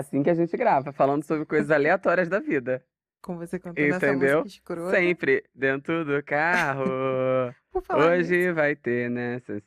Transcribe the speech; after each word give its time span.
assim 0.00 0.22
que 0.22 0.30
a 0.30 0.34
gente 0.34 0.56
grava, 0.56 0.92
falando 0.92 1.22
sobre 1.24 1.44
coisas 1.46 1.70
aleatórias 1.70 2.28
da 2.28 2.38
vida. 2.40 2.84
Com 3.22 3.36
você 3.36 3.58
cantando 3.58 3.86
essa 3.86 4.06
Entendeu? 4.08 4.38
música 4.42 4.48
escrota. 4.48 4.90
Sempre 4.96 5.44
dentro 5.54 6.04
do 6.04 6.22
carro. 6.24 6.84
Por 7.70 7.82
falar 7.82 8.16
nisso, 8.18 8.30
Hoje 8.32 8.52
vai 8.52 8.74
ter 8.74 9.08
nessa 9.10 9.60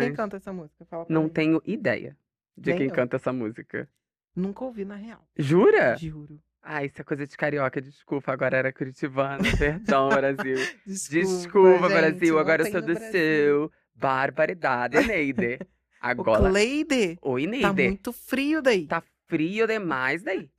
Quem 0.00 0.14
canta 0.14 0.36
essa 0.36 0.52
música? 0.52 0.86
Não 1.08 1.24
mim. 1.24 1.28
tenho 1.28 1.60
ideia 1.66 2.16
de 2.56 2.70
Nem 2.70 2.78
quem 2.78 2.88
eu. 2.88 2.94
canta 2.94 3.16
essa 3.16 3.32
música. 3.32 3.88
Nunca 4.34 4.64
ouvi 4.64 4.84
na 4.84 4.94
real. 4.94 5.20
Jura? 5.36 5.96
Juro. 5.96 6.38
Ah, 6.62 6.84
isso 6.84 7.00
é 7.00 7.04
coisa 7.04 7.26
de 7.26 7.36
carioca, 7.36 7.80
desculpa, 7.80 8.32
agora 8.32 8.56
era 8.56 8.72
curitibana. 8.72 9.42
Perdão, 9.58 10.08
Brasil. 10.10 10.56
Desculpa, 10.86 11.26
Desculpa, 11.26 11.88
gente, 11.88 11.98
Brasil, 12.00 12.38
agora 12.38 12.62
eu 12.62 12.70
sou 12.70 12.80
do 12.80 12.94
Brasil. 12.94 13.10
seu. 13.10 13.72
Barbaridade, 13.94 15.06
Neide. 15.06 15.58
O 16.02 16.06
Agora. 16.06 16.48
Cleide, 16.48 17.18
Oi, 17.20 17.44
tá 17.44 17.50
Neide. 17.50 17.88
muito 17.88 18.10
frio 18.10 18.62
daí. 18.62 18.86
Tá 18.86 19.02
frio 19.30 19.66
demais 19.66 20.22
daí. 20.22 20.50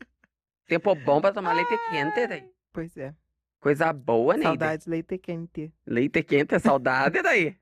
Tempo 0.65 0.95
bom 0.95 1.19
pra 1.19 1.33
tomar 1.33 1.53
leite 1.53 1.77
quente 1.89 2.25
daí. 2.27 2.49
Pois 2.71 2.95
é. 2.95 3.13
Coisa 3.59 3.91
boa, 3.93 4.33
Neide. 4.33 4.47
Saudades 4.47 4.87
leite 4.87 5.17
quente. 5.17 5.71
Leite 5.85 6.23
quente 6.23 6.55
é 6.55 6.59
saudade 6.59 7.21
daí. 7.21 7.57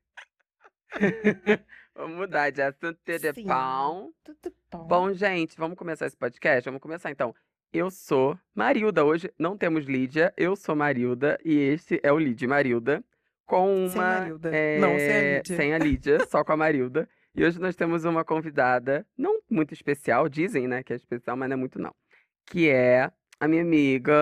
Vamos 1.95 2.17
mudar 2.17 2.51
de 2.51 2.61
assunto 2.61 2.99
de 3.03 3.43
pão. 3.43 4.13
Tudo 4.23 4.55
bom. 4.71 4.87
Bom, 4.87 5.13
gente, 5.13 5.57
vamos 5.57 5.77
começar 5.77 6.05
esse 6.05 6.15
podcast? 6.15 6.65
Vamos 6.65 6.81
começar 6.81 7.09
então. 7.11 7.35
Eu 7.73 7.91
sou 7.91 8.39
Marilda. 8.55 9.03
Hoje 9.03 9.33
não 9.37 9.57
temos 9.57 9.85
Lídia, 9.85 10.33
eu 10.37 10.55
sou 10.55 10.75
Marilda 10.75 11.37
e 11.43 11.53
este 11.57 11.99
é 12.01 12.13
o 12.13 12.17
Lid 12.17 12.45
Marilda. 12.47 13.03
Com 13.45 13.85
uma. 13.85 13.89
Sem 13.89 14.01
Marilda. 14.01 14.51
Não, 14.79 14.97
sem 14.97 15.09
a 15.09 15.17
eh, 15.17 15.37
Lídia. 15.37 15.55
sem 15.57 15.73
a 15.73 15.77
Lídia, 15.77 16.25
só 16.27 16.43
com 16.43 16.53
a 16.53 16.57
Marilda. 16.57 17.09
E 17.35 17.43
hoje 17.43 17.59
nós 17.59 17.75
temos 17.75 18.05
uma 18.05 18.25
convidada, 18.25 19.05
não 19.17 19.39
muito 19.49 19.73
especial, 19.73 20.27
dizem, 20.27 20.67
né, 20.67 20.83
que 20.83 20.93
é 20.93 20.95
especial, 20.95 21.37
mas 21.37 21.49
não 21.49 21.55
é 21.55 21.59
muito 21.59 21.79
não. 21.79 21.93
Que 22.45 22.69
é 22.69 23.11
a 23.39 23.47
minha 23.47 23.61
amiga 23.61 24.13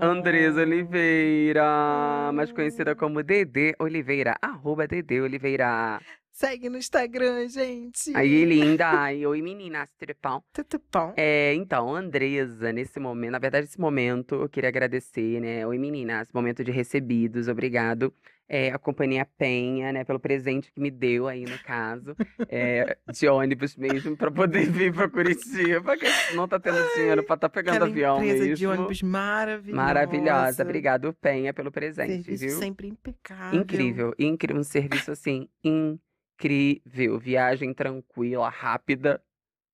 Andresa 0.00 0.60
Oh. 0.60 0.64
Oliveira, 0.64 2.32
mais 2.32 2.50
conhecida 2.50 2.96
como 2.96 3.22
Dedê 3.22 3.74
Oliveira, 3.78 4.36
arroba 4.42 4.86
Dedê 4.86 5.20
Oliveira. 5.20 6.00
Segue 6.32 6.70
no 6.70 6.78
Instagram, 6.78 7.46
gente. 7.46 8.10
Aí, 8.16 8.44
linda, 8.46 8.88
ai, 8.88 9.24
oi 9.26 9.42
meninas, 9.42 9.90
tudo 9.98 10.14
bom? 10.20 10.42
Tudo 10.52 10.82
bom. 10.90 11.12
É, 11.14 11.52
então, 11.54 11.94
Andresa, 11.94 12.72
nesse 12.72 12.98
momento, 12.98 13.32
na 13.32 13.38
verdade, 13.38 13.66
esse 13.66 13.78
momento, 13.78 14.36
eu 14.36 14.48
queria 14.48 14.70
agradecer, 14.70 15.40
né? 15.40 15.66
Oi, 15.66 15.78
meninas, 15.78 16.32
momento 16.32 16.64
de 16.64 16.72
recebidos, 16.72 17.48
obrigado. 17.48 18.12
É, 18.54 18.70
a 18.70 18.78
Companhia 18.78 19.26
Penha, 19.38 19.94
né, 19.94 20.04
pelo 20.04 20.20
presente 20.20 20.70
que 20.70 20.78
me 20.78 20.90
deu 20.90 21.26
aí, 21.26 21.46
no 21.46 21.58
caso, 21.60 22.14
é, 22.50 22.98
de 23.10 23.26
ônibus 23.26 23.74
mesmo, 23.76 24.14
pra 24.14 24.30
poder 24.30 24.68
vir 24.70 24.92
pra 24.92 25.08
Curitiba, 25.08 25.96
que 25.96 26.04
não 26.34 26.46
tá 26.46 26.60
tendo 26.60 26.76
dinheiro 26.94 27.22
pra 27.24 27.38
tá 27.38 27.48
pegando 27.48 27.84
avião 27.84 28.18
empresa 28.18 28.40
mesmo. 28.44 28.56
de 28.56 28.66
ônibus 28.66 29.00
maravilhosa. 29.02 29.82
Maravilhosa, 29.82 30.62
obrigado, 30.64 31.14
Penha, 31.14 31.54
pelo 31.54 31.72
presente, 31.72 32.24
Serviço 32.24 32.44
viu? 32.46 32.58
sempre 32.58 32.88
impecável. 32.88 33.58
Incrível, 33.58 34.14
incrível, 34.18 34.60
um 34.60 34.64
serviço 34.64 35.10
assim, 35.12 35.48
incrível. 35.64 37.18
Viagem 37.18 37.72
tranquila, 37.72 38.50
rápida, 38.50 39.22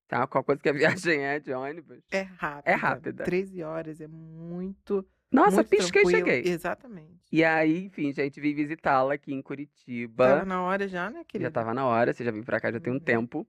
tá? 0.06 0.25
Qual 0.29 0.45
coisa 0.45 0.62
que 0.62 0.69
a 0.69 0.73
viagem 1.03 1.25
é 1.25 1.41
de 1.41 1.53
ônibus? 1.53 1.99
É 2.12 2.23
rápida. 2.23 2.77
rápida. 2.77 3.25
13 3.25 3.61
horas 3.65 4.01
é 4.01 4.06
muito. 4.06 5.05
Nossa, 5.31 5.57
muito 5.57 5.69
pisquei 5.69 6.03
e 6.03 6.05
tranquilo. 6.07 6.27
cheguei. 6.31 6.53
Exatamente. 6.53 7.19
E 7.31 7.45
aí, 7.45 7.84
enfim, 7.87 8.12
gente, 8.12 8.41
vim 8.41 8.55
visitá-la 8.55 9.15
aqui 9.15 9.33
em 9.34 9.43
Curitiba. 9.43 10.27
Tava 10.27 10.44
na 10.44 10.62
hora 10.62 10.89
já, 10.89 11.11
né, 11.11 11.22
querida? 11.27 11.49
Já 11.49 11.53
tava 11.53 11.75
na 11.75 11.84
hora, 11.87 12.12
você 12.12 12.25
já 12.25 12.31
veio 12.31 12.44
pra 12.44 12.59
cá 12.61 12.72
já 12.72 12.81
tem 12.81 12.93
um 12.93 12.97
Uhum. 12.97 13.00
tempo. 13.03 13.47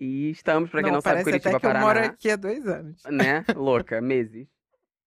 E 0.00 0.30
estamos, 0.30 0.70
pra 0.70 0.82
quem 0.82 0.90
não, 0.90 1.00
sabe, 1.00 1.22
parece 1.22 1.30
Curitiba, 1.30 1.50
até 1.50 1.60
que 1.60 1.66
eu 1.66 1.70
Paraná. 1.70 1.86
moro 1.86 1.98
aqui 2.00 2.30
há 2.30 2.36
dois 2.36 2.66
anos. 2.66 3.02
né? 3.04 3.44
Louca, 3.56 4.00
meses. 4.00 4.48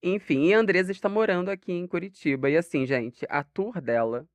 Enfim, 0.02 0.46
e 0.48 0.54
a 0.54 0.60
Andresa 0.60 0.92
está 0.92 1.10
morando 1.10 1.50
aqui 1.50 1.72
em 1.74 1.88
Curitiba. 1.88 2.50
E 2.50 2.56
assim, 2.58 2.86
gente, 2.86 3.26
a 3.30 3.44
tour 3.44 3.82
dela 3.82 4.26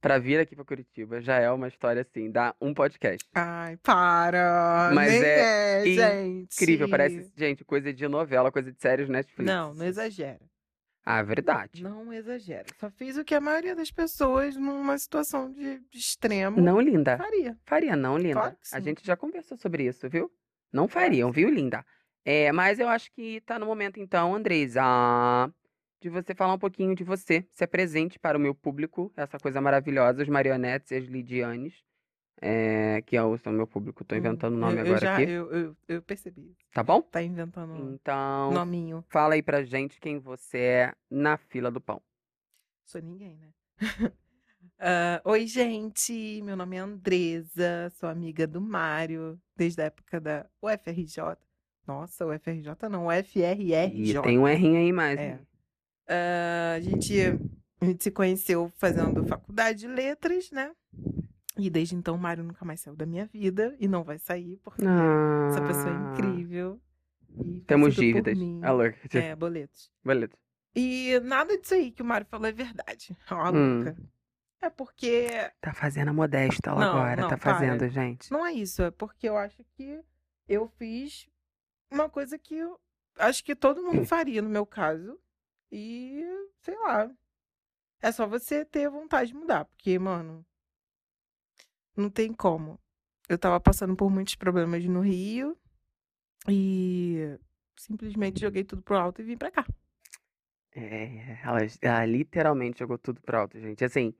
pra 0.00 0.18
vir 0.18 0.38
aqui 0.38 0.54
pra 0.54 0.64
Curitiba 0.64 1.20
já 1.20 1.36
é 1.38 1.50
uma 1.50 1.66
história 1.68 2.02
assim, 2.02 2.30
dá 2.30 2.54
um 2.60 2.72
podcast. 2.74 3.26
Ai, 3.34 3.76
para! 3.78 4.90
Mas 4.94 5.10
Nem 5.12 5.22
é 5.22 5.80
é, 5.80 5.84
gente. 5.86 6.54
Incrível, 6.54 6.88
parece, 6.88 7.32
gente, 7.36 7.64
coisa 7.64 7.92
de 7.92 8.06
novela, 8.06 8.52
coisa 8.52 8.70
de 8.70 8.80
séries 8.80 9.08
Netflix. 9.08 9.44
Não, 9.50 9.72
não 9.74 9.86
exagera. 9.86 10.40
Ah, 11.08 11.22
verdade. 11.22 11.84
Não 11.84 12.12
exagera. 12.12 12.66
Só 12.80 12.90
fiz 12.90 13.16
o 13.16 13.24
que 13.24 13.32
a 13.32 13.40
maioria 13.40 13.76
das 13.76 13.92
pessoas 13.92 14.56
numa 14.56 14.98
situação 14.98 15.52
de, 15.52 15.78
de 15.78 15.98
extremo 15.98 16.60
Não, 16.60 16.80
linda. 16.80 17.16
faria. 17.16 17.56
Faria 17.64 17.94
não, 17.94 18.18
linda. 18.18 18.40
Claro 18.40 18.56
A 18.72 18.80
gente 18.80 19.06
já 19.06 19.16
conversou 19.16 19.56
sobre 19.56 19.84
isso, 19.84 20.08
viu? 20.08 20.28
Não 20.72 20.88
fariam, 20.88 21.30
viu, 21.30 21.48
linda? 21.48 21.86
É, 22.24 22.50
mas 22.50 22.80
eu 22.80 22.88
acho 22.88 23.12
que 23.12 23.40
tá 23.42 23.56
no 23.56 23.66
momento, 23.66 24.00
então, 24.00 24.34
Andresa, 24.34 24.82
de 26.00 26.10
você 26.10 26.34
falar 26.34 26.54
um 26.54 26.58
pouquinho 26.58 26.92
de 26.92 27.04
você. 27.04 27.46
Se 27.52 27.62
apresente 27.62 28.18
para 28.18 28.36
o 28.36 28.40
meu 28.40 28.52
público, 28.52 29.12
essa 29.16 29.38
coisa 29.38 29.60
maravilhosa, 29.60 30.24
os 30.24 30.28
marionetes 30.28 30.90
e 30.90 30.96
as 30.96 31.04
lidianes, 31.04 31.84
é, 32.40 33.02
que 33.02 33.16
é 33.16 33.22
o 33.22 33.36
são 33.38 33.52
meu 33.52 33.66
público. 33.66 34.04
Tô 34.04 34.14
inventando 34.14 34.54
o 34.54 34.58
nome 34.58 34.74
eu, 34.74 34.78
eu 34.78 34.86
agora 34.86 35.00
já, 35.00 35.14
aqui, 35.16 35.30
Eu, 35.30 35.50
eu, 35.52 35.76
eu 35.88 36.02
percebi. 36.02 36.56
tá 36.72 36.82
bom? 36.82 37.00
Tá 37.02 37.22
inventando 37.22 37.74
Então, 37.94 38.52
nominho. 38.52 39.04
fala 39.08 39.34
aí 39.34 39.42
pra 39.42 39.62
gente 39.64 40.00
quem 40.00 40.18
você 40.18 40.58
é 40.58 40.94
na 41.10 41.36
fila 41.36 41.70
do 41.70 41.80
pão. 41.80 42.00
Sou 42.84 43.00
ninguém, 43.00 43.36
né? 43.36 43.48
Ah, 44.78 45.22
Oi, 45.24 45.46
gente. 45.46 46.42
Meu 46.42 46.54
nome 46.54 46.76
é 46.76 46.80
Andresa. 46.80 47.88
Sou 47.94 48.10
amiga 48.10 48.46
do 48.46 48.60
Mário 48.60 49.40
desde 49.56 49.80
a 49.80 49.86
época 49.86 50.20
da 50.20 50.44
UFRJ. 50.60 51.38
Nossa, 51.86 52.26
UFRJ 52.26 52.74
não, 52.90 53.10
E 53.10 53.18
UFRRJ. 53.20 54.20
tem 54.22 54.38
um 54.38 54.46
errinho 54.46 54.76
aí 54.78 54.92
mais. 54.92 55.18
É. 55.18 55.40
Ah, 56.06 56.74
a 56.76 56.80
gente, 56.80 57.14
a 57.80 57.84
gente 57.86 58.04
se 58.04 58.10
conheceu 58.10 58.70
fazendo 58.76 59.24
faculdade 59.26 59.78
de 59.80 59.88
letras, 59.88 60.50
né? 60.50 60.70
E 61.58 61.70
desde 61.70 61.94
então 61.94 62.14
o 62.14 62.18
Mário 62.18 62.44
nunca 62.44 62.64
mais 62.64 62.80
saiu 62.80 62.94
da 62.96 63.06
minha 63.06 63.24
vida 63.26 63.74
e 63.80 63.88
não 63.88 64.04
vai 64.04 64.18
sair, 64.18 64.58
porque 64.62 64.82
essa 65.50 65.62
pessoa 65.62 65.90
é 65.90 65.96
Ah, 65.96 66.12
incrível. 66.12 66.80
E 67.44 67.60
Temos 67.60 67.94
dívidas. 67.94 68.36
Alô, 68.62 68.82
É, 69.12 69.34
boletos. 69.34 69.90
boleto. 70.04 70.36
E 70.74 71.18
nada 71.20 71.56
disso 71.58 71.74
aí 71.74 71.90
que 71.90 72.02
o 72.02 72.04
Mário 72.04 72.26
falou 72.26 72.46
é 72.46 72.52
verdade. 72.52 73.16
Ó, 73.30 73.50
Hum. 73.50 73.76
louca. 73.84 73.96
É 74.60 74.68
porque. 74.70 75.28
Tá 75.60 75.72
fazendo 75.72 76.08
a 76.08 76.12
modesta 76.12 76.70
ela 76.70 76.80
Não, 76.80 76.88
agora, 76.90 77.22
não, 77.22 77.28
tá 77.28 77.38
para. 77.38 77.54
fazendo, 77.54 77.88
gente. 77.88 78.30
Não 78.30 78.44
é 78.44 78.52
isso, 78.52 78.82
é 78.82 78.90
porque 78.90 79.28
eu 79.28 79.36
acho 79.36 79.62
que 79.76 80.00
eu 80.48 80.68
fiz 80.78 81.28
uma 81.90 82.08
coisa 82.08 82.38
que 82.38 82.54
eu 82.56 82.78
acho 83.18 83.42
que 83.44 83.54
todo 83.54 83.82
mundo 83.82 84.04
faria 84.04 84.42
no 84.42 84.48
meu 84.50 84.66
caso. 84.66 85.18
E, 85.72 86.22
sei 86.60 86.76
lá. 86.78 87.10
É 88.02 88.12
só 88.12 88.26
você 88.26 88.64
ter 88.64 88.88
vontade 88.90 89.28
de 89.30 89.36
mudar, 89.36 89.64
porque, 89.64 89.98
mano, 89.98 90.44
não 91.96 92.10
tem 92.10 92.32
como. 92.32 92.78
Eu 93.28 93.38
tava 93.38 93.58
passando 93.58 93.96
por 93.96 94.10
muitos 94.10 94.36
problemas 94.36 94.84
no 94.84 95.00
Rio 95.00 95.56
e 96.48 97.38
simplesmente 97.76 98.40
joguei 98.40 98.64
tudo 98.64 98.82
pro 98.82 98.96
alto 98.96 99.20
e 99.20 99.24
vim 99.24 99.36
pra 99.36 99.50
cá. 99.50 99.66
É, 100.74 101.40
ela, 101.42 101.58
ela 101.80 102.04
literalmente 102.04 102.80
jogou 102.80 102.98
tudo 102.98 103.20
pro 103.22 103.38
alto, 103.38 103.58
gente. 103.58 103.84
Assim, 103.84 104.14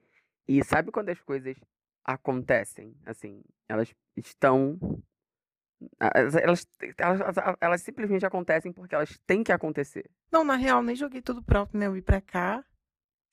e 0.47 0.63
sabe 0.63 0.91
quando 0.91 1.09
as 1.09 1.21
coisas 1.21 1.55
acontecem? 2.03 2.95
Assim, 3.05 3.43
elas 3.69 3.93
estão. 4.15 4.77
Elas, 5.99 6.35
elas, 6.35 6.67
elas, 6.97 7.35
elas 7.61 7.81
simplesmente 7.81 8.25
acontecem 8.25 8.73
porque 8.73 8.95
elas 8.95 9.19
têm 9.27 9.43
que 9.43 9.51
acontecer. 9.51 10.09
Não, 10.31 10.43
na 10.43 10.55
real, 10.55 10.81
nem 10.81 10.95
joguei 10.95 11.21
tudo 11.21 11.43
pro 11.43 11.59
alto, 11.59 11.77
né? 11.77 11.85
Eu 11.85 11.93
vim 11.93 12.01
pra 12.01 12.19
cá 12.19 12.65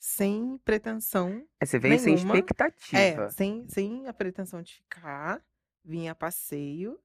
sem 0.05 0.59
pretensão 0.59 1.47
Aí 1.59 1.67
Você 1.67 1.79
veio 1.79 1.99
sem 1.99 2.15
Nenhuma. 2.15 2.35
expectativa. 2.35 2.99
É, 3.01 3.29
sem, 3.31 3.67
sem 3.69 4.07
a 4.07 4.13
pretensão 4.13 4.61
de 4.61 4.75
ficar, 4.75 5.43
vim 5.83 6.09
a 6.09 6.15
passeio, 6.15 7.01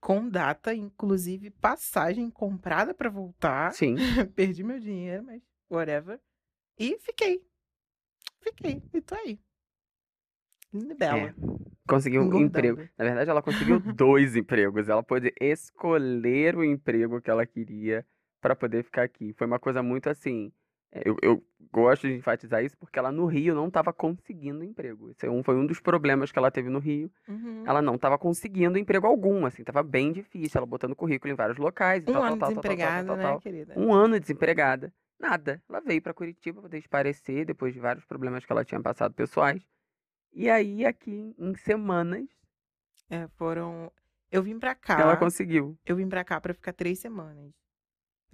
com 0.00 0.26
data, 0.26 0.74
inclusive 0.74 1.50
passagem 1.50 2.30
comprada 2.30 2.94
pra 2.94 3.10
voltar. 3.10 3.74
Sim. 3.74 3.96
Perdi 4.34 4.64
meu 4.64 4.80
dinheiro, 4.80 5.22
mas 5.22 5.42
whatever. 5.70 6.18
E 6.78 6.98
fiquei. 6.98 7.46
Fiquei. 8.40 8.82
E 8.94 9.02
tô 9.02 9.14
aí. 9.16 9.38
Linda 10.72 10.94
e 10.94 10.96
bela. 10.96 11.28
É. 11.28 11.34
Conseguiu 11.86 12.22
um 12.22 12.40
emprego. 12.40 12.80
Engordando. 12.80 12.90
Na 12.96 13.04
verdade, 13.04 13.30
ela 13.30 13.42
conseguiu 13.42 13.78
dois 13.94 14.34
empregos. 14.34 14.88
Ela 14.88 15.02
pôde 15.02 15.30
escolher 15.38 16.56
o 16.56 16.64
emprego 16.64 17.20
que 17.20 17.30
ela 17.30 17.44
queria 17.44 18.04
para 18.40 18.56
poder 18.56 18.82
ficar 18.82 19.02
aqui. 19.02 19.34
Foi 19.34 19.46
uma 19.46 19.58
coisa 19.58 19.82
muito 19.82 20.08
assim. 20.08 20.50
É, 20.94 21.02
Eu, 21.04 21.16
eu 21.22 21.44
gosto 21.72 22.06
de 22.06 22.14
enfatizar 22.14 22.64
isso 22.64 22.76
porque 22.78 22.98
ela 22.98 23.10
no 23.10 23.26
Rio 23.26 23.54
não 23.54 23.66
estava 23.68 23.92
conseguindo 23.92 24.62
emprego. 24.64 25.10
Esse 25.10 25.26
é 25.26 25.30
um- 25.30 25.42
foi 25.42 25.56
um 25.56 25.66
dos 25.66 25.80
problemas 25.80 26.30
que 26.30 26.38
ela 26.38 26.50
teve 26.50 26.68
no 26.68 26.78
Rio. 26.78 27.10
Uhum. 27.28 27.64
Ela 27.66 27.82
não 27.82 27.96
estava 27.96 28.16
conseguindo 28.16 28.78
emprego 28.78 29.06
algum, 29.06 29.44
assim, 29.44 29.64
tava 29.64 29.82
bem 29.82 30.12
difícil. 30.12 30.58
Ela 30.58 30.66
botando 30.66 30.94
currículo 30.94 31.32
em 31.32 31.36
vários 31.36 31.58
locais 31.58 32.02
Um 32.06 32.12
tal, 32.12 32.22
ano 32.22 32.38
tal, 32.38 32.48
desempregada, 32.50 33.06
tal, 33.08 33.16
né, 33.16 33.38
querida? 33.40 33.74
Um 33.76 33.92
ano 33.92 34.18
desempregada. 34.20 34.92
Nada. 35.18 35.60
Ela 35.68 35.80
veio 35.80 36.00
para 36.02 36.14
Curitiba 36.14 36.60
poder 36.62 36.78
esparecer 36.78 37.44
depois 37.44 37.72
de 37.74 37.80
vários 37.80 38.04
problemas 38.04 38.44
que 38.44 38.52
ela 38.52 38.64
tinha 38.64 38.80
passado 38.80 39.14
pessoais. 39.14 39.62
E 40.32 40.50
aí, 40.50 40.84
aqui 40.84 41.34
em 41.38 41.54
semanas, 41.56 42.26
É, 43.10 43.28
foram. 43.36 43.92
Eu 44.32 44.42
vim 44.42 44.58
pra 44.58 44.74
cá. 44.74 44.98
Ela 45.00 45.16
conseguiu. 45.16 45.76
Eu 45.86 45.94
vim 45.96 46.08
pra 46.08 46.24
cá 46.24 46.40
pra 46.40 46.54
ficar 46.54 46.72
três 46.72 46.98
semanas. 46.98 47.52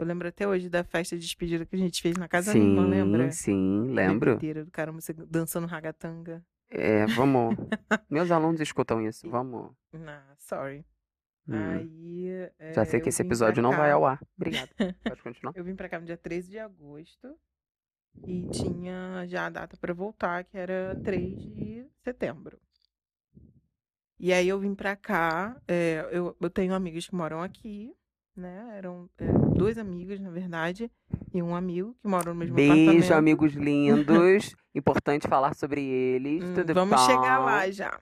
Eu 0.00 0.06
lembro 0.06 0.26
até 0.26 0.48
hoje 0.48 0.70
da 0.70 0.82
festa 0.82 1.14
de 1.14 1.20
despedida 1.20 1.66
que 1.66 1.76
a 1.76 1.78
gente 1.78 2.00
fez 2.00 2.16
na 2.16 2.26
casa 2.26 2.54
da 2.54 2.58
minha 2.58 2.70
irmã, 2.70 2.88
lembra? 2.88 3.30
Sim, 3.30 3.92
lembro. 3.92 4.30
Bebedeira 4.30 4.64
do 4.64 4.70
caramba, 4.70 4.98
você 4.98 5.12
dançando 5.12 5.66
ragatanga. 5.66 6.42
É, 6.70 7.04
vamos. 7.04 7.54
Meus 8.08 8.30
alunos 8.30 8.62
escutam 8.62 9.06
isso, 9.06 9.28
vamos. 9.28 9.74
Nah, 9.92 10.34
sorry. 10.38 10.86
Hum. 11.46 11.54
Aí. 11.54 12.30
Já 12.74 12.80
é, 12.80 12.84
sei 12.86 12.98
que 12.98 13.10
esse 13.10 13.20
episódio 13.20 13.62
não 13.62 13.72
vai 13.72 13.90
ao 13.90 14.06
ar. 14.06 14.18
Obrigado. 14.38 14.70
Pode 15.04 15.22
continuar. 15.22 15.52
Eu 15.54 15.64
vim 15.64 15.76
pra 15.76 15.86
cá 15.86 16.00
no 16.00 16.06
dia 16.06 16.16
13 16.16 16.48
de 16.48 16.58
agosto 16.58 17.36
e 18.26 18.48
tinha 18.48 19.26
já 19.26 19.44
a 19.44 19.50
data 19.50 19.76
pra 19.76 19.92
voltar, 19.92 20.44
que 20.44 20.56
era 20.56 20.98
3 21.04 21.38
de 21.38 21.86
setembro. 22.02 22.58
E 24.18 24.32
aí 24.32 24.48
eu 24.48 24.58
vim 24.58 24.74
pra 24.74 24.96
cá, 24.96 25.60
é, 25.68 26.08
eu, 26.10 26.34
eu 26.40 26.48
tenho 26.48 26.72
amigas 26.72 27.06
que 27.06 27.14
moram 27.14 27.42
aqui, 27.42 27.94
né? 28.36 28.76
Eram 28.76 29.08
é, 29.18 29.26
duas 29.56 29.78
amigas, 29.78 30.20
na 30.20 30.30
verdade, 30.30 30.90
e 31.32 31.42
um 31.42 31.54
amigo 31.54 31.94
que 32.00 32.08
moram 32.08 32.32
no 32.32 32.40
mesmo 32.40 32.56
Beijo, 32.56 32.82
apartamento. 32.82 33.12
amigos 33.12 33.52
lindos. 33.52 34.54
Importante 34.74 35.28
falar 35.28 35.54
sobre 35.54 35.82
eles. 35.82 36.42
Hum, 36.44 36.54
Tudo 36.54 36.74
vamos 36.74 36.98
bom? 37.00 37.06
chegar 37.06 37.38
lá 37.38 37.70
já. 37.70 38.00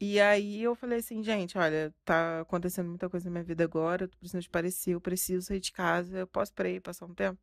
E 0.00 0.20
aí 0.20 0.62
eu 0.62 0.74
falei 0.74 0.98
assim, 0.98 1.22
gente, 1.22 1.56
olha, 1.56 1.94
tá 2.04 2.40
acontecendo 2.40 2.88
muita 2.88 3.08
coisa 3.08 3.26
na 3.26 3.30
minha 3.30 3.44
vida 3.44 3.62
agora, 3.62 4.04
eu 4.04 4.08
tô 4.08 4.18
precisando 4.18 4.42
de 4.42 4.50
parecer, 4.50 4.90
eu 4.94 5.00
preciso 5.00 5.46
sair 5.46 5.60
de 5.60 5.70
casa, 5.70 6.18
eu 6.18 6.26
posso 6.26 6.52
pra 6.52 6.66
aí 6.66 6.80
passar 6.80 7.06
um 7.06 7.14
tempo? 7.14 7.40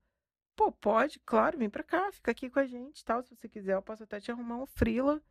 Pô, 0.57 0.69
pode, 0.71 1.21
claro, 1.25 1.57
vem 1.57 1.69
pra 1.69 1.83
cá, 1.83 2.11
fica 2.11 2.31
aqui 2.31 2.49
com 2.49 2.59
a 2.59 2.65
gente, 2.65 3.03
tal, 3.05 3.23
se 3.23 3.33
você 3.33 3.47
quiser, 3.47 3.75
eu 3.75 3.81
posso 3.81 4.03
até 4.03 4.19
te 4.19 4.29
arrumar 4.29 4.57
um 4.57 4.65
freela 4.65 5.21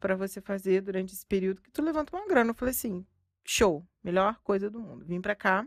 pra 0.00 0.16
você 0.16 0.40
fazer 0.40 0.80
durante 0.80 1.12
esse 1.14 1.24
período 1.26 1.60
que 1.62 1.70
tu 1.70 1.82
levanta 1.82 2.16
uma 2.16 2.26
grana. 2.26 2.50
Eu 2.50 2.54
falei 2.54 2.72
assim, 2.72 3.06
show, 3.44 3.86
melhor 4.02 4.40
coisa 4.42 4.68
do 4.68 4.80
mundo. 4.80 5.04
Vim 5.04 5.20
pra 5.20 5.34
cá. 5.36 5.66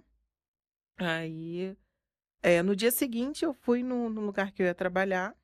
Aí, 0.98 1.76
é, 2.42 2.62
no 2.62 2.76
dia 2.76 2.92
seguinte 2.92 3.44
eu 3.44 3.54
fui 3.54 3.84
no, 3.84 4.10
no 4.10 4.22
lugar 4.22 4.52
que 4.52 4.62
eu 4.62 4.66
ia 4.66 4.76
trabalhar, 4.76 5.36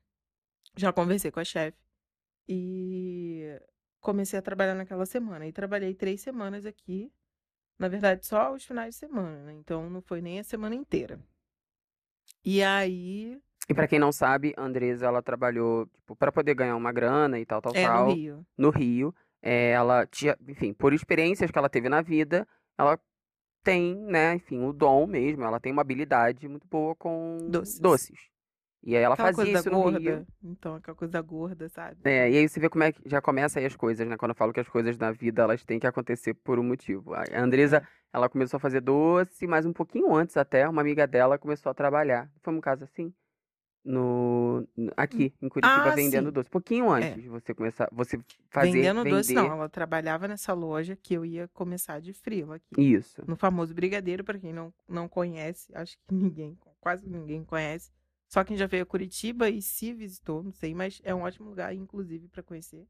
já 0.76 0.92
conversei 0.92 1.30
com 1.30 1.40
a 1.40 1.44
chefe 1.44 1.78
e 2.48 3.60
comecei 4.00 4.38
a 4.38 4.42
trabalhar 4.42 4.74
naquela 4.74 5.06
semana. 5.06 5.46
E 5.46 5.52
trabalhei 5.52 5.94
três 5.94 6.20
semanas 6.20 6.66
aqui. 6.66 7.12
Na 7.78 7.88
verdade, 7.88 8.26
só 8.26 8.52
os 8.52 8.64
finais 8.64 8.94
de 8.94 9.00
semana, 9.00 9.42
né? 9.44 9.52
Então 9.54 9.88
não 9.90 10.00
foi 10.02 10.20
nem 10.20 10.38
a 10.38 10.44
semana 10.44 10.74
inteira. 10.74 11.20
E 12.44 12.62
aí. 12.62 13.40
E 13.68 13.74
pra 13.74 13.86
quem 13.86 13.98
não 13.98 14.12
sabe, 14.12 14.52
a 14.56 14.62
Andresa, 14.62 15.06
ela 15.06 15.22
trabalhou, 15.22 15.86
tipo, 15.86 16.16
pra 16.16 16.32
poder 16.32 16.54
ganhar 16.54 16.76
uma 16.76 16.92
grana 16.92 17.38
e 17.38 17.46
tal, 17.46 17.62
tal, 17.62 17.74
É, 17.74 17.86
tal. 17.86 18.08
no 18.08 18.14
Rio. 18.14 18.46
no 18.58 18.70
Rio. 18.70 19.14
É, 19.40 19.70
ela 19.70 20.06
tinha, 20.06 20.36
enfim, 20.48 20.72
por 20.72 20.92
experiências 20.92 21.50
que 21.50 21.58
ela 21.58 21.68
teve 21.68 21.88
na 21.88 22.00
vida, 22.02 22.46
ela 22.78 22.98
tem, 23.62 23.94
né, 23.96 24.34
enfim, 24.34 24.64
o 24.64 24.72
dom 24.72 25.06
mesmo, 25.06 25.44
ela 25.44 25.60
tem 25.60 25.72
uma 25.72 25.82
habilidade 25.82 26.48
muito 26.48 26.66
boa 26.68 26.94
com 26.94 27.38
Doces. 27.80 28.32
E 28.84 28.96
aí 28.96 29.02
ela 29.02 29.14
Aquela 29.14 29.32
fazia 29.32 29.52
isso 29.52 29.70
no 29.70 29.82
gorda. 29.82 29.98
Rio. 29.98 30.26
Então, 30.42 30.74
aquela 30.74 30.96
coisa 30.96 31.12
da 31.12 31.22
gorda, 31.22 31.68
sabe? 31.68 31.96
É, 32.04 32.28
e 32.28 32.36
aí 32.38 32.48
você 32.48 32.58
vê 32.58 32.68
como 32.68 32.82
é 32.82 32.90
que 32.90 33.00
já 33.08 33.20
começa 33.20 33.60
aí 33.60 33.64
as 33.64 33.76
coisas, 33.76 34.06
né? 34.08 34.16
Quando 34.16 34.32
eu 34.32 34.34
falo 34.34 34.52
que 34.52 34.58
as 34.58 34.68
coisas 34.68 34.98
na 34.98 35.12
vida, 35.12 35.42
elas 35.42 35.64
têm 35.64 35.78
que 35.78 35.86
acontecer 35.86 36.34
por 36.34 36.58
um 36.58 36.64
motivo. 36.64 37.14
A 37.14 37.22
Andresa, 37.40 37.86
ela 38.12 38.28
começou 38.28 38.56
a 38.56 38.60
fazer 38.60 38.80
doce, 38.80 39.46
mas 39.46 39.64
um 39.64 39.72
pouquinho 39.72 40.12
antes 40.12 40.36
até, 40.36 40.68
uma 40.68 40.80
amiga 40.80 41.06
dela 41.06 41.38
começou 41.38 41.70
a 41.70 41.74
trabalhar. 41.74 42.28
Foi 42.42 42.52
um 42.52 42.60
caso 42.60 42.82
assim? 42.82 43.14
No, 43.84 44.60
no- 44.76 44.92
aqui, 44.96 45.34
em 45.42 45.48
Curitiba, 45.48 45.88
Ah, 45.88 45.94
vendendo 45.94 46.26
sim. 46.28 46.32
doce. 46.32 46.48
Pouquinho 46.48 46.88
antes 46.90 47.20
de 47.20 47.28
você 47.28 47.52
começar, 47.52 47.88
você 47.90 48.16
fazer, 48.48 48.70
Vendendo 48.72 49.02
doce, 49.04 49.34
não. 49.34 49.42
vender. 49.42 49.54
Ela 49.56 49.68
trabalhava 49.68 50.28
nessa 50.28 50.52
loja 50.52 50.94
que 50.94 51.14
eu 51.14 51.24
ia 51.24 51.48
começar 51.48 52.00
de 52.00 52.12
frila 52.12 52.56
aqui. 52.56 52.80
Isso. 52.80 53.22
No 53.26 53.34
famoso 53.34 53.74
Brigadeiro, 53.74 54.22
pra 54.22 54.38
quem 54.38 54.52
não, 54.52 54.72
não 54.88 55.08
conhece, 55.08 55.72
acho 55.74 55.96
que 55.98 56.04
ninguém, 56.14 56.56
quase 56.80 57.08
ninguém 57.08 57.44
conhece. 57.44 57.90
Só 58.28 58.44
quem 58.44 58.56
já 58.56 58.66
veio 58.66 58.84
a 58.84 58.86
Curitiba 58.86 59.50
e 59.50 59.60
se 59.60 59.92
visitou, 59.92 60.42
não 60.42 60.52
sei, 60.52 60.74
mas 60.74 61.00
é 61.04 61.14
um 61.14 61.22
ótimo 61.22 61.48
lugar, 61.48 61.74
inclusive, 61.74 62.28
pra 62.28 62.42
conhecer. 62.42 62.86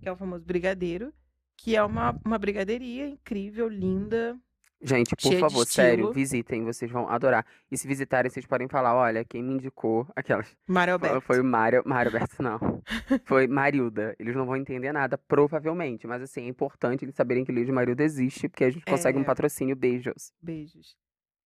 Que 0.00 0.08
é 0.08 0.12
o 0.12 0.16
famoso 0.16 0.44
Brigadeiro, 0.44 1.14
que 1.56 1.76
é 1.76 1.82
uma, 1.84 2.18
uma 2.24 2.36
brigadeiria 2.38 3.06
incrível, 3.08 3.68
linda. 3.68 4.36
Gente, 4.84 5.14
por 5.14 5.22
Cheia 5.22 5.34
de 5.36 5.40
favor, 5.40 5.64
sério, 5.66 6.12
visitem, 6.12 6.64
vocês 6.64 6.90
vão 6.90 7.08
adorar. 7.08 7.46
E 7.70 7.78
se 7.78 7.86
visitarem, 7.86 8.28
vocês 8.28 8.44
podem 8.44 8.66
falar, 8.68 8.94
olha, 8.96 9.24
quem 9.24 9.42
me 9.42 9.54
indicou, 9.54 10.06
aquelas, 10.16 10.56
Mário 10.66 10.98
foi- 10.98 11.08
Alberto. 11.08 11.26
foi 11.26 11.40
o 11.40 11.44
Mário, 11.44 11.82
Mário 11.86 12.10
Alberto, 12.12 12.42
não, 12.42 12.58
foi 13.24 13.46
Marilda. 13.46 14.16
Eles 14.18 14.34
não 14.34 14.44
vão 14.44 14.56
entender 14.56 14.90
nada, 14.92 15.16
provavelmente, 15.16 16.06
mas 16.06 16.20
assim, 16.22 16.42
é 16.46 16.48
importante 16.48 17.04
eles 17.04 17.14
saberem 17.14 17.44
que 17.44 17.52
o 17.52 17.54
Livro 17.54 17.66
de 17.66 17.72
Marilda 17.72 18.02
existe, 18.02 18.48
porque 18.48 18.64
a 18.64 18.70
gente 18.70 18.84
consegue 18.84 19.16
um 19.18 19.22
É. 19.22 19.24
patrocínio, 19.24 19.76
beijos. 19.76 20.32
Beijos. 20.42 20.96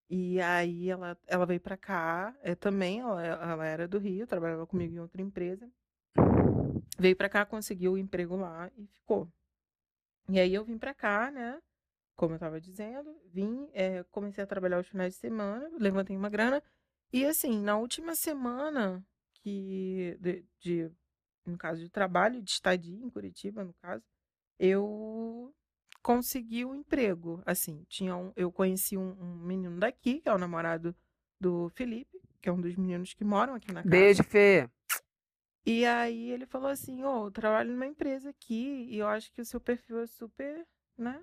E 0.08 0.40
aí 0.40 0.88
ela, 0.88 1.18
ela 1.26 1.44
veio 1.44 1.60
pra 1.60 1.76
cá, 1.76 2.34
é, 2.42 2.54
também, 2.54 3.00
ela, 3.00 3.22
ela 3.22 3.66
era 3.66 3.86
do 3.88 3.98
Rio, 3.98 4.26
trabalhava 4.26 4.66
comigo 4.66 4.94
em 4.94 5.00
outra 5.00 5.20
empresa. 5.20 5.68
Veio 6.98 7.16
pra 7.16 7.28
cá, 7.28 7.44
conseguiu 7.44 7.92
o 7.92 7.98
emprego 7.98 8.36
lá 8.36 8.70
e 8.78 8.86
ficou. 8.86 9.28
E 10.28 10.40
aí 10.40 10.54
eu 10.54 10.64
vim 10.64 10.78
pra 10.78 10.94
cá, 10.94 11.30
né? 11.30 11.58
Como 12.16 12.34
eu 12.34 12.38
tava 12.38 12.60
dizendo, 12.60 13.14
vim, 13.26 13.68
é, 13.72 14.02
comecei 14.04 14.42
a 14.42 14.46
trabalhar 14.46 14.80
os 14.80 14.88
finais 14.88 15.14
de 15.14 15.20
semana, 15.20 15.70
levantei 15.78 16.16
uma 16.16 16.30
grana. 16.30 16.62
E 17.12 17.24
assim, 17.26 17.60
na 17.60 17.76
última 17.76 18.14
semana 18.14 19.04
que 19.34 20.16
de, 20.20 20.44
de- 20.58 20.90
no 21.44 21.56
caso 21.58 21.80
de 21.80 21.88
trabalho, 21.90 22.42
de 22.42 22.50
estadia 22.50 22.98
em 23.04 23.10
Curitiba, 23.10 23.62
no 23.62 23.74
caso, 23.74 24.02
eu 24.58 25.54
consegui 26.02 26.64
um 26.64 26.74
emprego. 26.74 27.42
Assim, 27.44 27.84
tinha 27.88 28.16
um, 28.16 28.32
eu 28.34 28.50
conheci 28.50 28.96
um, 28.96 29.10
um 29.20 29.36
menino 29.36 29.78
daqui, 29.78 30.20
que 30.20 30.28
é 30.28 30.32
o 30.34 30.38
namorado 30.38 30.96
do 31.38 31.68
Felipe, 31.70 32.20
que 32.40 32.48
é 32.48 32.52
um 32.52 32.60
dos 32.60 32.74
meninos 32.76 33.12
que 33.12 33.24
moram 33.24 33.54
aqui 33.54 33.68
na 33.72 33.82
casa. 33.82 33.90
Beijo, 33.90 34.22
Fê. 34.24 34.68
E 35.64 35.84
aí 35.84 36.30
ele 36.30 36.46
falou 36.46 36.68
assim, 36.68 37.02
ô, 37.04 37.26
eu 37.26 37.30
trabalho 37.30 37.72
numa 37.72 37.86
empresa 37.86 38.30
aqui 38.30 38.86
e 38.88 38.98
eu 38.98 39.06
acho 39.08 39.32
que 39.32 39.40
o 39.40 39.44
seu 39.44 39.60
perfil 39.60 39.98
é 40.00 40.06
super, 40.06 40.64
né, 40.96 41.20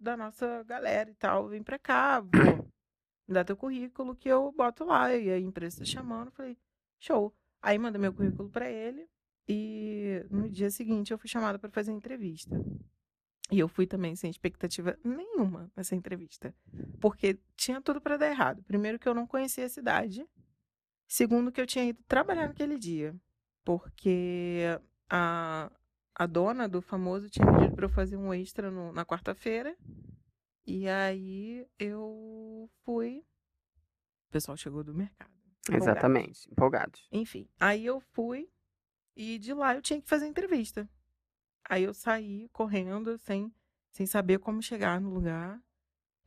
da 0.00 0.16
nossa 0.16 0.62
galera 0.64 1.10
e 1.10 1.14
tal. 1.14 1.48
Vem 1.48 1.62
pra 1.62 1.78
cá, 1.78 2.22
me 2.22 3.34
dar 3.34 3.44
teu 3.44 3.56
currículo 3.56 4.16
que 4.16 4.28
eu 4.28 4.50
boto 4.52 4.84
lá. 4.84 5.14
E 5.14 5.30
a 5.30 5.38
empresa 5.38 5.78
tá 5.78 5.84
chamando. 5.84 6.30
Falei, 6.30 6.56
show. 6.98 7.34
Aí 7.62 7.78
mandei 7.78 8.00
meu 8.00 8.12
currículo 8.12 8.48
pra 8.48 8.70
ele 8.70 9.06
e 9.46 10.24
no 10.30 10.48
dia 10.48 10.70
seguinte 10.70 11.12
eu 11.12 11.18
fui 11.18 11.28
chamada 11.28 11.58
pra 11.58 11.70
fazer 11.70 11.92
entrevista. 11.92 12.56
E 13.50 13.58
eu 13.58 13.68
fui 13.68 13.86
também 13.86 14.14
sem 14.14 14.30
expectativa 14.30 14.96
nenhuma 15.04 15.70
nessa 15.76 15.94
entrevista. 15.96 16.54
Porque 17.00 17.38
tinha 17.56 17.80
tudo 17.80 18.00
pra 18.00 18.16
dar 18.16 18.28
errado. 18.30 18.62
Primeiro 18.62 18.98
que 18.98 19.08
eu 19.08 19.14
não 19.14 19.26
conhecia 19.26 19.66
a 19.66 19.68
cidade. 19.68 20.24
Segundo 21.08 21.50
que 21.50 21.60
eu 21.60 21.66
tinha 21.66 21.84
ido 21.84 22.00
trabalhar 22.06 22.46
naquele 22.46 22.78
dia. 22.78 23.14
Porque 23.64 24.62
a, 25.10 25.70
a 26.20 26.26
dona 26.26 26.68
do 26.68 26.82
famoso 26.82 27.30
tinha 27.30 27.50
pedido 27.50 27.74
pra 27.74 27.86
eu 27.86 27.88
fazer 27.88 28.14
um 28.18 28.32
extra 28.34 28.70
no- 28.70 28.92
na 28.92 29.06
quarta-feira. 29.06 29.74
E 30.66 30.86
aí 30.86 31.66
eu 31.78 32.68
fui. 32.84 33.24
O 34.28 34.32
pessoal 34.32 34.54
chegou 34.54 34.84
do 34.84 34.92
mercado. 34.92 35.30
empolgado. 35.66 35.82
Exatamente, 35.82 36.50
empolgados. 36.52 37.08
Enfim, 37.10 37.48
aí 37.58 37.86
eu 37.86 38.00
fui 38.00 38.50
e 39.16 39.38
de 39.38 39.54
lá 39.54 39.74
eu 39.74 39.80
tinha 39.80 39.98
que 40.00 40.08
fazer 40.08 40.26
entrevista. 40.26 40.86
Aí 41.68 41.84
eu 41.84 41.94
saí 41.94 42.48
correndo 42.52 43.16
sem, 43.18 43.50
sem 43.90 44.04
saber 44.04 44.38
como 44.40 44.62
chegar 44.62 45.00
no 45.00 45.08
lugar 45.08 45.58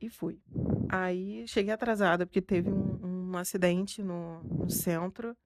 e 0.00 0.08
fui. 0.08 0.42
Aí 0.88 1.46
cheguei 1.46 1.72
atrasada 1.72 2.26
porque 2.26 2.42
teve 2.42 2.68
um, 2.70 3.30
um 3.32 3.36
acidente 3.36 4.02
no, 4.02 4.42
no 4.42 4.68
centro. 4.70 5.36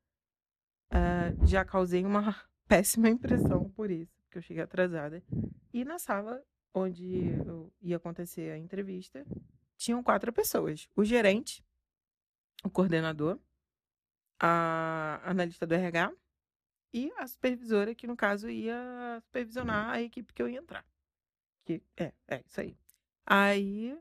Ah, 0.90 1.32
já 1.46 1.64
causei 1.66 2.02
uma 2.04 2.34
péssima 2.66 3.08
impressão 3.10 3.68
por 3.70 3.90
isso, 3.90 4.17
porque 4.38 4.40
eu 4.40 4.42
cheguei 4.42 4.62
atrasada. 4.62 5.22
E 5.72 5.84
na 5.84 5.98
sala 5.98 6.42
onde 6.72 7.32
ia 7.80 7.96
acontecer 7.96 8.52
a 8.52 8.58
entrevista, 8.58 9.26
tinham 9.76 10.02
quatro 10.02 10.32
pessoas: 10.32 10.88
o 10.96 11.04
gerente, 11.04 11.64
o 12.64 12.70
coordenador, 12.70 13.38
a 14.38 15.20
analista 15.24 15.66
do 15.66 15.74
RH 15.74 16.12
e 16.92 17.12
a 17.16 17.26
supervisora, 17.26 17.94
que 17.94 18.06
no 18.06 18.16
caso 18.16 18.48
ia 18.48 19.20
supervisionar 19.24 19.90
a 19.90 20.02
equipe 20.02 20.32
que 20.32 20.42
eu 20.42 20.48
ia 20.48 20.58
entrar. 20.58 20.84
Que 21.64 21.82
é, 21.96 22.12
é 22.28 22.42
isso 22.46 22.60
aí. 22.60 22.76
Aí 23.26 23.98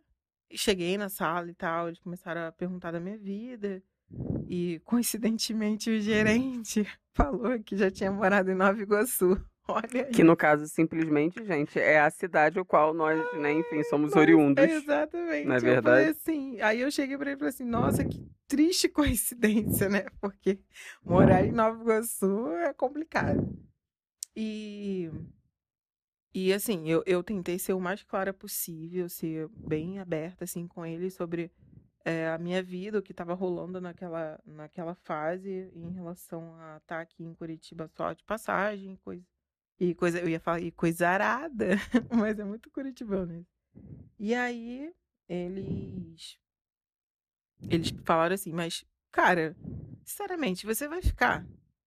cheguei 0.54 0.98
na 0.98 1.10
sala 1.10 1.50
e 1.50 1.56
tal, 1.56 1.88
eles 1.88 2.00
começaram 2.00 2.48
a 2.48 2.52
perguntar 2.52 2.92
da 2.92 3.00
minha 3.00 3.18
vida. 3.18 3.84
E 4.48 4.80
coincidentemente 4.86 5.90
o 5.90 6.00
gerente 6.00 6.88
falou 7.12 7.62
que 7.62 7.76
já 7.76 7.92
tinha 7.92 8.10
morado 8.10 8.50
em 8.50 8.56
Nova 8.56 8.82
Iguaçu. 8.82 9.38
Olha. 9.70 10.06
Que 10.06 10.24
no 10.24 10.36
caso, 10.36 10.68
simplesmente, 10.68 11.44
gente, 11.46 11.78
é 11.80 12.00
a 12.00 12.10
cidade 12.10 12.58
ao 12.58 12.66
qual 12.66 12.94
nós, 12.94 13.20
né, 13.40 13.54
enfim, 13.54 13.84
somos 13.84 14.12
Nossa, 14.12 14.20
oriundos. 14.20 14.64
Exatamente. 14.64 15.50
é 15.50 15.56
Eu 15.56 15.82
falei 15.82 16.06
verdade? 16.06 16.10
assim. 16.10 16.62
Aí 16.62 16.82
eu 16.82 16.92
cheguei 16.92 17.18
pra 17.18 17.28
ele 17.32 17.36
e 17.36 17.40
falei 17.40 17.50
assim: 17.50 17.66
nossa, 17.66 18.06
que 18.06 18.26
triste 18.48 18.88
coincidência, 18.90 19.90
né? 19.90 20.06
Porque 20.22 20.60
morar 21.04 21.46
em 21.46 21.52
Nova 21.52 21.82
Iguaçu 21.82 22.50
é 22.58 22.74
complicado. 22.74 23.48
E, 24.36 25.10
E 26.34 26.54
assim, 26.54 26.88
eu, 26.88 27.04
eu 27.06 27.24
tentei 27.24 27.58
ser 27.58 27.74
o 27.74 27.80
mais 27.82 28.04
clara 28.04 28.34
possível, 28.34 29.10
ser 29.10 29.50
bem 29.50 30.00
aberta 30.00 30.44
assim 30.44 30.68
com 30.68 30.86
ele 30.86 31.10
sobre 31.10 31.52
é, 32.06 32.30
a 32.30 32.38
minha 32.38 32.62
vida, 32.64 33.00
o 33.00 33.02
que 33.02 33.12
estava 33.12 33.34
rolando 33.34 33.82
naquela, 33.82 34.40
naquela 34.46 34.96
fase 34.96 35.72
em 35.76 35.92
relação 35.92 36.56
a 36.56 36.78
estar 36.78 36.98
tá 36.98 37.02
aqui 37.02 37.24
em 37.24 37.34
Curitiba 37.34 37.88
só 37.90 38.14
de 38.14 38.24
passagem, 38.24 38.96
coisa. 38.98 39.26
E 39.80 39.94
coisa, 39.94 40.20
eu 40.20 40.28
ia 40.28 40.40
falar, 40.40 40.60
e 40.62 40.72
coisa 40.72 41.08
arada, 41.08 41.76
mas 42.12 42.40
é 42.40 42.44
muito 42.44 42.70
curitibano 42.72 43.36
isso. 43.36 43.52
E 44.20 44.34
aí, 44.34 44.92
eles. 45.30 46.40
Eles 47.70 47.94
falaram 48.04 48.34
assim, 48.34 48.52
mas, 48.52 48.86
cara, 49.12 49.56
sinceramente, 50.04 50.66
você 50.66 50.88
vai 50.88 51.02
ficar? 51.02 51.46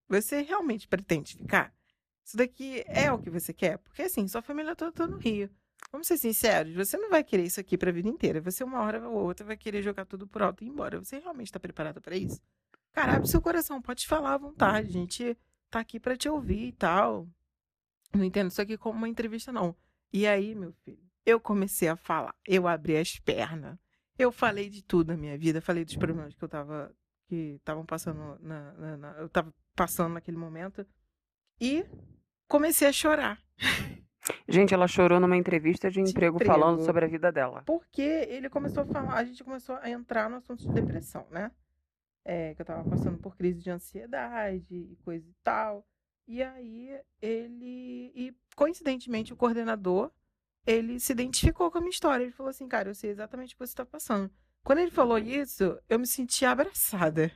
Você 0.09 0.43
realmente 0.43 0.89
pretende 0.89 1.37
ficar? 1.37 1.75
Isso 2.25 2.37
daqui 2.37 2.85
é 2.87 3.11
o 3.11 3.19
que 3.19 3.31
você 3.31 3.53
quer? 3.53 3.79
Porque 3.79 4.03
assim, 4.03 4.27
sua 4.29 4.43
família 4.43 4.77
toda 4.77 4.93
tá 4.93 5.07
no 5.07 5.17
Rio. 5.17 5.51
Vamos 5.91 6.07
ser 6.07 6.19
sinceros, 6.19 6.75
você 6.75 6.97
não 6.97 7.11
vai 7.11 7.25
querer 7.25 7.45
isso 7.45 7.59
aqui 7.59 7.77
pra 7.77 7.91
vida 7.91 8.09
inteira. 8.09 8.41
Você, 8.41 8.63
uma 8.63 8.81
hora 8.83 9.09
ou 9.09 9.25
outra, 9.25 9.45
vai 9.45 9.57
querer 9.57 9.83
jogar 9.83 10.05
tudo 10.05 10.27
por 10.27 10.43
alto 10.43 10.63
e 10.63 10.67
ir 10.67 10.71
embora. 10.71 10.99
Você 10.99 11.19
realmente 11.19 11.49
está 11.49 11.59
preparado 11.59 12.01
para 12.01 12.17
isso? 12.17 12.41
Cara, 12.93 13.15
abre 13.15 13.29
seu 13.29 13.41
coração, 13.41 13.81
pode 13.81 14.07
falar 14.07 14.35
à 14.35 14.39
vontade. 14.39 14.89
A 14.89 14.93
gente 14.93 15.37
tá 15.71 15.81
aqui 15.81 15.99
para 15.99 16.17
te 16.17 16.29
ouvir 16.29 16.69
e 16.69 16.73
tal. 16.73 17.27
Não 18.13 18.25
entendo 18.25 18.51
isso 18.51 18.61
aqui 18.61 18.77
como 18.77 18.99
uma 18.99 19.09
entrevista, 19.09 19.53
não. 19.53 19.75
E 20.13 20.27
aí, 20.27 20.55
meu 20.55 20.73
filho, 20.85 21.03
eu 21.25 21.41
comecei 21.41 21.89
a 21.89 21.97
falar. 21.97 22.35
Eu 22.47 22.67
abri 22.67 22.97
as 22.97 23.19
pernas. 23.19 23.79
Eu 24.19 24.33
falei 24.33 24.69
de 24.69 24.83
tudo 24.83 25.09
na 25.09 25.17
minha 25.17 25.39
vida. 25.39 25.61
Falei 25.61 25.85
dos 25.85 25.97
problemas 25.97 26.35
que 26.35 26.43
eu 26.43 26.49
tava. 26.49 26.95
que 27.29 27.57
estavam 27.57 27.87
passando 27.87 28.39
na, 28.41 28.73
na, 28.73 28.97
na, 28.97 29.11
Eu 29.13 29.29
tava 29.29 29.55
passando 29.75 30.15
naquele 30.15 30.37
momento. 30.37 30.85
E 31.61 31.85
comecei 32.49 32.89
a 32.89 32.93
chorar. 32.93 33.41
Gente, 34.49 34.75
ela 34.75 34.89
chorou 34.89 35.21
numa 35.21 35.37
entrevista 35.37 35.91
de 35.91 36.01
emprego, 36.01 36.37
emprego. 36.37 36.53
falando 36.53 36.83
sobre 36.83 37.05
a 37.05 37.09
vida 37.09 37.31
dela. 37.31 37.63
Porque 37.65 38.03
ele 38.03 38.49
começou 38.49 38.83
a 38.83 38.87
falar, 38.87 39.15
a 39.15 39.25
gente 39.25 39.43
começou 39.45 39.77
a 39.77 39.89
entrar 39.89 40.29
no 40.29 40.37
assunto 40.37 40.63
de 40.63 40.73
depressão, 40.73 41.27
né? 41.31 41.51
É, 42.25 42.55
que 42.55 42.61
eu 42.61 42.67
tava 42.67 42.89
passando 42.89 43.19
por 43.19 43.37
crise 43.37 43.63
de 43.63 43.71
ansiedade 43.71 44.75
e 44.75 44.97
coisa 45.05 45.29
e 45.29 45.35
tal. 45.43 45.87
E 46.27 46.43
aí 46.43 47.01
ele. 47.21 48.13
E 48.15 48.35
coincidentemente 48.55 49.33
o 49.33 49.37
coordenador 49.37 50.11
ele 50.67 51.01
se 51.01 51.13
identificou 51.13 51.71
com 51.71 51.79
a 51.79 51.81
minha 51.81 51.91
história. 51.91 52.25
Ele 52.25 52.33
falou 52.33 52.51
assim, 52.51 52.69
cara, 52.69 52.91
eu 52.91 52.95
sei 52.95 53.11
exatamente 53.11 53.55
o 53.55 53.57
que 53.57 53.67
você 53.67 53.73
está 53.73 53.85
passando. 53.85 54.31
Quando 54.63 54.79
ele 54.81 54.91
falou 54.91 55.19
isso, 55.19 55.79
eu 55.89 55.99
me 55.99 56.07
senti 56.07 56.45
abraçada. 56.45 57.33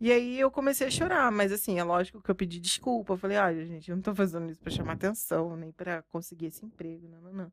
E 0.00 0.12
aí 0.12 0.38
eu 0.38 0.50
comecei 0.50 0.86
a 0.86 0.90
chorar, 0.90 1.32
mas 1.32 1.52
assim, 1.52 1.78
é 1.78 1.84
lógico 1.84 2.20
que 2.20 2.30
eu 2.30 2.34
pedi 2.34 2.60
desculpa. 2.60 3.14
Eu 3.14 3.16
falei, 3.16 3.36
ah, 3.38 3.52
gente, 3.52 3.90
eu 3.90 3.96
não 3.96 4.02
tô 4.02 4.14
fazendo 4.14 4.50
isso 4.50 4.60
para 4.60 4.70
chamar 4.70 4.92
atenção, 4.94 5.56
nem 5.56 5.72
para 5.72 6.02
conseguir 6.02 6.46
esse 6.46 6.64
emprego, 6.64 7.08
não, 7.08 7.20
não, 7.22 7.32
não. 7.32 7.52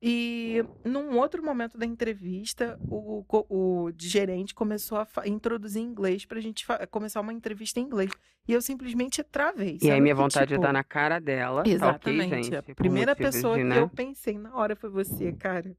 E 0.00 0.62
num 0.84 1.16
outro 1.18 1.42
momento 1.42 1.78
da 1.78 1.86
entrevista, 1.86 2.78
o, 2.82 3.24
o, 3.48 3.90
gerente 3.96 4.54
começou 4.54 4.98
a 4.98 5.08
introduzir 5.26 5.80
inglês 5.80 6.26
pra 6.26 6.38
gente 6.38 6.66
começar 6.90 7.20
uma 7.20 7.32
entrevista 7.32 7.80
em 7.80 7.84
inglês. 7.84 8.10
E 8.46 8.52
eu 8.52 8.60
simplesmente 8.60 9.22
travei. 9.24 9.78
E 9.82 9.90
aí 9.90 10.00
minha 10.00 10.14
vontade 10.14 10.48
tipo... 10.48 10.60
de 10.60 10.66
dar 10.66 10.72
na 10.72 10.84
cara 10.84 11.18
dela. 11.18 11.62
Exatamente. 11.66 12.26
Okay, 12.26 12.42
gente, 12.42 12.56
a 12.56 12.62
primeira 12.74 13.16
pessoa 13.16 13.56
de, 13.56 13.64
né? 13.64 13.76
que 13.76 13.80
eu 13.80 13.88
pensei 13.88 14.38
na 14.38 14.54
hora 14.54 14.76
foi 14.76 14.90
você, 14.90 15.32
cara. 15.32 15.74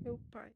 Meu 0.00 0.18
pai. 0.30 0.50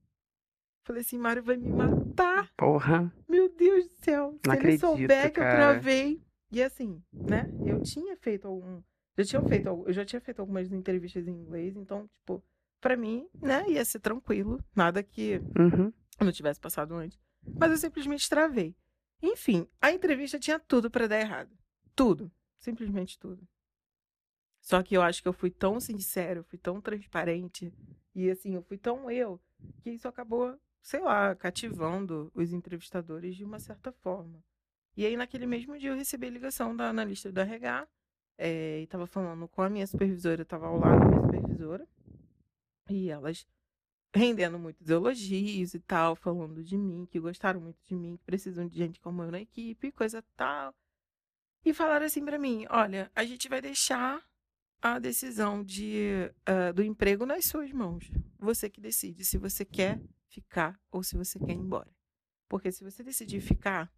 Falei 0.84 1.02
assim, 1.02 1.18
Mário 1.18 1.42
vai 1.42 1.58
me 1.58 1.68
matar. 1.68 2.50
Porra. 2.56 3.12
Meu 3.28 3.54
Deus 3.54 3.84
do 3.84 3.94
céu. 4.02 4.38
Se 4.42 4.48
não 4.48 4.54
ele 4.54 4.58
acredito, 4.58 4.80
souber 4.80 5.24
que 5.24 5.38
cara. 5.38 5.50
eu 5.50 5.56
travei. 5.56 6.22
E 6.50 6.62
assim, 6.62 7.02
né? 7.12 7.46
Eu 7.66 7.82
tinha 7.82 8.16
feito 8.16 8.48
algum 8.48 8.80
já 9.18 9.24
tinha 9.24 9.42
feito, 9.42 9.68
eu 9.68 9.92
já 9.92 10.04
tinha 10.04 10.20
feito 10.20 10.40
algumas 10.40 10.72
entrevistas 10.72 11.26
em 11.26 11.32
inglês, 11.32 11.76
então, 11.76 12.08
tipo, 12.18 12.42
para 12.80 12.96
mim, 12.96 13.28
né, 13.34 13.68
ia 13.68 13.84
ser 13.84 13.98
tranquilo, 14.00 14.62
nada 14.74 15.02
que 15.02 15.40
uhum. 15.58 15.92
eu 16.20 16.24
não 16.24 16.32
tivesse 16.32 16.60
passado 16.60 16.94
antes. 16.94 17.18
Mas 17.58 17.70
eu 17.70 17.76
simplesmente 17.76 18.28
travei. 18.28 18.76
Enfim, 19.22 19.66
a 19.80 19.90
entrevista 19.90 20.38
tinha 20.38 20.58
tudo 20.58 20.90
para 20.90 21.08
dar 21.08 21.18
errado. 21.18 21.50
Tudo. 21.94 22.30
Simplesmente 22.58 23.18
tudo. 23.18 23.46
Só 24.60 24.82
que 24.82 24.96
eu 24.96 25.02
acho 25.02 25.22
que 25.22 25.28
eu 25.28 25.32
fui 25.32 25.50
tão 25.50 25.80
sincero, 25.80 26.44
fui 26.44 26.58
tão 26.58 26.80
transparente, 26.80 27.72
e 28.14 28.30
assim, 28.30 28.54
eu 28.54 28.62
fui 28.62 28.76
tão 28.76 29.10
eu, 29.10 29.40
que 29.80 29.90
isso 29.90 30.06
acabou, 30.06 30.58
sei 30.82 31.00
lá, 31.00 31.34
cativando 31.34 32.30
os 32.34 32.52
entrevistadores 32.52 33.36
de 33.36 33.44
uma 33.44 33.58
certa 33.58 33.92
forma. 33.92 34.42
E 34.96 35.06
aí, 35.06 35.16
naquele 35.16 35.46
mesmo 35.46 35.78
dia, 35.78 35.90
eu 35.90 35.96
recebi 35.96 36.26
a 36.26 36.30
ligação 36.30 36.74
da 36.74 36.88
analista 36.88 37.30
do 37.30 37.40
RH, 37.40 37.86
é, 38.38 38.80
e 38.80 38.84
estava 38.84 39.06
falando 39.06 39.48
com 39.48 39.60
a 39.60 39.68
minha 39.68 39.86
supervisora, 39.86 40.42
estava 40.42 40.68
ao 40.68 40.78
lado 40.78 41.00
da 41.00 41.06
minha 41.06 41.22
supervisora, 41.22 41.88
e 42.88 43.10
elas 43.10 43.46
rendendo 44.14 44.58
muitos 44.58 44.88
elogios 44.88 45.74
e 45.74 45.80
tal, 45.80 46.16
falando 46.16 46.62
de 46.62 46.78
mim, 46.78 47.06
que 47.10 47.20
gostaram 47.20 47.60
muito 47.60 47.78
de 47.84 47.94
mim, 47.94 48.16
que 48.16 48.24
precisam 48.24 48.66
de 48.66 48.76
gente 48.76 49.00
como 49.00 49.22
eu 49.22 49.30
na 49.30 49.40
equipe, 49.40 49.92
coisa 49.92 50.22
tal. 50.36 50.74
E 51.64 51.74
falaram 51.74 52.06
assim 52.06 52.24
para 52.24 52.38
mim: 52.38 52.64
olha, 52.70 53.10
a 53.14 53.24
gente 53.24 53.48
vai 53.48 53.60
deixar 53.60 54.24
a 54.80 54.98
decisão 54.98 55.62
de, 55.62 56.30
uh, 56.48 56.72
do 56.72 56.82
emprego 56.82 57.26
nas 57.26 57.44
suas 57.44 57.72
mãos. 57.72 58.10
Você 58.38 58.70
que 58.70 58.80
decide 58.80 59.24
se 59.24 59.36
você 59.36 59.64
quer 59.64 60.00
ficar 60.28 60.80
ou 60.90 61.02
se 61.02 61.16
você 61.16 61.38
quer 61.38 61.52
ir 61.52 61.58
embora. 61.58 61.90
Porque 62.48 62.70
se 62.70 62.84
você 62.84 63.02
decidir 63.02 63.40
ficar, 63.40 63.92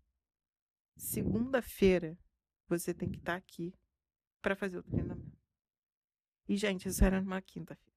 segunda-feira 0.96 2.18
você 2.66 2.94
tem 2.94 3.10
que 3.10 3.18
estar 3.18 3.32
tá 3.32 3.38
aqui 3.38 3.74
para 4.40 4.56
fazer 4.56 4.78
o 4.78 4.82
treinamento. 4.82 5.38
E, 6.48 6.56
gente, 6.56 6.88
isso 6.88 7.04
era 7.04 7.20
numa 7.20 7.40
quinta-feira. 7.40 7.96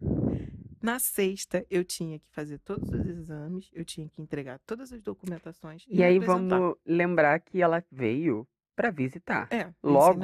Na 0.82 0.98
sexta, 0.98 1.66
eu 1.68 1.84
tinha 1.84 2.18
que 2.18 2.28
fazer 2.30 2.58
todos 2.58 2.88
os 2.90 3.06
exames, 3.06 3.68
eu 3.72 3.84
tinha 3.84 4.08
que 4.08 4.22
entregar 4.22 4.58
todas 4.60 4.92
as 4.92 5.02
documentações. 5.02 5.84
E, 5.88 5.96
e 5.96 6.04
aí 6.04 6.18
vamos 6.18 6.76
lembrar 6.86 7.40
que 7.40 7.60
ela 7.60 7.84
veio 7.90 8.46
para 8.74 8.90
visitar. 8.90 9.48
É, 9.50 9.72
logo 9.82 10.20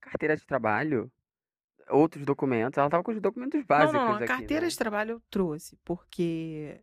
carteira 0.00 0.36
de 0.36 0.46
trabalho, 0.46 1.10
outros 1.88 2.24
documentos. 2.24 2.78
Ela 2.78 2.90
tava 2.90 3.02
com 3.02 3.12
os 3.12 3.20
documentos 3.20 3.62
básicos. 3.64 3.94
Não, 3.94 4.10
não, 4.10 4.16
a 4.16 4.26
carteira 4.26 4.66
né? 4.66 4.68
de 4.68 4.76
trabalho 4.76 5.10
eu 5.12 5.22
trouxe, 5.30 5.76
porque 5.84 6.80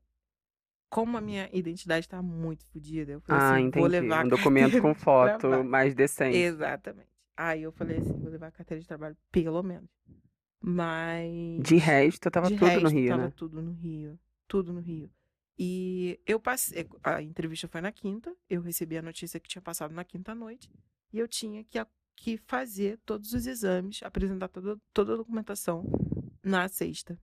como 0.89 1.17
a 1.17 1.21
minha 1.21 1.49
identidade 1.53 2.07
tá 2.07 2.21
muito 2.21 2.65
fodida, 2.67 3.13
eu 3.13 3.21
falei 3.21 3.41
ah, 3.41 3.53
assim, 3.53 3.63
entendi. 3.63 3.79
vou 3.79 3.87
levar 3.87 4.25
um 4.25 4.29
documento 4.29 4.81
com 4.81 4.93
foto 4.93 5.63
mais 5.63 5.95
decente. 5.95 6.37
Exatamente. 6.37 7.09
Aí 7.35 7.63
eu 7.63 7.71
falei 7.71 7.97
assim, 7.97 8.13
vou 8.19 8.29
levar 8.29 8.47
a 8.47 8.51
carteira 8.51 8.81
de 8.81 8.87
trabalho, 8.87 9.17
pelo 9.31 9.63
menos. 9.63 9.89
Mas. 10.59 11.61
De 11.63 11.75
resto, 11.77 12.29
tava 12.29 12.47
de 12.47 12.55
tudo 12.55 12.67
resto, 12.67 12.83
no 12.83 12.89
Rio, 12.89 13.07
tava 13.09 13.23
né? 13.23 13.33
tudo 13.35 13.61
no 13.61 13.71
Rio. 13.73 14.19
Tudo 14.47 14.73
no 14.73 14.79
Rio. 14.79 15.09
E 15.57 16.19
eu 16.25 16.39
passei. 16.39 16.87
A 17.03 17.21
entrevista 17.21 17.67
foi 17.67 17.81
na 17.81 17.91
quinta. 17.91 18.35
Eu 18.49 18.61
recebi 18.61 18.97
a 18.97 19.01
notícia 19.01 19.39
que 19.39 19.49
tinha 19.49 19.61
passado 19.61 19.93
na 19.93 20.03
quinta 20.03 20.35
noite. 20.35 20.71
E 21.11 21.19
eu 21.19 21.27
tinha 21.27 21.63
que, 21.63 21.79
que 22.15 22.37
fazer 22.37 22.99
todos 23.05 23.33
os 23.33 23.47
exames, 23.47 24.01
apresentar 24.03 24.47
toda, 24.49 24.79
toda 24.93 25.13
a 25.13 25.17
documentação 25.17 25.85
na 26.43 26.67
sexta. 26.67 27.19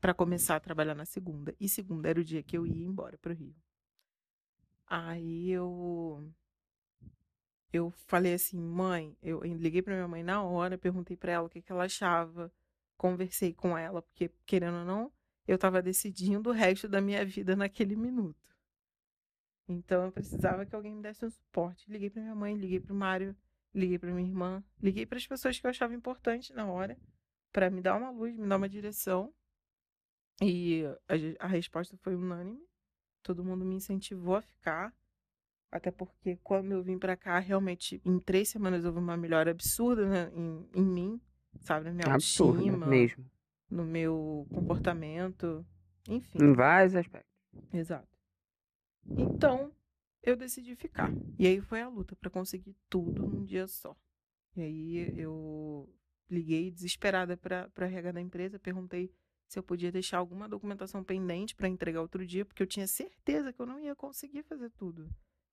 para 0.00 0.14
começar 0.14 0.56
a 0.56 0.60
trabalhar 0.60 0.94
na 0.94 1.04
segunda. 1.04 1.54
E 1.60 1.68
segunda 1.68 2.08
era 2.08 2.20
o 2.20 2.24
dia 2.24 2.42
que 2.42 2.56
eu 2.56 2.66
ia 2.66 2.86
embora 2.86 3.18
pro 3.18 3.34
Rio. 3.34 3.54
Aí 4.86 5.50
eu 5.50 6.32
eu 7.72 7.90
falei 8.06 8.34
assim, 8.34 8.58
mãe, 8.58 9.16
eu 9.22 9.42
liguei 9.42 9.82
para 9.82 9.94
minha 9.94 10.08
mãe 10.08 10.22
na 10.22 10.42
hora, 10.42 10.78
perguntei 10.78 11.16
para 11.16 11.32
ela 11.32 11.46
o 11.46 11.50
que, 11.50 11.60
que 11.60 11.70
ela 11.70 11.84
achava, 11.84 12.52
conversei 12.96 13.52
com 13.52 13.76
ela, 13.76 14.02
porque, 14.02 14.30
querendo 14.46 14.78
ou 14.78 14.84
não, 14.84 15.12
eu 15.46 15.56
estava 15.56 15.80
decidindo 15.82 16.50
o 16.50 16.52
resto 16.52 16.88
da 16.88 17.00
minha 17.00 17.24
vida 17.24 17.56
naquele 17.56 17.96
minuto. 17.96 18.48
Então 19.68 20.04
eu 20.04 20.12
precisava 20.12 20.64
que 20.64 20.74
alguém 20.74 20.94
me 20.94 21.02
desse 21.02 21.24
um 21.24 21.30
suporte. 21.30 21.90
Liguei 21.90 22.08
para 22.08 22.22
minha 22.22 22.34
mãe, 22.34 22.54
liguei 22.54 22.80
para 22.80 22.92
o 22.92 22.96
Mário, 22.96 23.36
liguei 23.74 23.98
para 23.98 24.10
minha 24.10 24.26
irmã, 24.26 24.64
liguei 24.80 25.04
para 25.04 25.18
as 25.18 25.26
pessoas 25.26 25.60
que 25.60 25.66
eu 25.66 25.70
achava 25.70 25.94
importante 25.94 26.54
na 26.54 26.66
hora, 26.66 26.98
para 27.52 27.70
me 27.70 27.82
dar 27.82 27.96
uma 27.96 28.10
luz, 28.10 28.36
me 28.36 28.48
dar 28.48 28.56
uma 28.56 28.68
direção. 28.68 29.32
E 30.40 30.84
a, 31.08 31.44
a 31.44 31.48
resposta 31.48 31.96
foi 31.98 32.14
unânime. 32.14 32.66
Todo 33.22 33.44
mundo 33.44 33.64
me 33.64 33.76
incentivou 33.76 34.36
a 34.36 34.42
ficar. 34.42 34.94
Até 35.70 35.90
porque 35.90 36.36
quando 36.42 36.72
eu 36.72 36.82
vim 36.82 36.98
para 36.98 37.16
cá, 37.16 37.38
realmente, 37.38 38.00
em 38.04 38.18
três 38.18 38.48
semanas 38.48 38.84
houve 38.84 38.98
uma 38.98 39.16
melhora 39.16 39.50
absurda 39.50 40.08
né, 40.08 40.32
em, 40.34 40.68
em 40.74 40.84
mim, 40.84 41.20
sabe? 41.60 41.86
Na 41.86 41.92
minha 41.92 42.14
Absurdo, 42.14 42.58
autoestima, 42.58 42.86
mesmo. 42.86 43.30
no 43.70 43.84
meu 43.84 44.46
comportamento, 44.50 45.64
enfim. 46.08 46.38
Em 46.42 46.52
vários 46.54 46.94
aspectos. 46.96 47.30
Exato. 47.72 48.08
Então, 49.06 49.70
eu 50.22 50.36
decidi 50.36 50.74
ficar. 50.74 51.12
E 51.38 51.46
aí 51.46 51.60
foi 51.60 51.82
a 51.82 51.88
luta 51.88 52.16
para 52.16 52.30
conseguir 52.30 52.74
tudo 52.88 53.26
num 53.26 53.44
dia 53.44 53.66
só. 53.66 53.94
E 54.56 54.62
aí 54.62 55.20
eu 55.20 55.88
liguei 56.30 56.70
desesperada 56.70 57.36
para 57.36 57.70
a 57.76 57.84
RH 57.84 58.12
da 58.12 58.20
empresa, 58.20 58.58
perguntei 58.58 59.12
se 59.46 59.58
eu 59.58 59.62
podia 59.62 59.92
deixar 59.92 60.18
alguma 60.18 60.48
documentação 60.48 61.04
pendente 61.04 61.54
para 61.54 61.68
entregar 61.68 62.02
outro 62.02 62.26
dia, 62.26 62.44
porque 62.44 62.62
eu 62.62 62.66
tinha 62.66 62.86
certeza 62.86 63.52
que 63.52 63.60
eu 63.60 63.66
não 63.66 63.80
ia 63.80 63.94
conseguir 63.94 64.42
fazer 64.42 64.70
tudo 64.70 65.08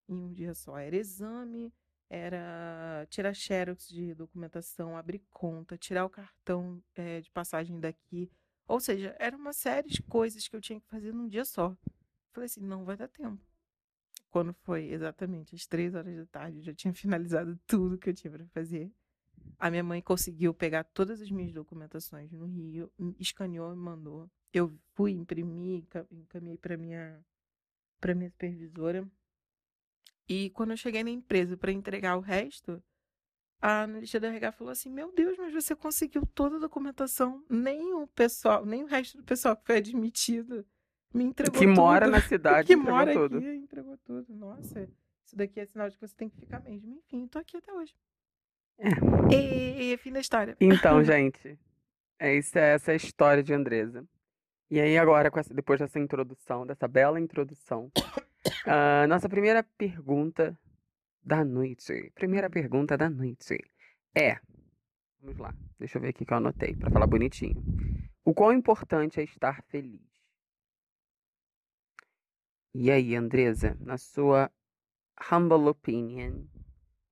em 0.07 0.15
um 0.15 0.33
dia 0.33 0.53
só. 0.53 0.77
Era 0.77 0.95
exame, 0.95 1.73
era 2.09 3.05
tirar 3.09 3.33
xerox 3.33 3.87
de 3.87 4.13
documentação, 4.13 4.97
abrir 4.97 5.23
conta, 5.31 5.77
tirar 5.77 6.05
o 6.05 6.09
cartão 6.09 6.81
eh, 6.95 7.21
de 7.21 7.31
passagem 7.31 7.79
daqui. 7.79 8.29
Ou 8.67 8.79
seja, 8.79 9.15
era 9.19 9.35
uma 9.35 9.53
série 9.53 9.89
de 9.89 10.01
coisas 10.03 10.47
que 10.47 10.55
eu 10.55 10.61
tinha 10.61 10.79
que 10.79 10.87
fazer 10.87 11.13
num 11.13 11.27
dia 11.27 11.45
só. 11.45 11.75
Falei 12.33 12.45
assim, 12.45 12.61
não 12.61 12.83
vai 12.83 12.97
dar 12.97 13.07
tempo. 13.07 13.41
Quando 14.29 14.53
foi 14.63 14.89
exatamente 14.91 15.55
às 15.55 15.65
três 15.65 15.95
horas 15.95 16.15
da 16.15 16.25
tarde, 16.25 16.57
eu 16.57 16.63
já 16.63 16.73
tinha 16.73 16.93
finalizado 16.95 17.57
tudo 17.65 17.97
que 17.97 18.09
eu 18.09 18.13
tinha 18.13 18.31
para 18.31 18.45
fazer. 18.47 18.91
A 19.59 19.69
minha 19.69 19.83
mãe 19.83 20.01
conseguiu 20.01 20.53
pegar 20.53 20.83
todas 20.83 21.21
as 21.21 21.29
minhas 21.29 21.53
documentações 21.53 22.31
no 22.31 22.45
Rio, 22.45 22.91
escaneou 23.19 23.71
e 23.73 23.75
mandou. 23.75 24.29
Eu 24.51 24.77
fui 24.93 25.11
imprimir, 25.11 25.85
encaminhei 26.11 26.57
para 26.57 26.77
minha 26.77 27.23
para 27.99 28.13
minha 28.13 28.29
supervisora. 28.29 29.07
E 30.27 30.49
quando 30.51 30.71
eu 30.71 30.77
cheguei 30.77 31.03
na 31.03 31.09
empresa 31.09 31.55
para 31.55 31.71
entregar 31.71 32.17
o 32.17 32.21
resto, 32.21 32.81
a 33.61 33.83
analista 33.83 34.19
da 34.19 34.27
RH 34.27 34.51
falou 34.53 34.71
assim: 34.71 34.89
Meu 34.89 35.11
Deus, 35.13 35.37
mas 35.37 35.53
você 35.53 35.75
conseguiu 35.75 36.25
toda 36.25 36.55
a 36.57 36.59
documentação. 36.59 37.43
Nem 37.49 37.93
o 37.93 38.07
pessoal, 38.07 38.65
nem 38.65 38.83
o 38.83 38.87
resto 38.87 39.17
do 39.17 39.23
pessoal 39.23 39.55
que 39.55 39.65
foi 39.65 39.77
admitido 39.77 40.65
me 41.13 41.23
entregou 41.23 41.59
Que 41.59 41.65
tudo. 41.67 41.75
mora 41.75 42.07
na 42.07 42.21
cidade, 42.21 42.67
que 42.67 42.75
mora 42.75 43.13
tudo. 43.13 43.37
aqui 43.39 43.47
entregou 43.55 43.97
tudo. 43.99 44.33
Nossa, 44.33 44.89
isso 45.25 45.35
daqui 45.35 45.59
é 45.59 45.65
sinal 45.65 45.89
de 45.89 45.95
que 45.97 46.07
você 46.07 46.15
tem 46.15 46.27
que 46.29 46.37
ficar 46.37 46.59
mesmo. 46.61 46.91
Enfim, 46.97 47.27
tô 47.27 47.39
aqui 47.39 47.57
até 47.57 47.71
hoje. 47.73 47.95
E, 49.31 49.93
e 49.93 49.97
fim 49.97 50.11
da 50.11 50.19
história. 50.19 50.57
Então, 50.59 51.01
gente, 51.03 51.57
é 52.19 52.35
isso, 52.35 52.57
é 52.57 52.73
essa 52.73 52.91
é 52.91 52.93
a 52.93 52.97
história 52.97 53.41
de 53.43 53.53
Andresa. 53.53 54.05
E 54.69 54.79
aí 54.79 54.97
agora, 54.97 55.31
essa- 55.33 55.53
depois 55.53 55.79
dessa 55.79 55.99
introdução, 55.99 56.65
dessa 56.65 56.87
bela 56.87 57.19
introdução, 57.19 57.89
a 58.65 59.07
nossa 59.07 59.29
primeira 59.29 59.63
pergunta 59.63 60.57
da 61.23 61.43
noite, 61.43 62.11
primeira 62.13 62.49
pergunta 62.49 62.97
da 62.97 63.09
noite 63.09 63.57
é, 64.15 64.39
vamos 65.19 65.37
lá, 65.37 65.53
deixa 65.79 65.97
eu 65.97 66.01
ver 66.01 66.09
aqui 66.09 66.25
que 66.25 66.31
eu 66.31 66.37
anotei 66.37 66.75
para 66.75 66.89
falar 66.89 67.07
bonitinho. 67.07 67.61
O 68.23 68.33
quão 68.33 68.53
importante 68.53 69.19
é 69.19 69.23
estar 69.23 69.61
feliz? 69.63 70.01
E 72.73 72.91
aí, 72.91 73.15
Andresa, 73.15 73.77
na 73.79 73.97
sua 73.97 74.51
humble 75.31 75.69
opinion, 75.69 76.45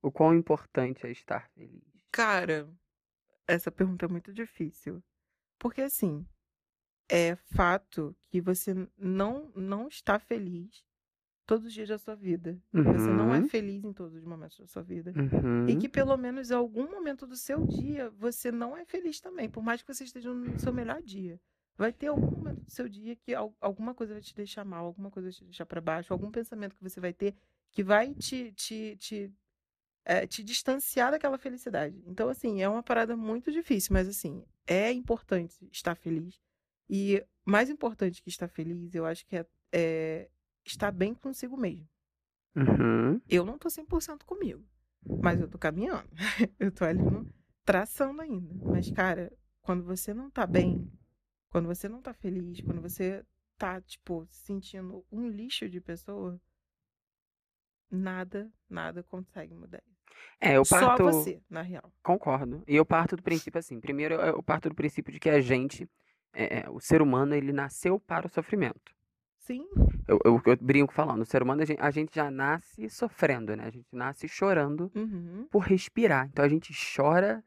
o 0.02 0.10
quão 0.10 0.34
importante 0.34 1.06
é 1.06 1.10
estar 1.10 1.48
feliz? 1.50 1.82
Cara, 2.10 2.68
essa 3.46 3.70
pergunta 3.70 4.06
é 4.06 4.08
muito 4.08 4.32
difícil. 4.32 5.02
Porque 5.58 5.80
assim, 5.82 6.26
é 7.08 7.36
fato 7.36 8.16
que 8.28 8.40
você 8.40 8.74
não 8.96 9.50
não 9.54 9.88
está 9.88 10.18
feliz 10.18 10.84
todos 11.46 11.66
os 11.66 11.72
dias 11.72 11.88
da 11.88 11.98
sua 11.98 12.14
vida. 12.14 12.60
Você 12.90 13.12
não 13.12 13.34
é 13.34 13.42
Uhum, 13.42 13.44
feliz 13.44 13.84
em 13.84 13.92
todos 13.92 14.14
os 14.16 14.24
momentos 14.24 14.58
da 14.58 14.66
sua 14.66 14.82
vida. 14.82 15.16
E 15.66 15.74
uhum, 15.74 15.76
que 15.76 15.88
pelo 15.88 16.16
menos 16.16 16.50
em 16.50 16.54
algum 16.54 16.90
momento 16.90 17.26
do 17.26 17.36
seu 17.36 17.64
dia 17.64 18.10
você 18.10 18.52
não 18.52 18.76
é 18.76 18.84
feliz 18.84 19.20
também, 19.20 19.48
por 19.50 19.62
mais 19.62 19.82
que 19.82 19.92
você 19.94 20.04
esteja 20.04 20.32
no 20.32 20.58
seu 20.58 20.72
melhor 20.72 21.02
dia. 21.02 21.40
Vai 21.76 21.92
ter 21.92 22.08
algum 22.08 22.30
momento 22.30 22.60
do 22.66 22.70
seu 22.70 22.88
dia 22.88 23.16
que 23.16 23.34
al- 23.34 23.56
alguma 23.60 23.94
coisa 23.94 24.12
vai 24.14 24.22
te 24.22 24.34
deixar 24.34 24.64
mal, 24.64 24.86
alguma 24.86 25.10
coisa 25.10 25.28
vai 25.28 25.32
te 25.34 25.44
deixar 25.44 25.66
para 25.66 25.80
baixo, 25.80 26.12
algum 26.12 26.30
pensamento 26.30 26.76
que 26.76 26.82
você 26.82 27.00
vai 27.00 27.12
ter 27.12 27.34
que 27.72 27.82
vai 27.82 28.14
te, 28.14 28.52
te, 28.52 28.96
te, 28.98 29.32
eh, 30.04 30.26
te 30.26 30.42
distanciar 30.44 31.10
daquela 31.12 31.38
felicidade. 31.38 32.02
Então, 32.06 32.28
assim, 32.28 32.62
é 32.62 32.68
uma 32.68 32.82
parada 32.82 33.16
muito 33.16 33.50
difícil, 33.52 33.92
mas 33.92 34.08
assim, 34.08 34.44
é 34.66 34.92
importante 34.92 35.68
estar 35.72 35.94
feliz. 35.96 36.40
E 36.88 37.24
mais 37.44 37.70
importante 37.70 38.22
que 38.22 38.28
estar 38.28 38.48
feliz, 38.48 38.94
eu 38.94 39.06
acho 39.06 39.26
que 39.26 39.36
é, 39.36 39.46
é 39.72 40.30
estar 40.64 40.90
bem 40.90 41.14
consigo 41.14 41.56
mesmo. 41.56 41.88
uhum. 42.56 43.20
Eu 43.28 43.44
não 43.44 43.58
tô 43.58 43.68
100% 43.68 44.24
comigo, 44.24 44.64
mas 45.22 45.40
eu 45.40 45.48
tô 45.48 45.58
caminhando. 45.58 46.08
Eu 46.58 46.72
tô 46.72 46.84
ali 46.84 47.02
no, 47.02 47.26
traçando 47.64 48.20
ainda. 48.22 48.54
Mas, 48.70 48.90
cara, 48.90 49.32
quando 49.60 49.84
você 49.84 50.14
não 50.14 50.30
tá 50.30 50.46
bem, 50.46 50.90
quando 51.50 51.66
você 51.66 51.88
não 51.88 52.00
tá 52.00 52.12
feliz, 52.12 52.60
quando 52.60 52.80
você 52.80 53.24
tá, 53.56 53.80
tipo, 53.80 54.26
se 54.26 54.44
sentindo 54.44 55.04
um 55.10 55.28
lixo 55.28 55.68
de 55.68 55.80
pessoa, 55.80 56.40
nada, 57.90 58.50
nada 58.68 59.02
consegue 59.02 59.54
mudar. 59.54 59.82
É, 60.40 60.56
eu 60.56 60.64
Só 60.64 60.78
parto. 60.80 61.04
você, 61.04 61.42
na 61.48 61.62
real. 61.62 61.92
Concordo. 62.02 62.62
E 62.66 62.76
eu 62.76 62.84
parto 62.84 63.16
do 63.16 63.22
princípio 63.22 63.58
assim. 63.58 63.80
Primeiro, 63.80 64.14
eu 64.14 64.36
eu 64.36 64.42
parto 64.42 64.68
do 64.68 64.74
princípio 64.74 65.12
de 65.12 65.18
que 65.18 65.30
a 65.30 65.40
gente, 65.40 65.88
é, 66.32 66.60
é, 66.60 66.70
o 66.70 66.80
ser 66.80 67.00
humano, 67.02 67.34
ele 67.34 67.52
nasceu 67.52 67.98
para 67.98 68.26
o 68.26 68.30
sofrimento. 68.30 68.94
Sim, 69.46 69.68
Eu, 70.08 70.18
eu, 70.24 70.42
eu 70.46 70.56
brinco 70.56 70.94
falando, 70.94 71.20
o 71.20 71.26
ser 71.26 71.42
humano, 71.42 71.60
a 71.60 71.64
gente, 71.66 71.80
a 71.80 71.90
gente 71.90 72.14
já 72.14 72.30
nasce 72.30 72.88
sofrendo, 72.88 73.54
né? 73.54 73.64
A 73.64 73.70
gente 73.70 73.86
nasce 73.92 74.26
chorando 74.26 74.90
uhum, 74.94 75.46
por 75.50 75.64
respirar. 75.64 76.26
Então 76.26 76.42
a 76.42 76.48
gente 76.48 76.72
chora 76.96 77.44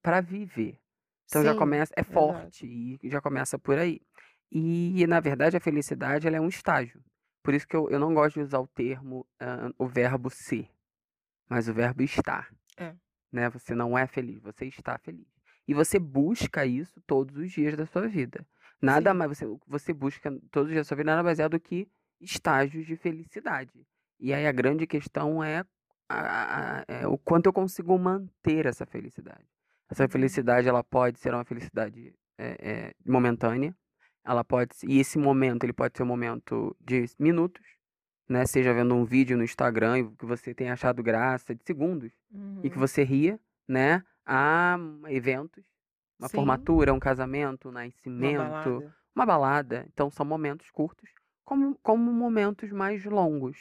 para 0.00 0.20
viver. 0.20 0.78
Então 1.26 1.42
já 1.42 1.52
sim, 1.52 1.58
começa, 1.58 1.92
é 1.96 2.04
forte 2.04 2.64
e 3.02 3.10
já 3.10 3.20
começa 3.20 3.58
por 3.58 3.76
aí. 3.76 4.00
E 4.52 5.04
na 5.08 5.18
verdade 5.18 5.56
a 5.56 5.60
felicidade 5.60 6.28
ela 6.28 6.36
é 6.36 6.40
um 6.40 6.46
estágio. 6.46 7.02
Por 7.42 7.54
isso 7.54 7.66
que 7.66 7.74
eu, 7.74 7.90
eu 7.90 7.98
não 7.98 8.14
gosto 8.14 8.34
de 8.34 8.42
usar 8.42 8.60
o 8.60 8.68
termo, 8.68 9.26
ah, 9.40 9.72
o 9.76 9.88
verbo 9.88 10.30
ser, 10.30 10.70
mas 11.48 11.68
o 11.68 11.74
verbo 11.74 12.04
estar. 12.04 12.54
É. 12.76 12.94
Né? 13.32 13.50
Você 13.50 13.74
não 13.74 13.98
é 13.98 14.06
feliz, 14.06 14.40
você 14.40 14.66
está 14.66 14.96
feliz. 14.96 15.26
E 15.66 15.74
você 15.74 15.98
busca 15.98 16.64
isso 16.64 17.00
todos 17.04 17.36
os 17.36 17.50
dias 17.50 17.76
da 17.76 17.86
sua 17.86 18.06
vida. 18.06 18.46
Nada 18.82 19.12
Sim. 19.12 19.16
mais, 19.18 19.30
você, 19.38 19.46
você 19.66 19.92
busca 19.92 20.30
todos 20.50 20.68
os 20.68 20.72
dias 20.72 20.86
da 20.86 20.88
sua 20.88 20.96
vida 20.96 21.10
nada 21.12 21.22
mais 21.22 21.38
é 21.38 21.48
do 21.48 21.60
que 21.60 21.88
estágios 22.20 22.86
de 22.86 22.96
felicidade. 22.96 23.86
E 24.18 24.32
aí 24.34 24.46
a 24.46 24.52
grande 24.52 24.86
questão 24.86 25.42
é, 25.42 25.64
a- 26.08 26.80
a- 26.80 26.84
é 26.88 27.06
o 27.06 27.16
quanto 27.18 27.46
eu 27.46 27.52
consigo 27.52 27.96
manter 27.98 28.66
essa 28.66 28.84
felicidade. 28.86 29.44
Essa 29.90 30.04
Uhum. 30.04 30.08
felicidade 30.08 30.68
ela 30.68 30.82
pode 30.82 31.18
ser 31.18 31.34
uma 31.34 31.44
felicidade 31.44 32.14
é, 32.38 32.56
é, 32.88 32.94
momentânea, 33.06 33.76
ela 34.24 34.42
pode 34.44 34.74
e 34.88 34.98
esse 34.98 35.18
momento 35.18 35.64
ele 35.64 35.72
pode 35.72 35.96
ser 35.96 36.02
um 36.02 36.06
momento 36.06 36.76
de 36.80 37.04
minutos, 37.18 37.64
né? 38.28 38.46
Seja 38.46 38.72
vendo 38.72 38.94
um 38.94 39.04
vídeo 39.04 39.36
no 39.36 39.44
Instagram 39.44 40.14
que 40.16 40.24
você 40.26 40.54
tenha 40.54 40.72
achado 40.72 41.02
graça 41.02 41.54
de 41.54 41.62
segundos 41.64 42.12
e 42.62 42.70
que 42.70 42.78
Uhum, 42.78 42.78
você 42.78 43.02
ria, 43.04 43.38
né? 43.68 44.02
A 44.26 44.76
eventos, 45.08 45.64
uma 46.22 46.28
sim, 46.28 46.36
formatura, 46.36 46.92
um 46.94 47.00
casamento, 47.00 47.68
um 47.68 47.72
uma 48.16 48.32
nascimento, 48.32 48.32
balada. 48.32 48.96
uma 49.14 49.26
balada. 49.26 49.86
Então 49.92 50.10
são 50.10 50.24
momentos 50.26 50.70
curtos, 50.70 51.10
como, 51.44 51.76
como 51.82 52.12
momentos 52.12 52.70
mais 52.72 53.04
longos, 53.04 53.58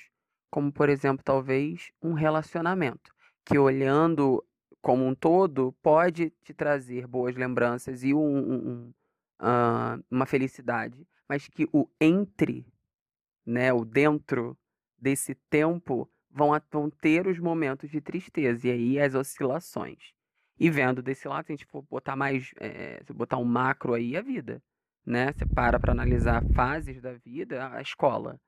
como 0.50 0.72
por 0.72 0.90
exemplo, 0.90 1.24
talvez 1.24 1.92
um 2.02 2.14
relacionamento, 2.14 3.14
que 3.46 3.58
olhando 3.58 4.44
como 4.82 5.06
um 5.06 5.14
todo 5.16 5.74
pode 5.82 6.32
te 6.44 6.54
trazer 6.54 7.08
boas 7.08 7.36
lembranças 7.36 8.04
e 8.04 8.14
um, 8.14 8.20
um- 8.20 8.70
um, 8.88 8.94
ah, 9.40 10.00
uma 10.10 10.26
felicidade, 10.26 11.08
mas 11.30 11.48
que 11.48 11.68
o 11.74 11.88
entre, 12.00 12.66
né, 13.46 13.74
o 13.74 13.84
dentro 13.86 14.58
desse 14.98 15.36
tempo 15.36 16.10
vão, 16.30 16.52
vão 16.72 16.90
ter 16.90 17.28
os 17.28 17.40
momentos 17.40 17.90
de 17.90 18.02
tristeza 18.02 18.68
e 18.68 18.72
aí 18.72 19.00
as 19.00 19.16
oscilações. 19.16 20.14
E 20.62 20.70
vendo 20.70 21.02
desse 21.02 21.28
lado, 21.28 21.48
se 21.48 21.52
a 21.52 21.56
gente 21.56 21.66
for 21.66 21.82
botar 21.90 22.16
mais, 22.16 22.54
eh, 22.60 23.02
se 23.04 23.12
botar 23.12 23.38
um 23.38 23.44
macro 23.44 23.96
aí, 23.96 24.16
a 24.16 24.22
vida, 24.22 24.62
né? 25.04 25.32
Você 25.34 25.44
para 25.44 25.80
para 25.80 25.92
analisar 25.92 26.44
fases 26.54 27.02
da 27.02 27.14
vida, 27.14 27.74
a 27.74 27.82
escola, 27.82 28.40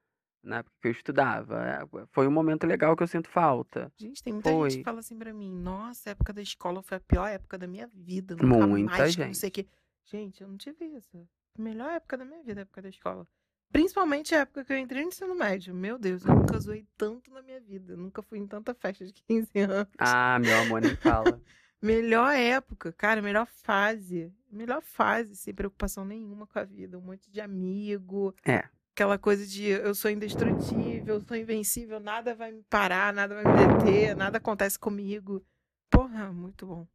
né? 0.44 0.62
Porque 0.62 0.90
eu 0.90 0.92
estudava, 0.92 1.60
eh, 1.66 2.06
foi 2.12 2.28
um 2.28 2.32
momento 2.32 2.68
legal 2.68 2.96
que 2.96 3.02
eu 3.02 3.08
sinto 3.08 3.28
falta. 3.30 3.92
Gente, 3.98 4.22
tem 4.22 4.32
muita 4.32 4.52
gente 4.52 4.68
que 4.68 4.74
Foi 4.76 4.84
fala 4.84 5.00
assim 5.00 5.18
pra 5.18 5.34
mim, 5.34 5.52
nossa, 5.52 6.10
a 6.10 6.12
época 6.12 6.32
da 6.32 6.44
escola 6.44 6.84
foi 6.84 6.98
a 6.98 7.02
pior 7.02 7.26
época 7.26 7.58
da 7.58 7.66
minha 7.66 7.88
vida, 7.88 8.36
nunca 8.36 8.68
muita 8.68 8.92
mais 8.92 9.16
que 9.16 9.26
não 9.26 9.34
sei 9.34 9.50
o 9.50 9.56
gente. 9.56 9.70
Gente, 10.06 10.42
eu 10.44 10.48
não 10.48 10.58
tive 10.58 10.86
isso. 10.86 11.18
A 11.58 11.62
melhor 11.64 11.90
época 11.94 12.16
da 12.16 12.26
minha 12.26 12.44
vida, 12.44 12.62
a 12.62 12.62
época 12.62 12.84
da 12.84 12.90
escola. 12.90 13.28
Principalmente 13.72 14.36
a 14.36 14.42
época 14.42 14.64
que 14.64 14.72
eu 14.72 14.78
entrei 14.78 15.02
no 15.02 15.08
ensino 15.08 15.34
médio. 15.34 15.74
Meu 15.74 15.98
Deus, 15.98 16.24
eu 16.24 16.36
nunca 16.36 16.60
zoei 16.60 16.86
tanto 16.96 17.32
na 17.32 17.42
minha 17.42 17.60
vida. 17.60 17.98
Nunca 17.98 18.22
fui 18.22 18.38
em 18.38 18.46
tanta 18.46 18.72
festa 18.76 19.04
de 19.04 19.14
15 19.14 19.50
anos. 19.66 19.88
Ah, 19.98 20.38
meu 20.38 20.56
amor, 20.60 20.80
nem 20.80 20.96
fala. 20.96 21.42
Melhor 21.84 22.34
época, 22.34 22.94
cara, 22.94 23.22
melhor 23.22 23.46
fase. 23.46 24.34
Melhor 24.50 24.82
fase, 24.82 25.36
sem 25.36 25.54
preocupação 25.54 26.06
nenhuma 26.06 26.48
com 26.48 26.58
a 26.58 26.64
vida. 26.64 26.98
Um 26.98 27.02
monte 27.02 27.30
de 27.30 27.42
amigo. 27.42 28.34
É. 28.46 28.64
Aquela 28.94 29.18
coisa 29.18 29.46
de 29.46 29.66
eu 29.66 29.94
sou 29.94 30.10
indestrutível, 30.10 31.16
eu 31.16 31.22
sou 31.22 31.36
invencível, 31.36 32.00
nada 32.00 32.34
vai 32.34 32.54
me 32.54 32.64
parar, 32.70 33.12
nada 33.12 33.36
vai 33.36 33.44
me 33.44 33.84
deter, 33.84 34.16
nada 34.16 34.38
acontece 34.38 34.80
comigo. 34.80 35.46
Porra, 35.90 36.32
muito 36.32 36.66
bom. 36.66 36.88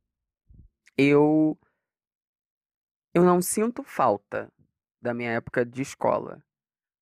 Eu 0.97 1.59
eu 3.13 3.25
não 3.25 3.43
sinto 3.43 3.83
falta 3.83 4.51
da 5.03 5.13
minha 5.13 5.33
época 5.33 5.67
de 5.67 5.83
escola, 5.83 6.43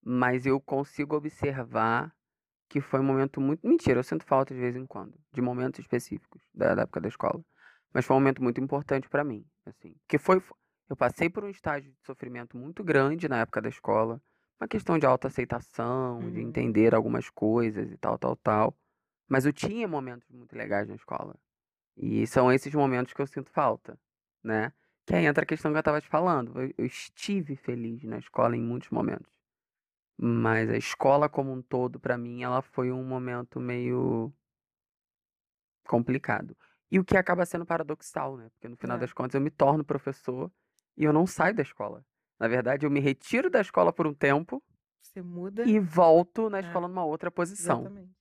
mas 0.02 0.44
eu 0.44 0.60
consigo 0.60 1.14
observar 1.14 2.12
que 2.68 2.80
foi 2.80 2.98
um 2.98 3.04
momento 3.04 3.40
muito. 3.40 3.64
Mentira, 3.64 4.00
eu 4.00 4.04
sinto 4.04 4.24
falta 4.24 4.52
de 4.52 4.60
vez 4.60 4.74
em 4.74 4.86
quando, 4.86 5.14
de 5.30 5.40
momentos 5.40 5.78
específicos 5.78 6.42
da, 6.52 6.74
da 6.74 6.82
época 6.82 7.00
da 7.00 7.08
escola. 7.08 7.44
Mas 7.96 8.04
foi 8.04 8.14
um 8.14 8.20
momento 8.20 8.42
muito 8.42 8.60
importante 8.60 9.08
pra 9.08 9.24
mim, 9.24 9.42
assim. 9.64 9.96
Que 10.06 10.18
foi. 10.18 10.42
Eu 10.86 10.94
passei 10.94 11.30
por 11.30 11.42
um 11.44 11.48
estágio 11.48 11.90
de 11.90 11.98
sofrimento 12.04 12.54
muito 12.54 12.84
grande 12.84 13.26
na 13.26 13.38
época 13.38 13.62
da 13.62 13.70
escola. 13.70 14.20
Uma 14.60 14.68
questão 14.68 14.98
de 14.98 15.06
autoaceitação, 15.06 16.30
de 16.30 16.40
Uhum. 16.40 16.48
entender 16.48 16.94
algumas 16.94 17.30
coisas 17.30 17.90
e 17.90 17.96
tal, 17.96 18.18
tal, 18.18 18.36
tal. 18.36 18.78
Mas 19.26 19.46
eu 19.46 19.52
tinha 19.52 19.88
momentos 19.88 20.28
muito 20.28 20.54
legais 20.54 20.86
na 20.86 20.94
escola. 20.94 21.36
E 21.96 22.26
são 22.26 22.52
esses 22.52 22.74
momentos 22.74 23.14
que 23.14 23.22
eu 23.22 23.26
sinto 23.26 23.50
falta, 23.50 23.98
né? 24.44 24.74
Que 25.06 25.14
aí 25.14 25.24
entra 25.24 25.44
a 25.44 25.46
questão 25.46 25.70
que 25.70 25.78
eu 25.78 25.80
estava 25.80 25.98
te 25.98 26.08
falando. 26.08 26.52
Eu, 26.60 26.74
eu 26.76 26.84
estive 26.84 27.56
feliz 27.56 28.04
na 28.04 28.18
escola 28.18 28.54
em 28.54 28.62
muitos 28.62 28.90
momentos. 28.90 29.32
Mas 30.18 30.68
a 30.68 30.76
escola 30.76 31.30
como 31.30 31.50
um 31.50 31.62
todo, 31.62 31.98
pra 31.98 32.18
mim, 32.18 32.42
ela 32.42 32.60
foi 32.60 32.92
um 32.92 33.02
momento 33.02 33.58
meio 33.58 34.30
complicado. 35.88 36.54
E 36.90 36.98
o 36.98 37.04
que 37.04 37.16
acaba 37.16 37.44
sendo 37.44 37.66
paradoxal, 37.66 38.36
né? 38.36 38.48
Porque 38.50 38.68
no 38.68 38.76
final 38.76 38.96
É. 38.96 39.00
das 39.00 39.12
contas 39.12 39.34
eu 39.34 39.40
me 39.40 39.50
torno 39.50 39.84
professor 39.84 40.50
e 40.96 41.04
eu 41.04 41.12
não 41.12 41.26
saio 41.26 41.54
da 41.54 41.62
escola. 41.62 42.04
Na 42.38 42.46
verdade, 42.48 42.86
eu 42.86 42.90
me 42.90 43.00
retiro 43.00 43.50
da 43.50 43.60
escola 43.60 43.92
por 43.92 44.06
um 44.06 44.14
tempo 44.14 44.62
Você 45.02 45.20
muda. 45.22 45.64
e 45.64 45.78
volto 45.80 46.48
na 46.48 46.58
É. 46.58 46.60
escola 46.60 46.86
numa 46.86 47.04
outra 47.04 47.30
posição. 47.30 47.80
Exatamente. 47.80 48.14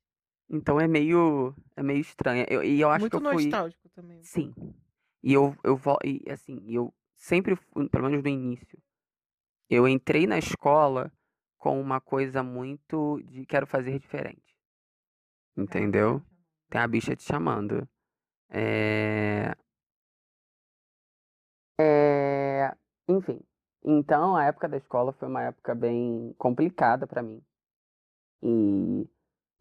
Então 0.49 0.79
é 0.79 0.87
meio, 0.87 1.55
é 1.75 1.83
meio 1.83 1.99
estranho. 1.99 2.45
Eu- 2.49 2.63
e 2.63 2.79
eu 2.79 2.89
acho 2.89 3.01
Muito 3.01 3.19
que 3.19 3.25
eu 3.25 3.31
fui. 3.31 3.43
nostálgico 3.43 3.89
também. 3.89 4.23
Sim. 4.23 4.53
E 5.23 5.33
eu, 5.33 5.55
eu 5.63 5.75
vou, 5.75 5.97
e 6.03 6.23
assim, 6.29 6.63
eu 6.67 6.93
sempre, 7.15 7.55
pelo 7.91 8.09
menos 8.09 8.23
no 8.23 8.29
início, 8.29 8.79
eu 9.69 9.87
entrei 9.87 10.27
na 10.27 10.37
escola 10.37 11.11
com 11.57 11.79
uma 11.81 11.99
coisa 11.99 12.43
muito 12.43 13.19
de 13.25 13.45
quero 13.45 13.65
fazer 13.65 13.97
diferente. 13.99 14.55
Entendeu? 15.57 16.21
Tem 16.69 16.81
a 16.81 16.87
bicha 16.87 17.15
te 17.15 17.23
chamando. 17.23 17.87
É... 18.49 19.55
É... 21.79 22.75
Enfim. 23.07 23.41
Então, 23.83 24.35
a 24.35 24.45
época 24.45 24.67
da 24.67 24.77
escola 24.77 25.13
foi 25.13 25.27
uma 25.27 25.43
época 25.43 25.75
bem 25.75 26.33
complicada 26.37 27.05
pra 27.07 27.21
mim. 27.21 27.41
E... 28.43 29.07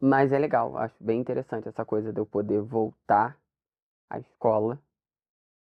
Mas 0.01 0.33
é 0.33 0.39
legal, 0.39 0.77
acho 0.77 0.95
bem 1.03 1.21
interessante 1.21 1.69
essa 1.69 1.85
coisa 1.85 2.13
de 2.13 2.21
eu 2.21 2.27
poder 2.27 2.61
voltar 2.61 3.39
à 4.11 4.19
escola 4.19 4.79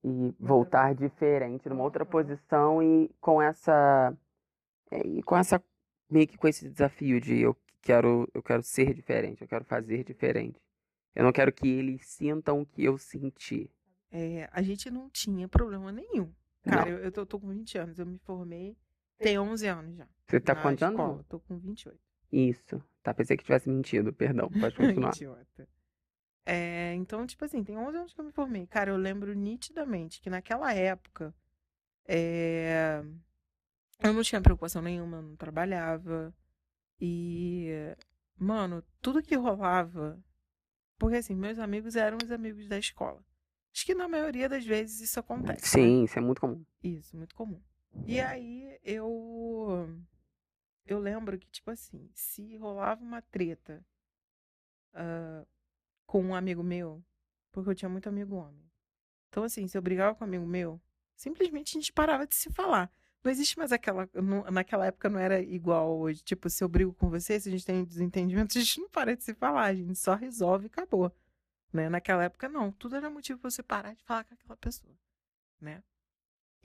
e 0.05 0.35
voltar 0.41 0.95
diferente, 0.95 1.69
numa 1.69 1.85
outra 1.85 2.05
Aham. 2.05 2.11
posição 2.11 2.83
e 2.83 3.09
com 3.21 3.41
essa 3.41 4.17
é, 4.91 4.99
e 5.07 5.23
com 5.23 5.37
essa 5.37 5.63
meio 6.11 6.27
que 6.29 6.37
com 6.37 6.49
esse 6.49 6.69
desafio 6.69 7.21
de 7.21 7.41
eu 7.41 7.57
quero 7.83 8.29
eu 8.35 8.43
quero 8.43 8.63
ser 8.63 8.95
diferente, 8.95 9.43
eu 9.43 9.49
quero 9.49 9.65
fazer 9.65 10.05
diferente. 10.05 10.61
Eu 11.14 11.25
não 11.25 11.33
quero 11.33 11.53
que 11.53 11.68
eles 11.68 12.07
sintam 12.07 12.61
o 12.61 12.66
que 12.66 12.85
eu 12.85 12.96
senti. 12.98 13.70
É, 14.11 14.48
a 14.53 14.62
gente 14.62 14.90
não 14.90 15.09
tinha 15.11 15.48
problema 15.48 15.90
nenhum. 15.92 16.33
Cara, 16.62 16.88
eu, 16.88 16.98
eu 16.98 17.12
tô, 17.12 17.27
tô 17.27 17.40
com 17.40 17.48
20 17.48 17.79
anos, 17.79 17.98
eu 17.98 18.07
me 18.07 18.18
formei, 18.18 18.77
tem 19.18 19.38
11 19.38 19.66
anos 19.66 19.96
já. 19.96 20.09
Você 20.27 20.40
tá 20.40 20.55
contando? 20.55 20.92
escola, 20.92 21.25
tô 21.29 21.40
com 21.40 21.59
28. 21.59 21.98
Isso. 22.31 22.83
Tá, 23.03 23.12
pensei 23.12 23.37
que 23.37 23.44
tivesse 23.44 23.68
mentido, 23.68 24.12
perdão. 24.12 24.48
Pode 24.48 24.75
continuar. 24.77 25.11
Idiota. 25.14 25.68
É, 26.44 26.94
então, 26.94 27.27
tipo 27.27 27.44
assim, 27.44 27.62
tem 27.62 27.77
11 27.77 27.96
anos 27.96 28.14
que 28.14 28.20
eu 28.20 28.25
me 28.25 28.33
formei. 28.33 28.66
Cara, 28.66 28.90
eu 28.90 28.96
lembro 28.96 29.33
nitidamente 29.35 30.20
que 30.20 30.31
naquela 30.31 30.72
época 30.72 31.35
é, 32.07 33.03
eu 34.03 34.12
não 34.12 34.22
tinha 34.22 34.40
preocupação 34.40 34.83
nenhuma, 34.83 35.18
eu 35.18 35.22
não 35.22 35.37
trabalhava. 35.37 36.35
E, 37.01 37.68
mano, 38.37 38.83
tudo 39.01 39.22
que 39.22 39.37
rolava. 39.37 40.18
Porque 41.03 41.17
assim, 41.17 41.35
meus 41.35 41.59
amigos 41.59 41.97
eram 41.97 42.17
os 42.23 42.31
amigos 42.31 42.69
da 42.69 42.79
escola. 42.79 43.21
Acho 43.75 43.85
que 43.85 43.93
na 43.93 44.07
maioria 44.07 44.49
das 44.49 44.65
vezes 44.65 45.01
isso 45.01 45.19
acontece. 45.19 45.61
né? 45.77 45.85
Sim, 45.85 46.05
isso 46.05 46.17
é 46.17 46.23
muito 46.23 46.41
comum. 46.41 46.65
Isso, 46.81 47.17
muito 47.17 47.35
comum. 47.35 47.61
E 48.07 48.21
aí 48.21 48.79
eu 48.85 50.01
eu 50.87 51.01
lembro 51.01 51.37
que 51.37 51.49
tipo 51.51 51.73
assim, 51.73 52.09
se 52.15 52.57
rolava 52.57 53.03
uma 53.03 53.21
treta 53.21 53.85
ah, 54.95 55.45
com 56.07 56.23
um 56.23 56.37
amigo 56.37 56.62
meu, 56.62 57.05
porque 57.51 57.71
eu 57.71 57.75
tinha 57.75 57.88
muito 57.88 58.09
amigo 58.09 58.37
homem. 58.37 58.71
Então 59.29 59.43
assim, 59.43 59.67
se 59.67 59.77
eu 59.77 59.83
brigava 59.83 60.15
com 60.15 60.23
um 60.23 60.29
amigo 60.29 60.47
meu, 60.47 60.81
simplesmente 61.17 61.77
a 61.77 61.81
gente 61.81 61.93
parava 61.93 62.29
de 62.29 62.37
se 62.37 62.49
falar. 62.53 62.88
Não 63.25 63.31
existe 63.31 63.57
mais 63.59 63.71
aquela. 63.73 64.09
não- 64.15 64.45
naquela 64.51 64.87
época 64.87 65.09
não 65.09 65.19
era 65.19 65.41
igual 65.41 65.97
hoje. 65.99 66.23
Tipo, 66.23 66.51
se 66.51 66.63
eu 66.63 66.69
brigo 66.69 66.93
com 66.95 67.09
você, 67.09 67.39
se 67.39 67.49
a 67.49 67.53
gente 67.53 67.65
tem 67.65 67.77
um 67.77 67.85
desentendimento, 67.85 68.53
a 68.59 68.61
gente 68.61 68.81
não 68.81 68.89
para 68.89 69.17
de 69.17 69.23
se 69.23 69.35
falar, 69.35 69.67
a 69.67 69.75
gente 69.75 69.97
só 69.99 70.15
resolve 70.15 70.67
e 70.67 70.67
acabou. 70.67 71.13
Né? 71.73 71.89
Naquela 71.89 72.25
época, 72.25 72.49
não. 72.49 72.73
Tudo 72.73 72.97
era 72.97 73.09
motivo 73.09 73.39
pra 73.39 73.51
você 73.51 73.63
parar 73.63 73.95
de 73.95 74.03
falar 74.05 74.25
com 74.25 74.35
aquela 74.35 74.57
pessoa. 74.57 74.93
Né? 75.61 75.83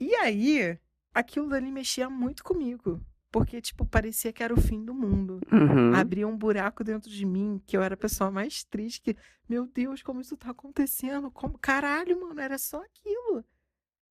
E 0.00 0.14
aí, 0.16 0.78
aquilo 1.14 1.48
dali 1.48 1.70
mexia 1.72 2.10
muito 2.10 2.42
comigo. 2.44 3.00
Porque, 3.30 3.60
tipo, 3.60 3.84
parecia 3.84 4.32
que 4.32 4.42
era 4.42 4.54
o 4.54 4.60
fim 4.60 4.82
do 4.84 4.94
mundo. 4.94 5.38
Uhum. 5.52 5.94
Abria 5.94 6.26
um 6.26 6.36
buraco 6.36 6.82
dentro 6.82 7.10
de 7.10 7.26
mim, 7.26 7.62
que 7.66 7.76
eu 7.76 7.82
era 7.82 7.92
a 7.94 7.96
pessoa 7.96 8.30
mais 8.30 8.64
triste. 8.64 9.02
Que, 9.02 9.16
meu 9.48 9.66
Deus, 9.66 10.02
como 10.02 10.20
isso 10.20 10.36
tá 10.36 10.50
acontecendo? 10.50 11.30
Como... 11.30 11.58
Caralho, 11.58 12.18
mano, 12.20 12.40
era 12.40 12.56
só 12.56 12.82
aquilo. 12.82 13.17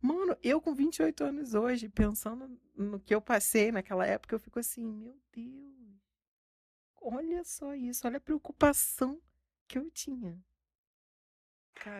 Mano, 0.02 0.38
eu 0.44 0.62
com 0.62 0.74
28 0.74 1.24
anos 1.24 1.54
hoje, 1.54 1.90
pensando 1.90 2.60
no 2.76 3.00
que 3.00 3.14
eu 3.14 3.22
passei 3.22 3.72
naquela 3.72 4.06
época, 4.06 4.36
eu 4.36 4.40
fico 4.40 4.60
assim, 4.60 4.86
meu 4.86 5.18
Deus. 5.32 5.78
Olha 7.02 7.44
só 7.44 7.74
isso, 7.74 8.06
olha 8.06 8.18
a 8.18 8.22
preocupação 8.22 9.20
que 9.68 9.78
eu 9.78 9.90
tinha. 9.92 10.38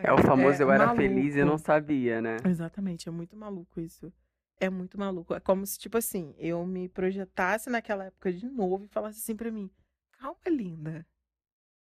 É 0.02 0.12
o 0.12 0.18
famoso 0.18 0.62
eu 0.62 0.70
era 0.70 0.94
feliz 0.94 1.34
e 1.34 1.38
não 1.40 1.46
maluco. 1.46 1.64
sabia, 1.64 2.20
né? 2.20 2.36
Exatamente, 2.44 3.08
é 3.08 3.12
muito 3.12 3.36
maluco 3.36 3.80
isso. 3.80 4.12
É 4.60 4.68
muito 4.68 4.98
maluco. 4.98 5.34
É 5.34 5.40
como 5.40 5.64
se, 5.64 5.78
tipo 5.78 5.96
assim, 5.96 6.34
eu 6.36 6.64
me 6.66 6.88
projetasse 6.88 7.70
naquela 7.70 8.04
época 8.04 8.32
de 8.32 8.48
novo 8.48 8.84
e 8.84 8.88
falasse 8.88 9.20
assim 9.20 9.36
pra 9.36 9.50
mim: 9.50 9.70
calma, 10.12 10.38
linda. 10.48 11.06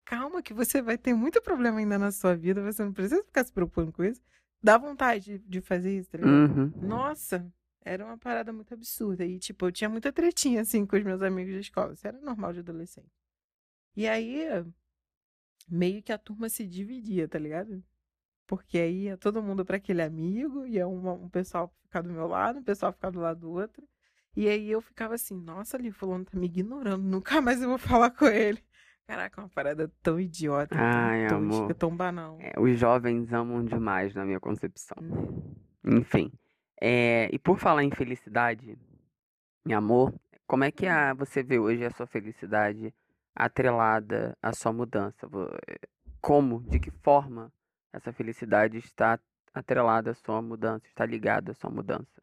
Calma, 0.05 0.43
que 0.43 0.53
você 0.53 0.83
vai 0.83 0.99
ter 0.99 1.15
muito 1.15 1.41
problema 1.41 1.79
ainda 1.79 1.99
na 1.99 2.11
sua 2.11 2.35
vida, 2.35 2.63
você 2.63 2.85
não 2.85 2.93
precisa 2.93 3.23
ficar 3.23 3.45
se 3.45 3.53
preocupando 3.53 3.93
com 3.93 4.03
isso. 4.03 4.21
Dá 4.63 4.79
vontade 4.79 5.39
de, 5.39 5.49
de 5.49 5.61
fazer 5.61 5.97
isso, 5.99 6.11
tá 6.11 6.19
ligado? 6.19 6.53
Uhum. 6.53 6.73
Nossa, 6.89 7.53
era 7.85 8.05
uma 8.05 8.19
parada 8.19 8.53
muito 8.53 8.73
absurda. 8.75 9.25
E, 9.25 9.39
tipo, 9.39 9.67
eu 9.67 9.73
tinha 9.73 9.91
muita 9.91 10.13
tretinha, 10.13 10.63
assim, 10.63 10.87
com 10.87 10.97
os 10.97 11.03
meus 11.03 11.23
amigos 11.23 11.55
da 11.55 11.61
escola. 11.61 11.93
Isso 11.95 12.07
era 12.07 12.21
normal 12.21 12.53
de 12.53 12.61
adolescente. 12.61 13.11
E 13.97 14.09
aí, 14.09 14.47
meio 15.69 16.03
que 16.03 16.13
a 16.13 16.19
turma 16.19 16.49
se 16.49 16.67
dividia, 16.67 17.29
tá 17.29 17.39
ligado? 17.39 17.83
Porque 18.47 18.79
aí 18.79 19.05
ia 19.05 19.19
todo 19.19 19.43
mundo 19.43 19.65
pra 19.65 19.79
aquele 19.79 20.03
amigo, 20.03 20.67
ia 20.67 20.89
uma- 20.89 21.15
um 21.15 21.29
pessoal 21.29 21.75
ficar 21.85 22.03
do 22.03 22.11
meu 22.13 22.27
lado, 22.29 22.61
um 22.61 22.65
pessoal 22.65 22.93
ficar 22.93 23.11
do 23.11 23.21
lado 23.21 23.41
do 23.41 23.51
outro. 23.53 23.89
E 24.37 24.49
aí 24.49 24.71
eu 24.71 24.81
ficava 24.83 25.15
assim, 25.17 25.37
nossa, 25.37 25.77
ali, 25.77 25.91
fulano 25.93 26.25
tá 26.25 26.39
me 26.39 26.47
ignorando, 26.47 27.03
nunca 27.05 27.41
mais 27.43 27.63
eu 27.63 27.69
vou 27.71 27.79
falar 27.79 28.11
com 28.11 28.27
ele. 28.27 28.63
Caraca, 29.13 29.43
uma 29.43 29.49
parada 29.51 29.93
tão 30.03 30.19
idiota, 30.19 30.75
Ai, 30.75 31.27
tão 31.29 31.37
amor. 31.37 31.59
tosca, 31.69 31.75
tão 31.75 31.95
banal. 31.95 32.39
É, 32.41 32.59
os 32.59 32.79
jovens 32.79 33.31
amam 33.31 33.63
demais, 33.63 34.15
na 34.15 34.25
minha 34.25 34.41
concepção. 34.41 34.97
né? 35.03 35.99
Enfim. 35.99 36.33
É, 36.81 37.29
e 37.31 37.39
por 37.39 37.59
falar 37.59 37.85
em 37.85 37.91
felicidade, 37.91 38.79
meu 39.67 39.77
amor, 39.77 40.15
como 40.47 40.65
é 40.65 40.71
que 40.71 40.87
a, 40.87 41.13
você 41.13 41.43
vê 41.43 41.59
hoje 41.59 41.85
a 41.85 41.91
sua 41.91 42.07
felicidade 42.07 42.95
atrelada 43.35 44.35
à 44.41 44.51
sua 44.55 44.73
mudança? 44.73 45.27
Vo- 45.29 45.51
eh, 45.69 45.79
Como, 46.19 46.63
de 46.63 46.81
que 46.81 46.91
forma 46.91 47.53
essa 47.93 48.15
felicidade 48.15 48.79
está 48.79 49.21
atrelada 49.53 50.13
à 50.13 50.15
sua 50.15 50.41
mudança, 50.41 50.87
está 50.87 51.05
ligada 51.05 51.53
à 51.53 51.55
sua 51.55 51.69
mudança? 51.71 52.23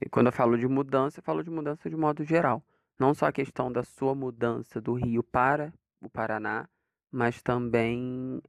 E 0.00 0.08
quando 0.08 0.26
eu 0.26 0.32
falo 0.32 0.56
de 0.56 0.68
mudança, 0.68 1.18
eu 1.18 1.24
falo 1.24 1.42
de 1.42 1.50
mudança 1.50 1.90
de 1.90 1.96
modo 1.96 2.22
geral. 2.22 2.62
Não 3.02 3.14
só 3.14 3.26
a 3.26 3.32
questão 3.32 3.72
da 3.72 3.82
sua 3.82 4.14
mudança 4.14 4.80
do 4.80 4.94
Rio 4.94 5.24
para 5.24 5.74
o 6.00 6.08
Paraná, 6.08 6.68
mas 7.10 7.42
também 7.42 8.40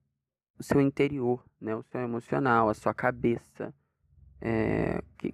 o 0.60 0.62
seu 0.62 0.80
interior, 0.80 1.44
né? 1.60 1.76
O 1.76 1.82
seu 1.82 2.00
emocional, 2.02 2.70
a 2.70 2.76
sua 2.76 2.94
cabeça. 2.94 3.74
É, 4.40 5.02
que- 5.18 5.34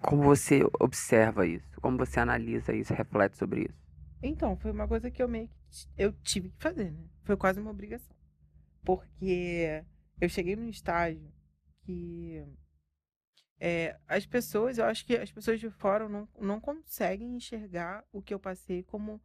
como 0.00 0.22
você 0.22 0.60
observa 0.78 1.44
isso? 1.44 1.80
Como 1.80 1.98
você 1.98 2.20
analisa 2.20 2.72
isso, 2.72 2.94
reflete 2.94 3.36
sobre 3.36 3.62
isso? 3.62 3.82
Então, 4.22 4.56
foi 4.56 4.70
uma 4.70 4.86
coisa 4.86 5.10
que 5.10 5.20
eu 5.20 5.26
meio 5.26 5.48
que 5.48 5.88
eu 5.98 6.12
tive 6.22 6.50
que 6.50 6.62
fazer, 6.62 6.92
né? 6.92 7.04
Foi 7.24 7.36
quase 7.36 7.58
uma 7.58 7.72
obrigação. 7.72 8.14
Porque 8.84 9.84
eu 10.20 10.28
cheguei 10.28 10.54
num 10.54 10.68
estágio 10.68 11.32
que 11.82 12.46
é, 13.60 14.00
as 14.08 14.24
pessoas, 14.24 14.78
eu 14.78 14.86
acho 14.86 15.04
que 15.04 15.14
as 15.16 15.30
pessoas 15.30 15.60
de 15.60 15.68
fora 15.68 16.08
não, 16.08 16.26
não 16.40 16.58
conseguem 16.58 17.36
enxergar 17.36 18.04
o 18.10 18.22
que 18.22 18.32
eu 18.32 18.40
passei 18.40 18.82
como 18.82 19.20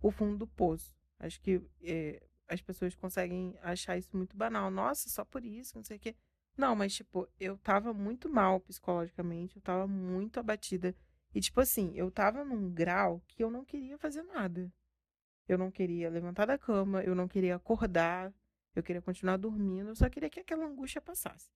o 0.00 0.12
fundo 0.12 0.38
do 0.38 0.46
poço. 0.46 0.96
Acho 1.18 1.40
que 1.40 1.60
é, 1.82 2.22
as 2.48 2.62
pessoas 2.62 2.94
conseguem 2.94 3.58
achar 3.62 3.98
isso 3.98 4.16
muito 4.16 4.36
banal. 4.36 4.70
Nossa, 4.70 5.08
só 5.08 5.24
por 5.24 5.44
isso, 5.44 5.76
não 5.76 5.82
sei 5.82 5.96
o 5.96 6.00
quê. 6.00 6.14
Não, 6.56 6.76
mas, 6.76 6.94
tipo, 6.94 7.28
eu 7.38 7.58
tava 7.58 7.92
muito 7.92 8.28
mal 8.28 8.60
psicologicamente, 8.60 9.56
eu 9.56 9.62
tava 9.62 9.86
muito 9.88 10.38
abatida. 10.38 10.94
E, 11.34 11.40
tipo 11.40 11.60
assim, 11.60 11.92
eu 11.94 12.10
tava 12.10 12.44
num 12.44 12.72
grau 12.72 13.20
que 13.26 13.42
eu 13.42 13.50
não 13.50 13.64
queria 13.64 13.98
fazer 13.98 14.22
nada. 14.22 14.72
Eu 15.48 15.58
não 15.58 15.70
queria 15.70 16.08
levantar 16.10 16.46
da 16.46 16.58
cama, 16.58 17.02
eu 17.02 17.14
não 17.14 17.26
queria 17.26 17.56
acordar, 17.56 18.32
eu 18.74 18.82
queria 18.82 19.02
continuar 19.02 19.36
dormindo, 19.36 19.88
eu 19.88 19.96
só 19.96 20.08
queria 20.08 20.30
que 20.30 20.40
aquela 20.40 20.64
angústia 20.64 21.00
passasse. 21.00 21.50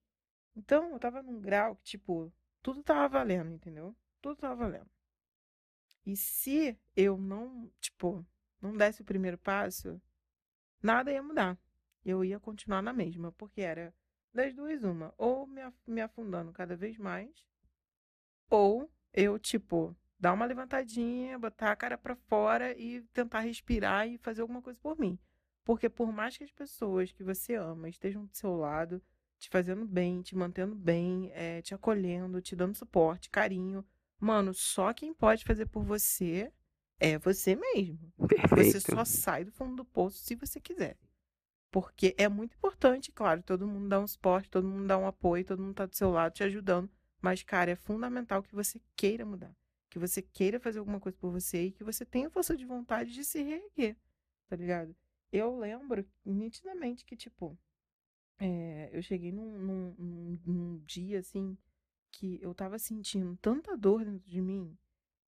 Então, 0.55 0.91
eu 0.91 0.99
tava 0.99 1.21
num 1.21 1.39
grau 1.39 1.75
que, 1.75 1.83
tipo, 1.83 2.31
tudo 2.61 2.83
tava 2.83 3.07
valendo, 3.07 3.53
entendeu? 3.53 3.95
Tudo 4.21 4.37
tava 4.37 4.55
valendo. 4.55 4.89
E 6.05 6.15
se 6.15 6.77
eu 6.95 7.17
não, 7.17 7.71
tipo, 7.79 8.25
não 8.61 8.75
desse 8.75 9.01
o 9.01 9.05
primeiro 9.05 9.37
passo, 9.37 10.01
nada 10.81 11.11
ia 11.11 11.21
mudar. 11.21 11.57
eu 12.05 12.23
ia 12.23 12.39
continuar 12.39 12.81
na 12.81 12.93
mesma, 12.93 13.31
porque 13.31 13.61
era 13.61 13.93
das 14.33 14.53
duas 14.53 14.83
uma, 14.83 15.13
ou 15.17 15.47
me, 15.87 16.01
afundando 16.01 16.51
cada 16.51 16.75
vez 16.75 16.97
mais, 16.97 17.47
ou 18.49 18.91
eu, 19.13 19.39
tipo, 19.39 19.95
dar 20.19 20.33
uma 20.33 20.45
levantadinha, 20.45 21.39
botar 21.39 21.71
a 21.71 21.75
cara 21.75 21.97
para 21.97 22.15
fora 22.15 22.77
e 22.77 23.01
tentar 23.13 23.39
respirar 23.39 24.07
e 24.07 24.17
fazer 24.17 24.41
alguma 24.41 24.61
coisa 24.61 24.79
por 24.79 24.99
mim. 24.99 25.17
Porque 25.63 25.89
por 25.89 26.11
mais 26.11 26.37
que 26.37 26.43
as 26.43 26.51
pessoas 26.51 27.11
que 27.11 27.23
você 27.23 27.55
ama 27.55 27.89
estejam 27.89 28.25
do 28.25 28.35
seu 28.35 28.55
lado, 28.55 29.01
te 29.45 29.49
fazendo 29.49 29.85
bem, 29.85 30.21
te 30.21 30.35
mantendo 30.35 30.75
bem, 30.75 31.31
é, 31.33 31.61
te 31.61 31.73
acolhendo, 31.73 32.41
te 32.41 32.55
dando 32.55 32.75
suporte, 32.75 33.29
carinho, 33.29 33.85
mano, 34.19 34.53
só 34.53 34.91
quem 34.91 35.13
pode 35.13 35.43
fazer 35.45 35.67
por 35.67 35.83
você 35.83 36.51
é 36.99 37.17
você 37.19 37.55
mesmo. 37.55 38.11
Perfeito. 38.27 38.71
Você 38.71 38.79
só 38.79 39.05
sai 39.05 39.45
do 39.45 39.51
fundo 39.51 39.75
do 39.75 39.85
poço 39.85 40.17
se 40.17 40.35
você 40.35 40.59
quiser. 40.59 40.97
Porque 41.69 42.15
é 42.17 42.27
muito 42.27 42.55
importante, 42.55 43.11
claro, 43.11 43.43
todo 43.43 43.67
mundo 43.67 43.87
dá 43.87 43.99
um 43.99 44.07
suporte, 44.07 44.49
todo 44.49 44.67
mundo 44.67 44.87
dá 44.87 44.97
um 44.97 45.05
apoio, 45.05 45.45
todo 45.45 45.61
mundo 45.61 45.75
tá 45.75 45.85
do 45.85 45.95
seu 45.95 46.09
lado 46.09 46.33
te 46.33 46.43
ajudando. 46.43 46.89
Mas, 47.21 47.43
cara, 47.43 47.71
é 47.71 47.75
fundamental 47.75 48.41
que 48.41 48.55
você 48.55 48.81
queira 48.95 49.25
mudar. 49.25 49.55
Que 49.89 49.99
você 49.99 50.21
queira 50.21 50.59
fazer 50.59 50.79
alguma 50.79 50.99
coisa 50.99 51.17
por 51.17 51.31
você 51.31 51.65
e 51.65 51.71
que 51.71 51.83
você 51.83 52.05
tenha 52.05 52.29
força 52.29 52.55
de 52.55 52.65
vontade 52.65 53.13
de 53.13 53.23
se 53.23 53.43
reerguer. 53.43 53.95
Tá 54.47 54.55
ligado? 54.55 54.95
Eu 55.31 55.57
lembro 55.57 56.05
nitidamente 56.23 57.03
que, 57.03 57.15
tipo, 57.15 57.57
é, 58.39 58.89
eu 58.91 59.01
cheguei 59.01 59.31
num, 59.31 59.57
num, 59.57 59.95
num, 59.97 60.39
num 60.45 60.77
dia, 60.85 61.19
assim, 61.19 61.57
que 62.11 62.39
eu 62.41 62.53
tava 62.53 62.77
sentindo 62.79 63.37
tanta 63.41 63.77
dor 63.77 64.03
dentro 64.03 64.29
de 64.29 64.41
mim. 64.41 64.77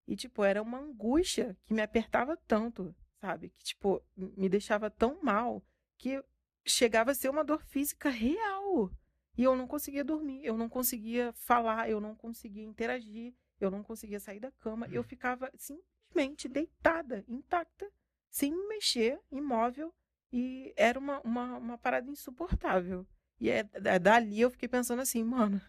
E, 0.07 0.15
tipo, 0.15 0.43
era 0.43 0.61
uma 0.61 0.79
angústia 0.79 1.57
que 1.65 1.73
me 1.73 1.81
apertava 1.81 2.37
tanto, 2.47 2.95
sabe? 3.19 3.49
Que, 3.49 3.63
tipo, 3.63 4.01
me 4.15 4.47
deixava 4.47 4.89
tão 4.89 5.21
mal 5.21 5.63
que 5.97 6.23
chegava 6.65 7.11
a 7.11 7.15
ser 7.15 7.29
uma 7.29 7.43
dor 7.43 7.61
física 7.63 8.09
real. 8.09 8.91
E 9.37 9.43
eu 9.43 9.55
não 9.55 9.67
conseguia 9.67 10.03
dormir, 10.03 10.43
eu 10.43 10.57
não 10.57 10.67
conseguia 10.67 11.31
falar, 11.33 11.89
eu 11.89 11.99
não 11.99 12.15
conseguia 12.15 12.63
interagir, 12.63 13.33
eu 13.59 13.69
não 13.69 13.83
conseguia 13.83 14.19
sair 14.19 14.39
da 14.39 14.51
cama. 14.51 14.87
Eu 14.87 15.03
ficava 15.03 15.51
simplesmente 15.57 16.47
deitada, 16.47 17.23
intacta, 17.27 17.91
sem 18.29 18.51
me 18.51 18.67
mexer, 18.67 19.19
imóvel. 19.31 19.93
E 20.31 20.73
era 20.75 20.99
uma, 20.99 21.21
uma, 21.21 21.57
uma 21.57 21.77
parada 21.77 22.09
insuportável. 22.09 23.05
E 23.39 23.49
é, 23.49 23.59
é, 23.73 23.99
dali 23.99 24.41
eu 24.41 24.49
fiquei 24.49 24.67
pensando 24.67 25.01
assim, 25.01 25.23
mano, 25.23 25.61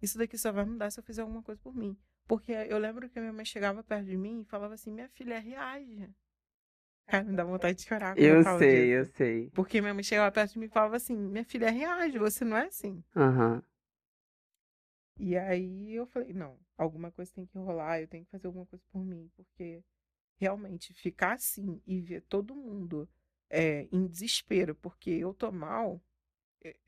isso 0.00 0.18
daqui 0.18 0.36
só 0.36 0.50
vai 0.52 0.64
mudar 0.64 0.90
se 0.90 0.98
eu 0.98 1.04
fizer 1.04 1.22
alguma 1.22 1.42
coisa 1.42 1.60
por 1.60 1.74
mim. 1.74 1.96
Porque 2.26 2.52
eu 2.52 2.78
lembro 2.78 3.08
que 3.08 3.18
a 3.18 3.22
minha 3.22 3.32
mãe 3.32 3.44
chegava 3.44 3.84
perto 3.84 4.06
de 4.06 4.16
mim 4.16 4.40
e 4.40 4.44
falava 4.44 4.74
assim: 4.74 4.92
minha 4.92 5.08
filha, 5.08 5.38
reage. 5.38 6.10
Cara, 7.06 7.22
me 7.22 7.36
dá 7.36 7.44
vontade 7.44 7.78
de 7.78 7.84
chorar. 7.84 8.18
Eu, 8.18 8.42
sei, 8.58 8.88
eu 8.88 9.04
sei. 9.04 9.50
Porque 9.50 9.80
minha 9.80 9.94
mãe 9.94 10.02
chegava 10.02 10.32
perto 10.32 10.54
de 10.54 10.58
mim 10.58 10.66
e 10.66 10.70
falava 10.70 10.96
assim: 10.96 11.16
minha 11.16 11.44
filha, 11.44 11.70
reage, 11.70 12.18
você 12.18 12.44
não 12.44 12.56
é 12.56 12.66
assim. 12.66 13.02
Uhum. 13.14 13.62
E 15.18 15.36
aí 15.36 15.94
eu 15.94 16.06
falei: 16.06 16.32
não, 16.32 16.58
alguma 16.76 17.12
coisa 17.12 17.32
tem 17.32 17.46
que 17.46 17.56
rolar, 17.56 18.00
eu 18.00 18.08
tenho 18.08 18.24
que 18.24 18.30
fazer 18.30 18.48
alguma 18.48 18.66
coisa 18.66 18.84
por 18.90 19.04
mim. 19.04 19.30
Porque 19.36 19.84
realmente 20.38 20.92
ficar 20.94 21.34
assim 21.34 21.80
e 21.86 22.00
ver 22.00 22.22
todo 22.22 22.56
mundo 22.56 23.08
é, 23.50 23.88
em 23.92 24.06
desespero 24.06 24.74
porque 24.74 25.10
eu 25.10 25.32
tô 25.34 25.50
mal, 25.50 26.00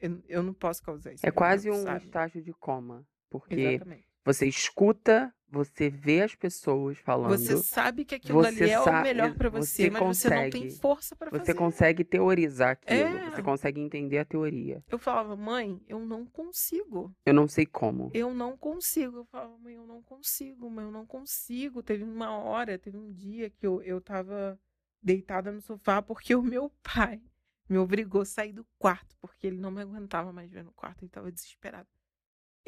eu, 0.01 0.23
eu 0.29 0.43
não 0.43 0.53
posso 0.53 0.83
causar 0.83 1.13
isso. 1.13 1.27
É 1.27 1.31
quase 1.31 1.71
um 1.71 1.83
sabe? 1.83 2.05
estágio 2.05 2.43
de 2.43 2.53
coma. 2.53 3.07
Porque 3.31 3.55
Exatamente. 3.55 4.09
Você 4.29 4.47
escuta, 4.47 5.35
você 5.51 5.89
vê 5.89 6.21
as 6.21 6.35
pessoas 6.35 6.99
falando. 6.99 7.31
Você 7.31 7.57
sabe 7.57 8.05
que 8.05 8.15
aquilo 8.15 8.45
ali 8.45 8.69
é 8.69 8.79
o 8.79 9.03
melhor 9.03 9.35
para 9.35 9.49
você, 9.49 9.85
você, 9.85 9.91
mas 9.91 10.03
consegue, 10.03 10.35
você 10.35 10.45
não 10.45 10.51
tem 10.51 10.71
força 10.71 11.17
para 11.17 11.31
fazer. 11.31 11.45
Você 11.47 11.55
consegue 11.55 12.05
teorizar 12.05 12.73
aquilo, 12.73 13.17
é. 13.17 13.31
você 13.31 13.43
consegue 13.43 13.81
entender 13.81 14.19
a 14.19 14.27
teoria. 14.27 14.85
Eu 14.87 14.99
falava, 14.99 15.35
mãe, 15.35 15.81
eu 15.89 15.99
não 16.01 16.27
consigo. 16.27 17.11
Eu 17.25 17.33
não 17.33 17.49
sei 17.49 17.65
como. 17.65 18.11
Eu 18.13 18.35
não 18.35 18.55
consigo. 18.55 19.19
Eu 19.19 19.25
falava, 19.25 19.57
mãe, 19.57 19.77
eu 19.77 19.87
não 19.87 20.03
consigo, 20.03 20.69
mãe, 20.69 20.85
eu 20.85 20.93
não 20.93 21.07
consigo. 21.07 21.83
Teve 21.83 22.05
uma 22.05 22.37
hora, 22.37 22.79
teve 22.79 22.99
um 22.99 23.11
dia 23.11 23.49
que 23.49 23.67
eu, 23.67 23.81
eu 23.81 23.99
tava 23.99 24.61
deitada 25.03 25.53
no 25.53 25.61
sofá 25.61 26.03
porque 26.03 26.35
o 26.35 26.43
meu 26.43 26.71
pai 26.83 27.23
me 27.69 27.79
obrigou 27.79 28.23
a 28.23 28.27
sair 28.27 28.53
do 28.53 28.67
quarto, 28.79 29.17
porque 29.21 29.47
ele 29.47 29.59
não 29.59 29.71
me 29.71 29.83
aguentava 29.83 30.33
mais 30.33 30.51
ver 30.51 30.65
no 30.65 30.73
quarto, 30.73 31.03
ele 31.03 31.11
tava 31.11 31.31
desesperado 31.31 31.89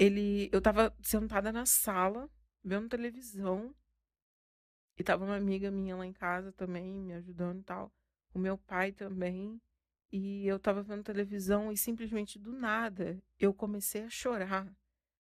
ele, 0.00 0.48
eu 0.50 0.62
tava 0.62 0.96
sentada 1.02 1.52
na 1.52 1.66
sala, 1.66 2.30
vendo 2.64 2.88
televisão, 2.88 3.74
e 4.98 5.04
tava 5.04 5.26
uma 5.26 5.36
amiga 5.36 5.70
minha 5.70 5.94
lá 5.94 6.06
em 6.06 6.12
casa 6.12 6.50
também, 6.52 7.02
me 7.02 7.12
ajudando 7.12 7.60
e 7.60 7.64
tal. 7.64 7.92
O 8.32 8.38
meu 8.38 8.56
pai 8.56 8.92
também. 8.92 9.60
E 10.10 10.46
eu 10.46 10.58
tava 10.58 10.82
vendo 10.82 11.04
televisão 11.04 11.70
e 11.70 11.76
simplesmente 11.76 12.38
do 12.38 12.52
nada 12.52 13.22
eu 13.38 13.54
comecei 13.54 14.02
a 14.02 14.10
chorar. 14.10 14.66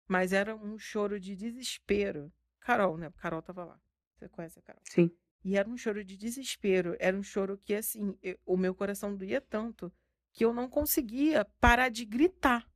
Mas 0.08 0.32
era 0.32 0.56
um 0.56 0.78
choro 0.78 1.20
de 1.20 1.36
desespero. 1.36 2.32
Carol, 2.58 2.96
né? 2.96 3.10
Carol 3.18 3.40
tava 3.40 3.64
lá. 3.64 3.80
Você 4.16 4.28
conhece 4.28 4.58
a 4.58 4.62
Carol? 4.62 4.82
Sim. 4.84 5.10
E 5.42 5.56
era 5.56 5.68
um 5.68 5.76
choro 5.76 6.04
de 6.04 6.16
desespero. 6.16 6.96
Era 6.98 7.16
um 7.16 7.22
choro 7.22 7.58
que, 7.58 7.74
assim, 7.74 8.16
eu, 8.22 8.38
o 8.44 8.56
meu 8.56 8.74
coração 8.74 9.16
doía 9.16 9.40
tanto 9.40 9.92
que 10.32 10.44
eu 10.44 10.52
não 10.52 10.68
conseguia 10.68 11.44
parar 11.60 11.88
de 11.88 12.04
gritar. 12.04 12.68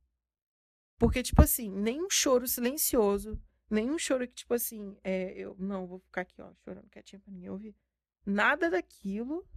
Porque, 0.97 1.21
tipo 1.21 1.41
assim, 1.41 1.69
nenhum 1.69 2.09
choro 2.09 2.47
silencioso, 2.47 3.39
nenhum 3.69 3.97
choro 3.97 4.27
que, 4.27 4.33
tipo 4.33 4.53
assim, 4.53 4.97
é, 5.03 5.33
eu 5.33 5.55
não 5.59 5.85
vou 5.85 5.99
ficar 5.99 6.21
aqui, 6.21 6.41
ó, 6.41 6.53
chorando 6.63 6.89
quietinha 6.89 7.19
pra 7.19 7.31
ninguém 7.31 7.49
ouvir. 7.49 7.75
Nada 8.25 8.69
daquilo 8.69 9.47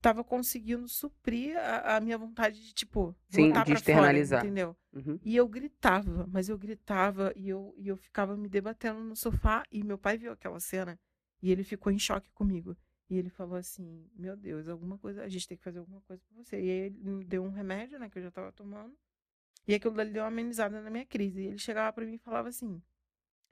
tava 0.00 0.22
conseguindo 0.22 0.86
suprir 0.86 1.56
a, 1.56 1.96
a 1.96 2.00
minha 2.00 2.18
vontade 2.18 2.60
de, 2.62 2.72
tipo, 2.74 3.16
Sim, 3.28 3.46
voltar 3.46 3.64
de 3.64 3.72
pra 3.72 3.78
externalizar. 3.78 4.40
fora, 4.40 4.46
entendeu? 4.46 4.76
Uhum. 4.92 5.18
E 5.22 5.34
eu 5.34 5.48
gritava, 5.48 6.26
mas 6.30 6.48
eu 6.48 6.58
gritava 6.58 7.32
e 7.34 7.48
eu, 7.48 7.74
e 7.78 7.88
eu 7.88 7.96
ficava 7.96 8.36
me 8.36 8.48
debatendo 8.48 9.00
no 9.00 9.16
sofá. 9.16 9.62
E 9.70 9.82
meu 9.82 9.98
pai 9.98 10.18
viu 10.18 10.30
aquela 10.32 10.60
cena 10.60 10.98
e 11.44 11.52
ele 11.52 11.62
ficou 11.62 11.92
em 11.92 11.98
choque 11.98 12.30
comigo. 12.32 12.74
E 13.10 13.18
ele 13.18 13.28
falou 13.28 13.56
assim: 13.56 14.08
Meu 14.16 14.34
Deus, 14.34 14.66
alguma 14.66 14.96
coisa, 14.96 15.22
a 15.22 15.28
gente 15.28 15.46
tem 15.46 15.58
que 15.58 15.62
fazer 15.62 15.78
alguma 15.78 16.00
coisa 16.00 16.22
por 16.26 16.42
você. 16.42 16.56
E 16.56 16.70
aí 16.70 16.86
ele 16.86 16.98
me 16.98 17.22
deu 17.22 17.44
um 17.44 17.50
remédio, 17.50 17.98
né, 17.98 18.08
que 18.08 18.18
eu 18.18 18.22
já 18.22 18.30
tava 18.30 18.50
tomando. 18.50 18.96
E 19.68 19.74
aquilo 19.74 19.94
dali 19.94 20.10
deu 20.10 20.22
uma 20.22 20.28
amenizada 20.28 20.80
na 20.80 20.88
minha 20.88 21.04
crise. 21.04 21.42
E 21.42 21.46
ele 21.48 21.58
chegava 21.58 21.92
para 21.92 22.06
mim 22.06 22.14
e 22.14 22.18
falava 22.18 22.48
assim: 22.48 22.82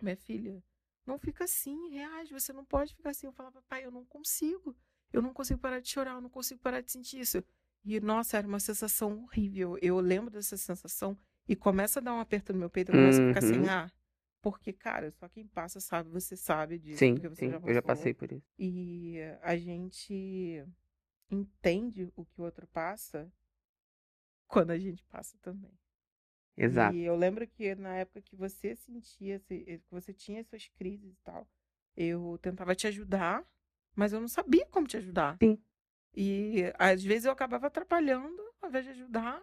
Minha 0.00 0.16
filha, 0.16 0.64
não 1.06 1.18
fica 1.18 1.44
assim, 1.44 1.90
reage, 1.90 2.32
você 2.32 2.50
não 2.50 2.64
pode 2.64 2.94
ficar 2.94 3.10
assim. 3.10 3.26
Eu 3.26 3.32
falava, 3.32 3.60
pai, 3.68 3.84
eu 3.84 3.90
não 3.90 4.06
consigo. 4.06 4.74
Eu 5.12 5.20
não 5.20 5.34
consigo 5.34 5.60
parar 5.60 5.80
de 5.80 5.90
chorar, 5.90 6.12
eu 6.14 6.20
não 6.22 6.30
consigo 6.30 6.60
parar 6.60 6.80
de 6.80 6.90
sentir 6.90 7.20
isso. 7.20 7.44
E, 7.84 8.00
nossa, 8.00 8.38
era 8.38 8.46
uma 8.46 8.60
sensação 8.60 9.24
horrível. 9.24 9.76
Eu 9.82 10.00
lembro 10.00 10.30
dessa 10.30 10.56
sensação 10.56 11.18
e 11.46 11.54
começa 11.54 12.00
a 12.00 12.02
dar 12.02 12.14
um 12.14 12.20
aperto 12.20 12.54
no 12.54 12.58
meu 12.58 12.70
peito, 12.70 12.90
eu 12.90 12.94
começo 12.94 13.20
uhum. 13.20 13.30
a 13.30 13.34
ficar 13.34 13.46
assim, 13.46 13.68
ah. 13.68 13.90
Porque, 14.42 14.72
cara, 14.72 15.10
só 15.12 15.28
quem 15.28 15.46
passa 15.46 15.80
sabe, 15.80 16.10
você 16.10 16.36
sabe 16.36 16.76
disso. 16.76 16.98
Sim, 16.98 17.16
sim 17.34 17.50
já 17.50 17.60
eu 17.64 17.74
já 17.74 17.80
passei 17.80 18.12
por 18.12 18.30
isso. 18.32 18.44
E 18.58 19.18
a 19.40 19.56
gente 19.56 20.66
entende 21.30 22.12
o 22.16 22.24
que 22.24 22.40
o 22.40 22.44
outro 22.44 22.66
passa 22.66 23.32
quando 24.48 24.72
a 24.72 24.78
gente 24.78 25.04
passa 25.04 25.38
também. 25.40 25.72
Exato. 26.56 26.94
E 26.94 27.04
eu 27.04 27.14
lembro 27.16 27.46
que 27.46 27.74
na 27.76 27.94
época 27.94 28.20
que 28.20 28.34
você 28.34 28.74
sentia, 28.74 29.38
que 29.40 29.80
você 29.88 30.12
tinha 30.12 30.40
essas 30.40 30.68
crises 30.68 31.12
e 31.12 31.16
tal, 31.22 31.48
eu 31.96 32.36
tentava 32.42 32.74
te 32.74 32.88
ajudar, 32.88 33.46
mas 33.94 34.12
eu 34.12 34.20
não 34.20 34.28
sabia 34.28 34.66
como 34.66 34.88
te 34.88 34.96
ajudar. 34.96 35.38
Sim. 35.40 35.56
E 36.14 36.64
às 36.78 37.02
vezes 37.02 37.26
eu 37.26 37.32
acabava 37.32 37.68
atrapalhando 37.68 38.42
ao 38.60 38.68
invés 38.68 38.84
de 38.84 38.90
ajudar. 38.90 39.40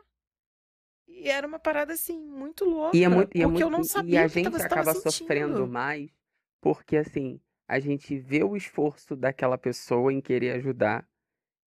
E 1.09 1.27
era 1.27 1.45
uma 1.45 1.59
parada 1.59 1.93
assim, 1.93 2.19
muito 2.19 2.63
louca. 2.65 2.95
E, 2.95 3.03
é 3.03 3.09
muito, 3.09 3.35
e 3.35 3.41
é 3.41 3.47
porque 3.47 3.63
eu 3.63 3.69
não 3.69 3.83
sabia. 3.83 4.13
E 4.13 4.17
a 4.17 4.27
gente 4.27 4.61
acaba 4.61 4.93
sofrendo 4.93 5.67
mais 5.67 6.09
porque, 6.61 6.95
assim, 6.97 7.41
a 7.67 7.79
gente 7.79 8.17
vê 8.17 8.43
o 8.43 8.55
esforço 8.55 9.15
daquela 9.15 9.57
pessoa 9.57 10.13
em 10.13 10.21
querer 10.21 10.51
ajudar. 10.51 11.07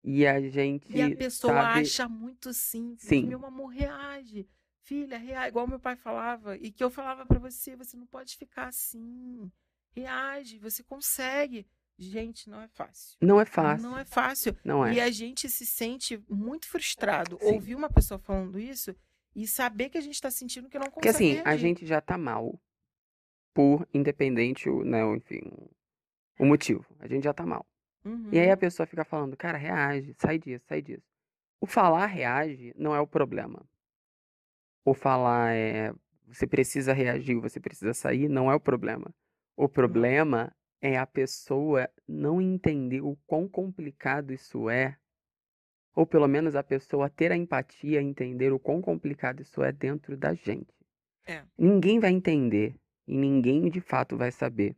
E 0.05 0.27
a 0.27 0.41
gente. 0.41 0.95
E 0.95 1.01
a 1.01 1.17
pessoa 1.17 1.53
sabe... 1.55 1.81
acha 1.81 2.09
muito 2.09 2.53
simples. 2.53 3.09
Sim. 3.09 3.27
Meu 3.27 3.45
amor, 3.47 3.69
reage 3.69 4.49
filha, 4.89 5.19
reage, 5.19 5.49
igual 5.49 5.67
meu 5.67 5.79
pai 5.79 5.95
falava, 5.97 6.57
e 6.57 6.73
que 6.73 6.83
eu 6.83 6.89
falava 6.89 7.27
para 7.27 7.39
você, 7.39 7.77
você 7.77 7.95
não 7.95 8.07
pode 8.07 8.37
ficar 8.37 8.69
assim. 8.69 9.53
Reage, 9.95 10.59
você 10.59 10.83
consegue. 10.83 11.67
Gente, 11.99 12.49
não 12.49 12.63
é 12.63 12.69
fácil. 12.69 13.19
Não 13.21 13.41
é 13.41 13.45
fácil. 13.45 13.89
Não 13.89 13.99
é 13.99 14.05
fácil. 14.05 14.57
Não 14.65 14.87
é. 14.87 14.95
E 14.95 15.01
a 15.01 15.11
gente 15.11 15.49
se 15.51 15.67
sente 15.67 16.23
muito 16.29 16.67
frustrado 16.69 17.37
Sim. 17.41 17.55
ouvir 17.55 17.75
uma 17.75 17.91
pessoa 17.91 18.19
falando 18.19 18.59
isso 18.59 18.95
e 19.39 19.47
saber 19.47 19.89
que 19.89 19.99
a 19.99 20.01
gente 20.01 20.15
está 20.15 20.31
sentindo 20.31 20.69
que 20.69 20.79
não 20.79 20.91
consegue. 20.91 20.95
Porque 20.95 21.09
assim, 21.09 21.33
reagir. 21.35 21.49
a 21.49 21.57
gente 21.57 21.87
já 21.87 22.01
tá 22.01 22.19
mal 22.19 22.61
por 23.55 23.89
independente, 23.95 24.69
né, 24.69 25.03
enfim, 25.17 25.41
o 26.39 26.45
motivo. 26.45 26.85
A 26.99 27.07
gente 27.07 27.25
já 27.25 27.33
tá 27.33 27.47
mal. 27.47 27.67
Uhum. 28.05 28.29
E 28.33 28.39
aí 28.39 28.51
a 28.51 28.57
pessoa 28.57 28.87
fica 28.87 29.05
falando, 29.05 29.37
cara, 29.37 29.57
reage, 29.57 30.15
sai 30.19 30.39
disso, 30.39 30.65
sai 30.69 30.83
disso. 30.83 31.07
O 31.61 31.67
falar 31.67 32.07
reage 32.07 32.73
não 32.77 32.95
é 32.95 33.01
o 33.01 33.07
problema 33.07 33.65
ou 34.89 34.95
falar 34.95 35.55
é, 35.55 35.93
você 36.27 36.47
precisa 36.47 36.93
reagir, 36.93 37.39
você 37.39 37.61
precisa 37.61 37.93
sair, 37.93 38.29
não 38.29 38.51
é 38.51 38.55
o 38.55 38.61
problema. 38.61 39.15
O 39.57 39.69
problema 39.69 40.55
é 40.81 40.97
a 40.97 41.07
pessoa 41.07 41.91
não 42.07 42.41
entender 42.41 43.03
o 43.03 43.17
quão 43.27 43.47
complicado 43.47 44.33
isso 44.33 44.71
é 44.71 44.97
Ou 45.99 46.07
pelo 46.07 46.29
menos 46.29 46.55
a 46.55 46.63
pessoa 46.63 47.11
ter 47.11 47.33
a 47.33 47.37
empatia, 47.37 48.01
entender 48.01 48.53
o 48.53 48.59
quão 48.61 48.81
complicado 48.81 49.43
isso 49.43 49.65
é 49.65 49.73
dentro 49.73 50.17
da 50.17 50.33
gente. 50.33 50.73
É. 51.27 51.43
Ninguém 51.59 51.99
vai 51.99 52.13
entender 52.13 52.77
e 53.05 53.17
ninguém 53.17 53.69
de 53.69 53.81
fato 53.81 54.17
vai 54.17 54.31
saber, 54.31 54.77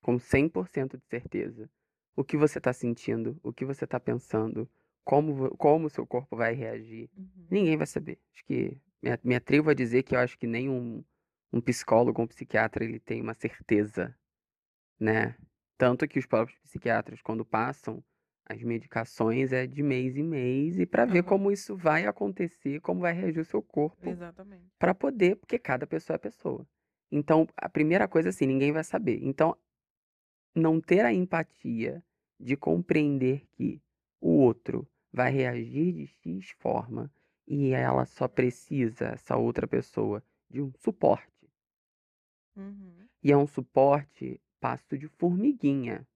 com 0.00 0.18
100% 0.18 0.96
de 0.96 1.04
certeza, 1.06 1.68
o 2.14 2.22
que 2.22 2.36
você 2.36 2.58
está 2.58 2.72
sentindo, 2.72 3.36
o 3.42 3.52
que 3.52 3.64
você 3.64 3.82
está 3.82 3.98
pensando, 3.98 4.70
como, 5.02 5.50
como 5.56 5.86
o 5.86 5.90
seu 5.90 6.06
corpo 6.06 6.36
vai 6.36 6.54
reagir. 6.54 7.10
Uhum. 7.16 7.46
Ninguém 7.50 7.76
vai 7.76 7.86
saber. 7.88 8.20
Acho 8.32 8.44
que 8.44 8.80
me, 9.02 9.10
me 9.24 9.34
atrevo 9.34 9.68
a 9.68 9.74
dizer 9.74 10.04
que 10.04 10.14
eu 10.14 10.20
acho 10.20 10.38
que 10.38 10.46
nem 10.46 10.70
um, 10.70 11.02
psicólogo, 11.60 12.22
um 12.22 12.26
psiquiatra, 12.28 12.84
ele 12.84 13.00
tem 13.00 13.20
uma 13.20 13.34
certeza, 13.34 14.16
né? 14.96 15.34
Tanto 15.76 16.06
que 16.06 16.20
os 16.20 16.26
próprios 16.26 16.56
psiquiatras, 16.60 17.20
quando 17.20 17.44
passam 17.44 18.00
as 18.52 18.62
medicações, 18.62 19.52
é 19.52 19.66
de 19.66 19.82
mês 19.82 20.16
em 20.16 20.22
mês, 20.22 20.78
e 20.78 20.86
para 20.86 21.04
ver 21.04 21.20
Aham. 21.20 21.28
como 21.28 21.50
isso 21.50 21.76
vai 21.76 22.06
acontecer, 22.06 22.80
como 22.80 23.00
vai 23.00 23.12
reagir 23.12 23.40
o 23.40 23.44
seu 23.44 23.62
corpo, 23.62 24.08
Exatamente. 24.08 24.64
para 24.78 24.94
poder, 24.94 25.36
porque 25.36 25.58
cada 25.58 25.86
pessoa 25.86 26.14
é 26.16 26.18
pessoa. 26.18 26.66
Então, 27.10 27.46
a 27.56 27.68
primeira 27.68 28.08
coisa, 28.08 28.30
assim, 28.30 28.46
ninguém 28.46 28.72
vai 28.72 28.84
saber. 28.84 29.18
Então, 29.22 29.56
não 30.54 30.80
ter 30.80 31.04
a 31.04 31.12
empatia 31.12 32.02
de 32.38 32.56
compreender 32.56 33.46
que 33.52 33.80
o 34.20 34.30
outro 34.30 34.88
vai 35.12 35.30
reagir 35.30 35.92
de 35.92 36.06
X 36.06 36.50
forma 36.58 37.10
e 37.46 37.70
ela 37.72 38.06
só 38.06 38.28
precisa, 38.28 39.06
essa 39.08 39.36
outra 39.36 39.66
pessoa, 39.66 40.22
de 40.48 40.62
um 40.62 40.72
suporte. 40.78 41.50
Uhum. 42.56 43.08
E 43.22 43.30
é 43.32 43.36
um 43.36 43.46
suporte 43.46 44.40
passo 44.60 44.96
de 44.96 45.08
formiguinha. 45.08 46.06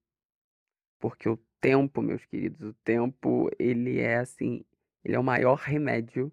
Porque 0.98 1.28
o 1.28 1.38
tempo, 1.60 2.02
meus 2.02 2.24
queridos, 2.26 2.60
o 2.62 2.74
tempo, 2.84 3.50
ele 3.58 3.98
é 4.00 4.18
assim, 4.18 4.64
ele 5.04 5.16
é 5.16 5.18
o 5.18 5.24
maior 5.24 5.56
remédio 5.56 6.32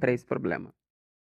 para 0.00 0.12
Uhum. 0.12 0.14
esse 0.14 0.24
problema. 0.26 0.74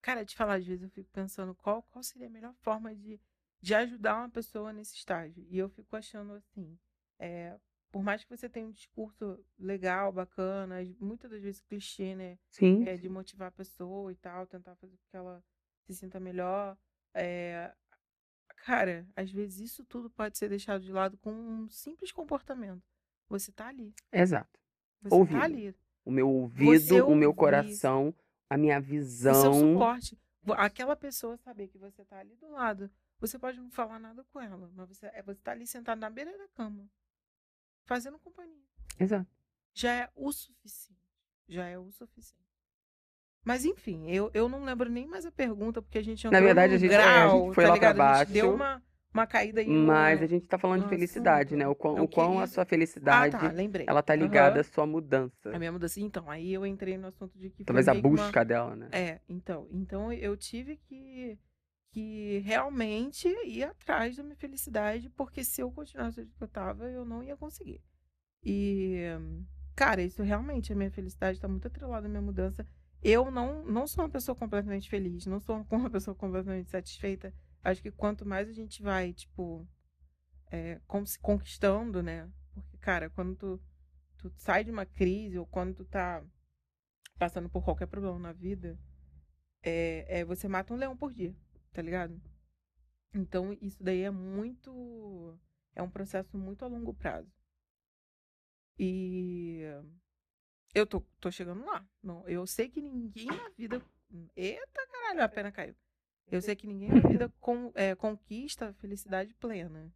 Cara, 0.02 0.24
te 0.24 0.36
falar, 0.36 0.54
às 0.56 0.66
vezes 0.66 0.82
eu 0.84 0.90
fico 0.90 1.10
pensando 1.10 1.54
qual, 1.54 1.82
qual 1.84 2.02
seria 2.02 2.28
a 2.28 2.30
melhor 2.30 2.54
forma 2.56 2.94
de, 2.94 3.20
de 3.60 3.74
ajudar 3.74 4.16
uma 4.16 4.30
pessoa 4.30 4.72
nesse 4.72 4.94
estágio. 4.94 5.44
E 5.50 5.58
eu 5.58 5.68
fico 5.68 5.96
achando 5.96 6.34
assim, 6.34 6.78
é, 7.18 7.58
por 7.90 8.02
mais 8.02 8.22
que 8.24 8.30
você 8.36 8.48
tenha 8.48 8.66
um 8.66 8.72
discurso 8.72 9.44
legal, 9.58 10.12
bacana, 10.12 10.76
muitas 11.00 11.30
das 11.30 11.42
vezes 11.42 11.60
clichê, 11.60 12.14
né? 12.14 12.38
Sim, 12.50 12.88
É, 12.88 12.96
de 12.96 13.08
motivar 13.08 13.48
a 13.48 13.52
pessoa 13.52 14.12
e 14.12 14.16
tal, 14.16 14.46
tentar 14.46 14.76
fazer 14.76 14.96
com 14.96 15.04
que 15.10 15.16
ela 15.16 15.42
se 15.82 15.94
sinta 15.94 16.20
melhor. 16.20 16.76
É, 17.14 17.74
cara, 18.58 19.08
às 19.16 19.30
vezes 19.30 19.60
isso 19.72 19.84
tudo 19.84 20.10
pode 20.10 20.38
ser 20.38 20.48
deixado 20.48 20.82
de 20.84 20.92
lado 20.92 21.16
com 21.18 21.32
um 21.32 21.68
simples 21.68 22.12
comportamento. 22.12 22.82
Você 23.28 23.50
tá 23.52 23.68
ali. 23.68 23.94
exato. 24.12 24.58
Você 25.02 25.14
Ouvido. 25.14 25.38
tá 25.38 25.44
ali. 25.44 25.74
O 26.04 26.10
meu 26.10 26.28
ouvido, 26.28 27.06
o 27.08 27.14
meu 27.16 27.30
ouvir. 27.30 27.38
coração, 27.38 28.14
a 28.48 28.56
minha 28.56 28.78
O 28.78 28.82
seu 28.82 28.88
visão. 28.90 29.52
suporte. 29.72 30.18
Aquela 30.56 30.94
pessoa 30.94 31.36
saber 31.36 31.66
que 31.68 31.78
você 31.78 32.04
tá 32.04 32.18
ali 32.18 32.36
do 32.36 32.48
lado. 32.52 32.88
Você 33.18 33.38
pode 33.38 33.58
não 33.58 33.70
falar 33.70 33.98
nada 33.98 34.22
com 34.32 34.40
ela, 34.40 34.70
mas 34.74 34.88
você, 34.88 35.06
é, 35.06 35.22
você 35.22 35.40
tá 35.40 35.50
ali 35.52 35.66
sentado 35.66 35.98
na 35.98 36.08
beira 36.10 36.36
da 36.38 36.46
cama, 36.48 36.88
fazendo 37.84 38.18
companhia. 38.18 38.62
Exato. 39.00 39.26
Já 39.74 39.92
é 39.92 40.10
o 40.14 40.30
suficiente. 40.32 41.00
Já 41.48 41.66
é 41.66 41.78
o 41.78 41.90
suficiente. 41.90 42.44
Mas 43.44 43.64
enfim, 43.64 44.08
eu, 44.10 44.30
eu 44.34 44.48
não 44.48 44.64
lembro 44.64 44.88
nem 44.90 45.06
mais 45.06 45.24
a 45.26 45.32
pergunta, 45.32 45.80
porque 45.80 45.98
a 45.98 46.02
gente 46.02 46.24
Na 46.24 46.28
entrou 46.30 46.42
verdade, 46.44 46.70
num 46.72 46.76
a 46.76 46.78
gente- 46.78 46.92
é, 46.92 46.96
a 46.96 47.00
grau, 47.26 47.44
gente 47.46 47.54
foi 47.54 47.64
tá 47.64 47.70
lá 47.70 47.78
pra 47.78 47.92
ligado? 47.92 48.00
A 48.14 48.24
gente 48.24 48.32
deu 48.32 48.56
baixo, 48.56 48.56
uma, 48.56 48.82
uma 49.16 49.26
caída 49.26 49.60
aí 49.60 49.66
Mas 49.68 50.22
a 50.22 50.26
gente 50.26 50.46
tá 50.46 50.58
falando 50.58 50.82
de 50.84 50.88
felicidade, 50.88 51.56
né? 51.56 51.66
O 51.66 51.74
quão, 51.74 51.96
Eu 51.96 52.04
o 52.04 52.08
quão 52.08 52.38
a 52.38 52.46
sua 52.46 52.62
Ah, 52.62 52.66
felicidade, 52.66 53.32
tá, 53.32 53.50
lembrei. 53.50 53.86
ela 53.88 54.02
tá 54.02 54.14
ligada 54.14 54.60
à 54.60 54.64
sua 54.64 54.86
mudança. 54.86 55.50
A 55.54 55.58
minha 55.58 55.72
mudança. 55.72 55.98
Então, 56.00 56.30
aí 56.30 56.52
eu 56.52 56.66
entrei 56.66 56.96
no 56.98 57.08
assunto 57.08 57.36
de 57.38 57.50
que 57.50 57.56
foi 57.58 57.64
Talvez 57.64 57.88
a 57.88 57.92
meio 57.92 58.02
que 58.02 58.08
uma- 58.08 58.16
busca 58.16 58.44
dela, 58.44 58.76
né? 58.76 58.88
É, 58.92 59.20
então, 59.28 59.66
então 59.72 60.12
eu 60.12 60.36
tive 60.36 60.76
que, 60.76 61.38
que 61.90 62.38
realmente 62.44 63.28
ir 63.44 63.64
atrás 63.64 64.16
da 64.16 64.22
minha 64.22 64.36
felicidade, 64.36 65.08
porque 65.10 65.42
se 65.42 65.60
eu 65.62 65.70
continuasse 65.70 66.22
do 66.24 66.30
que 66.34 66.42
eu 66.42 66.48
tava, 66.48 66.84
eu 66.90 67.04
não 67.04 67.22
ia 67.22 67.36
conseguir. 67.36 67.80
E, 68.44 69.00
cara, 69.74 70.02
isso 70.02 70.22
realmente, 70.22 70.72
a 70.72 70.76
minha 70.76 70.90
felicidade 70.90 71.40
tá 71.40 71.48
muito 71.48 71.66
atrelada 71.66 72.06
à 72.06 72.08
minha 72.10 72.22
mudança. 72.22 72.66
Eu 73.02 73.30
não, 73.30 73.64
não 73.64 73.86
sou 73.86 74.04
uma 74.04 74.10
pessoa 74.10 74.34
completamente 74.34 74.88
feliz, 74.88 75.26
não 75.26 75.38
sou 75.40 75.64
uma 75.70 75.90
pessoa 75.90 76.14
completamente 76.14 76.70
satisfeita. 76.70 77.32
Acho 77.66 77.82
que 77.82 77.90
quanto 77.90 78.24
mais 78.24 78.48
a 78.48 78.52
gente 78.52 78.80
vai, 78.80 79.12
tipo, 79.12 79.68
é, 80.52 80.80
se 81.04 81.18
conquistando, 81.18 82.00
né? 82.00 82.30
Porque, 82.54 82.78
cara, 82.78 83.10
quando 83.10 83.34
tu, 83.34 83.60
tu 84.18 84.32
sai 84.36 84.62
de 84.62 84.70
uma 84.70 84.86
crise 84.86 85.36
ou 85.36 85.44
quando 85.44 85.74
tu 85.74 85.84
tá 85.84 86.24
passando 87.18 87.50
por 87.50 87.64
qualquer 87.64 87.86
problema 87.86 88.20
na 88.20 88.32
vida, 88.32 88.78
é, 89.64 90.20
é 90.20 90.24
você 90.24 90.46
mata 90.46 90.72
um 90.72 90.76
leão 90.76 90.96
por 90.96 91.12
dia, 91.12 91.34
tá 91.72 91.82
ligado? 91.82 92.22
Então, 93.12 93.52
isso 93.60 93.82
daí 93.82 94.02
é 94.02 94.12
muito. 94.12 95.36
É 95.74 95.82
um 95.82 95.90
processo 95.90 96.38
muito 96.38 96.64
a 96.64 96.68
longo 96.68 96.94
prazo. 96.94 97.28
E 98.78 99.62
eu 100.72 100.86
tô, 100.86 101.00
tô 101.20 101.32
chegando 101.32 101.64
lá. 101.64 101.84
Não, 102.00 102.28
eu 102.28 102.46
sei 102.46 102.68
que 102.68 102.80
ninguém 102.80 103.26
na 103.26 103.48
vida. 103.58 103.82
Eita 104.36 104.86
caralho, 104.86 105.24
a 105.24 105.28
pena 105.28 105.50
caiu. 105.50 105.74
Eu 106.30 106.40
sei 106.42 106.56
que 106.56 106.66
ninguém 106.66 106.88
na 106.90 107.08
vida 107.08 107.32
con- 107.40 107.70
é, 107.74 107.94
conquista 107.94 108.68
a 108.68 108.72
felicidade 108.74 109.32
plena. 109.34 109.92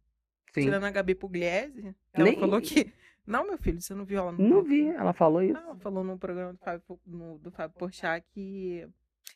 Sim. 0.53 0.61
Tirando 0.61 0.85
a 0.85 0.91
Gabi 0.91 1.15
Pugliese, 1.15 1.95
ela 2.13 2.25
Nem- 2.25 2.39
falou 2.39 2.61
que. 2.61 2.91
Não, 3.25 3.45
meu 3.45 3.57
filho, 3.57 3.79
você 3.79 3.93
não 3.93 4.03
viu 4.03 4.17
ela 4.17 4.31
no 4.31 4.39
Não 4.49 4.63
vi, 4.63 4.87
ela 4.89 5.13
falou 5.13 5.43
isso. 5.43 5.53
não, 5.53 5.61
ela 5.61 5.75
falou 5.75 6.03
no 6.03 6.17
programa 6.17 6.53
do 6.53 6.57
Fábio, 6.59 6.99
no- 7.05 7.37
do 7.37 7.51
Fábio 7.51 7.77
Porchat 7.77 8.25
que 8.33 8.85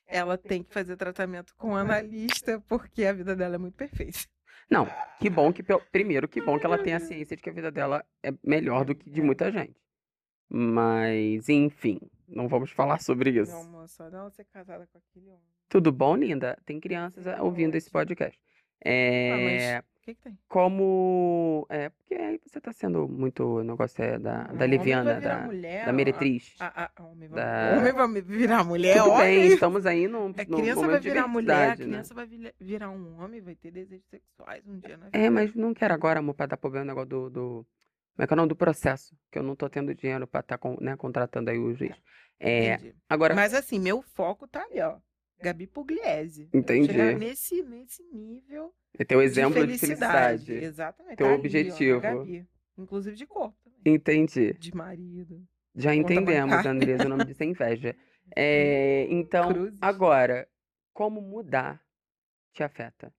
ela 0.08 0.38
tem 0.40 0.64
que 0.64 0.74
fazer 0.74 0.98
tratamento 0.98 1.56
com 1.56 1.70
um 1.70 1.76
analista 1.76 2.60
porque 2.68 3.06
a 3.06 3.14
vida 3.14 3.36
dela 3.36 3.56
é 3.56 3.58
muito 3.60 3.76
perfeita. 3.76 4.20
Não, 4.70 4.88
que 5.20 5.30
bom 5.30 5.54
que, 5.54 5.62
primeiro, 5.92 6.28
que 6.28 6.42
bom 6.42 6.58
que 6.60 6.66
ela 6.66 6.80
tem 6.82 6.94
a 6.96 7.00
ciência 7.00 7.38
de 7.38 7.44
que 7.44 7.50
a 7.50 7.54
vida 7.54 7.72
dela 7.72 8.04
é 8.24 8.32
melhor 8.44 8.84
do 8.86 8.96
que 8.96 9.08
de 9.10 9.22
muita 9.22 9.52
gente. 9.52 9.80
Mas, 10.50 11.48
enfim, 11.48 12.00
não 12.28 12.48
vamos 12.48 12.72
falar 12.72 13.00
sobre 13.00 13.30
isso. 13.40 13.56
Amor, 13.56 13.88
só 13.88 14.10
não 14.10 14.30
ser 14.32 14.46
casada 14.46 14.88
com 14.88 14.98
aquele 14.98 15.30
homem. 15.30 15.55
Tudo 15.70 15.92
bom, 15.92 16.16
linda? 16.16 16.58
Tem 16.66 16.80
crianças 16.80 17.26
ah, 17.28 17.42
ouvindo 17.42 17.76
esse 17.76 17.90
podcast. 17.90 18.40
Ah, 18.86 18.90
É, 18.90 19.74
mas 19.74 19.80
o 19.80 20.02
que, 20.02 20.16
que 20.16 20.22
tem? 20.22 20.38
como. 20.48 21.66
É, 21.70 21.90
porque 21.90 22.14
aí 22.14 22.40
você 22.46 22.62
tá 22.62 22.72
sendo 22.72 23.08
muito. 23.08 23.44
O 23.44 23.64
negócio 23.64 24.04
é 24.04 24.20
da, 24.20 24.48
Não, 24.48 24.56
da 24.58 24.68
virar 24.78 25.04
da, 25.04 25.40
mulher, 25.40 25.86
da 25.86 25.94
meretriz. 25.94 26.54
A, 26.60 26.84
a, 26.86 26.92
a 26.96 27.04
homem, 27.04 27.28
vai, 27.28 27.44
Da- 27.44 27.78
homem 27.80 27.94
vai 27.94 28.22
virar 28.22 28.64
mulher, 28.64 28.98
Tudo 28.98 29.12
olha 29.12 29.26
bem, 29.26 29.48
estamos 29.48 29.86
aí 29.86 30.08
num, 30.08 30.26
A 30.26 30.28
num 30.28 30.34
criança 30.34 30.88
vai 30.88 31.00
virar 31.00 31.28
mulher, 31.28 31.54
a 31.54 31.76
diversidade, 31.76 31.82
né? 31.82 31.88
criança 31.90 32.14
vai 32.14 32.26
vir- 32.28 32.56
virar 32.60 32.90
um 32.92 33.20
homem, 33.20 33.42
vai 33.42 33.56
ter 33.56 33.72
desejos 33.72 34.06
sexuais 34.08 34.64
um 34.68 34.78
dia 34.78 34.98
na 34.98 35.06
vida. 35.06 35.18
É, 35.18 35.30
mas 35.30 35.56
não 35.56 35.74
quero 35.74 35.94
agora, 35.94 36.20
amor, 36.20 36.36
pra 36.36 36.46
dar 36.46 36.58
problema 36.58 36.86
no 36.86 36.90
negócio 36.92 37.10
do, 37.10 37.30
do. 37.30 37.68
Como 38.16 38.24
é 38.24 38.28
que 38.28 38.34
é 38.34 38.36
o 38.36 38.38
nome 38.38 38.50
do 38.50 38.56
processo? 38.56 39.18
Que 39.32 39.40
eu 39.40 39.44
não 39.44 39.56
tô 39.56 39.68
tendo 39.68 39.94
dinheiro 39.94 40.26
pra 40.28 40.40
estar 40.42 40.60
né, 40.80 40.96
contratando 40.96 41.50
aí 41.50 41.58
o 41.58 41.74
juiz. 41.74 41.96
É, 42.40 42.76
Entendi. 42.76 42.96
agora, 43.10 43.34
Mas 43.34 43.54
assim, 43.54 43.80
meu 43.80 44.02
foco 44.02 44.48
tá 44.48 44.64
ali, 44.64 44.80
ó. 44.82 44.98
Gabi 45.42 45.68
Pugliese. 45.68 46.50
Entendi. 46.54 46.88
Chegar 46.88 47.18
nesse, 47.18 47.62
nesse 47.64 48.04
nível 48.12 48.74
é 48.98 49.04
teu 49.04 49.20
de 49.20 49.26
exemplo 49.26 49.68
de 49.68 49.78
felicidade. 49.78 50.46
felicidade. 50.46 50.66
Exatamente. 50.66 51.18
Teu 51.18 51.28
tá 51.28 51.34
ali, 51.34 51.36
ó, 51.36 51.40
objetivo. 51.40 52.02
Gabi. 52.02 52.48
Inclusive 52.78 53.16
de 53.16 53.26
corpo 53.26 53.58
também. 53.64 53.96
Entendi. 53.96 54.54
De 54.54 54.76
marido. 54.76 55.46
Já 55.76 55.94
entendemos. 55.94 56.66
Andresa, 56.66 57.06
o 57.06 57.10
nome 57.10 57.26
disso 57.26 57.42
é 57.44 57.46
inveja. 57.46 57.96
É, 58.36 59.08
então, 59.10 59.54
Cruzes. 59.54 59.78
agora, 59.82 60.48
como 60.94 61.22
mudar 61.22 61.82
te 62.54 62.64
afeta? 62.64 63.14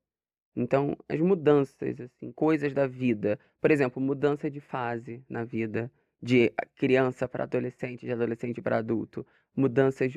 Então, 0.55 0.97
as 1.09 1.21
mudanças, 1.21 2.01
assim, 2.01 2.33
coisas 2.33 2.73
da 2.73 2.87
vida. 2.87 3.39
Por 3.61 3.71
exemplo, 3.71 4.01
mudança 4.01 4.51
de 4.51 4.61
fase 4.61 5.23
na 5.29 5.45
vida, 5.45 5.93
de 6.21 6.53
criança 6.77 7.29
para 7.29 7.45
adolescente, 7.45 8.07
de 8.07 8.13
adolescente 8.13 8.63
para 8.63 8.79
adulto. 8.79 9.27
Mudanças, 9.57 10.13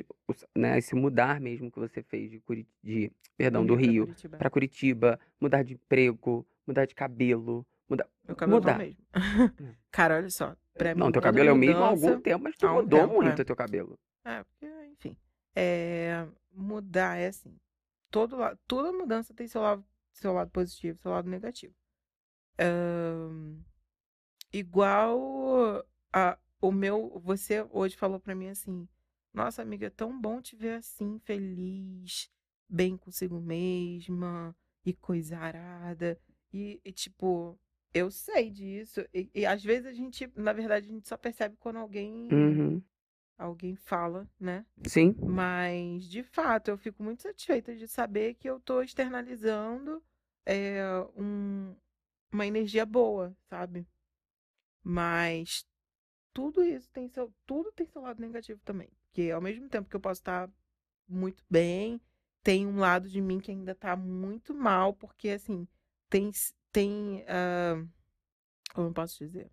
né, 0.54 0.76
esse 0.76 0.94
mudar 0.94 1.40
mesmo 1.40 1.70
que 1.72 1.78
você 1.78 2.02
fez 2.02 2.30
de, 2.30 2.40
Curi- 2.40 2.68
de 2.82 3.10
perdão, 3.38 3.64
do 3.64 3.74
Rio 3.74 4.04
Curitiba. 4.06 4.36
para 4.36 4.50
Curitiba, 4.50 5.20
mudar 5.40 5.62
de 5.62 5.74
emprego, 5.74 6.46
mudar 6.66 6.84
de 6.84 6.94
cabelo, 6.94 7.66
mudar. 7.88 8.06
Meu 8.26 8.36
cabelo 8.36 8.60
tá 8.60 8.72
mudar. 8.72 8.76
o 8.76 8.78
mesmo. 8.86 9.02
Cara, 9.90 10.16
olha 10.16 10.28
só. 10.30 10.54
Pra 10.74 10.94
mim, 10.94 11.00
Não, 11.00 11.06
teu 11.10 11.20
toda 11.22 11.26
cabelo 11.32 11.48
é 11.48 11.52
o 11.52 11.56
mesmo 11.56 11.82
há 11.82 11.88
algum 11.88 12.20
tempo, 12.20 12.44
mas 12.44 12.56
tu 12.56 12.68
mudou 12.68 13.00
tempo, 13.00 13.14
muito 13.14 13.38
é. 13.38 13.42
o 13.42 13.44
teu 13.44 13.56
cabelo. 13.56 13.98
É, 14.24 14.44
porque, 14.44 14.66
enfim. 14.92 15.16
É, 15.56 16.26
mudar 16.52 17.16
é 17.16 17.28
assim. 17.28 17.56
Todo, 18.10 18.36
toda 18.66 18.92
mudança 18.92 19.32
tem 19.32 19.48
seu 19.48 19.62
lado, 19.62 19.84
seu 20.12 20.32
lado 20.34 20.50
positivo, 20.50 20.98
seu 20.98 21.10
lado 21.12 21.28
negativo. 21.30 21.74
Igual 24.52 25.84
a, 26.12 26.38
o 26.60 26.72
meu. 26.72 27.20
Você 27.24 27.66
hoje 27.70 27.96
falou 27.96 28.18
pra 28.20 28.34
mim 28.34 28.48
assim: 28.48 28.88
Nossa, 29.32 29.62
amiga, 29.62 29.86
é 29.86 29.90
tão 29.90 30.18
bom 30.20 30.40
te 30.40 30.56
ver 30.56 30.74
assim, 30.78 31.18
feliz, 31.20 32.30
bem 32.68 32.96
consigo 32.96 33.40
mesma 33.40 34.54
e 34.84 34.92
coisa 34.92 35.38
arada. 35.38 36.18
E, 36.52 36.80
e, 36.84 36.92
tipo, 36.92 37.58
eu 37.94 38.10
sei 38.10 38.50
disso. 38.50 39.00
E, 39.14 39.30
e 39.34 39.46
às 39.46 39.62
vezes 39.62 39.86
a 39.86 39.92
gente, 39.92 40.30
na 40.36 40.52
verdade, 40.52 40.88
a 40.88 40.92
gente 40.92 41.08
só 41.08 41.16
percebe 41.16 41.56
quando 41.58 41.76
alguém 41.78 42.28
Uhum. 42.32 42.82
alguém 43.38 43.76
fala, 43.76 44.28
né? 44.38 44.66
Sim. 44.86 45.14
Mas, 45.20 46.04
de 46.04 46.22
fato, 46.22 46.68
eu 46.68 46.78
fico 46.78 47.02
muito 47.02 47.22
satisfeita 47.22 47.74
de 47.76 47.86
saber 47.88 48.34
que 48.34 48.48
eu 48.48 48.56
estou 48.58 48.82
externalizando 48.82 50.02
é, 50.44 50.82
um, 51.16 51.74
uma 52.32 52.46
energia 52.46 52.84
boa, 52.86 53.34
sabe? 53.48 53.86
Mas 54.82 55.64
tudo 56.32 56.62
isso 56.64 56.90
tem 56.90 57.08
seu, 57.08 57.32
tudo 57.46 57.72
tem 57.72 57.86
seu 57.86 58.02
lado 58.02 58.20
negativo 58.20 58.60
também. 58.64 58.90
Porque 59.10 59.30
ao 59.30 59.40
mesmo 59.40 59.68
tempo 59.68 59.88
que 59.88 59.96
eu 59.96 60.00
posso 60.00 60.20
estar 60.20 60.48
muito 61.08 61.44
bem, 61.50 62.00
tem 62.42 62.66
um 62.66 62.78
lado 62.78 63.08
de 63.08 63.20
mim 63.20 63.40
que 63.40 63.50
ainda 63.50 63.72
está 63.72 63.96
muito 63.96 64.54
mal, 64.54 64.94
porque 64.94 65.30
assim, 65.30 65.66
tem, 66.08 66.30
tem 66.72 67.24
uh, 67.24 67.88
como 68.72 68.88
eu 68.88 68.92
posso 68.92 69.18
dizer? 69.18 69.50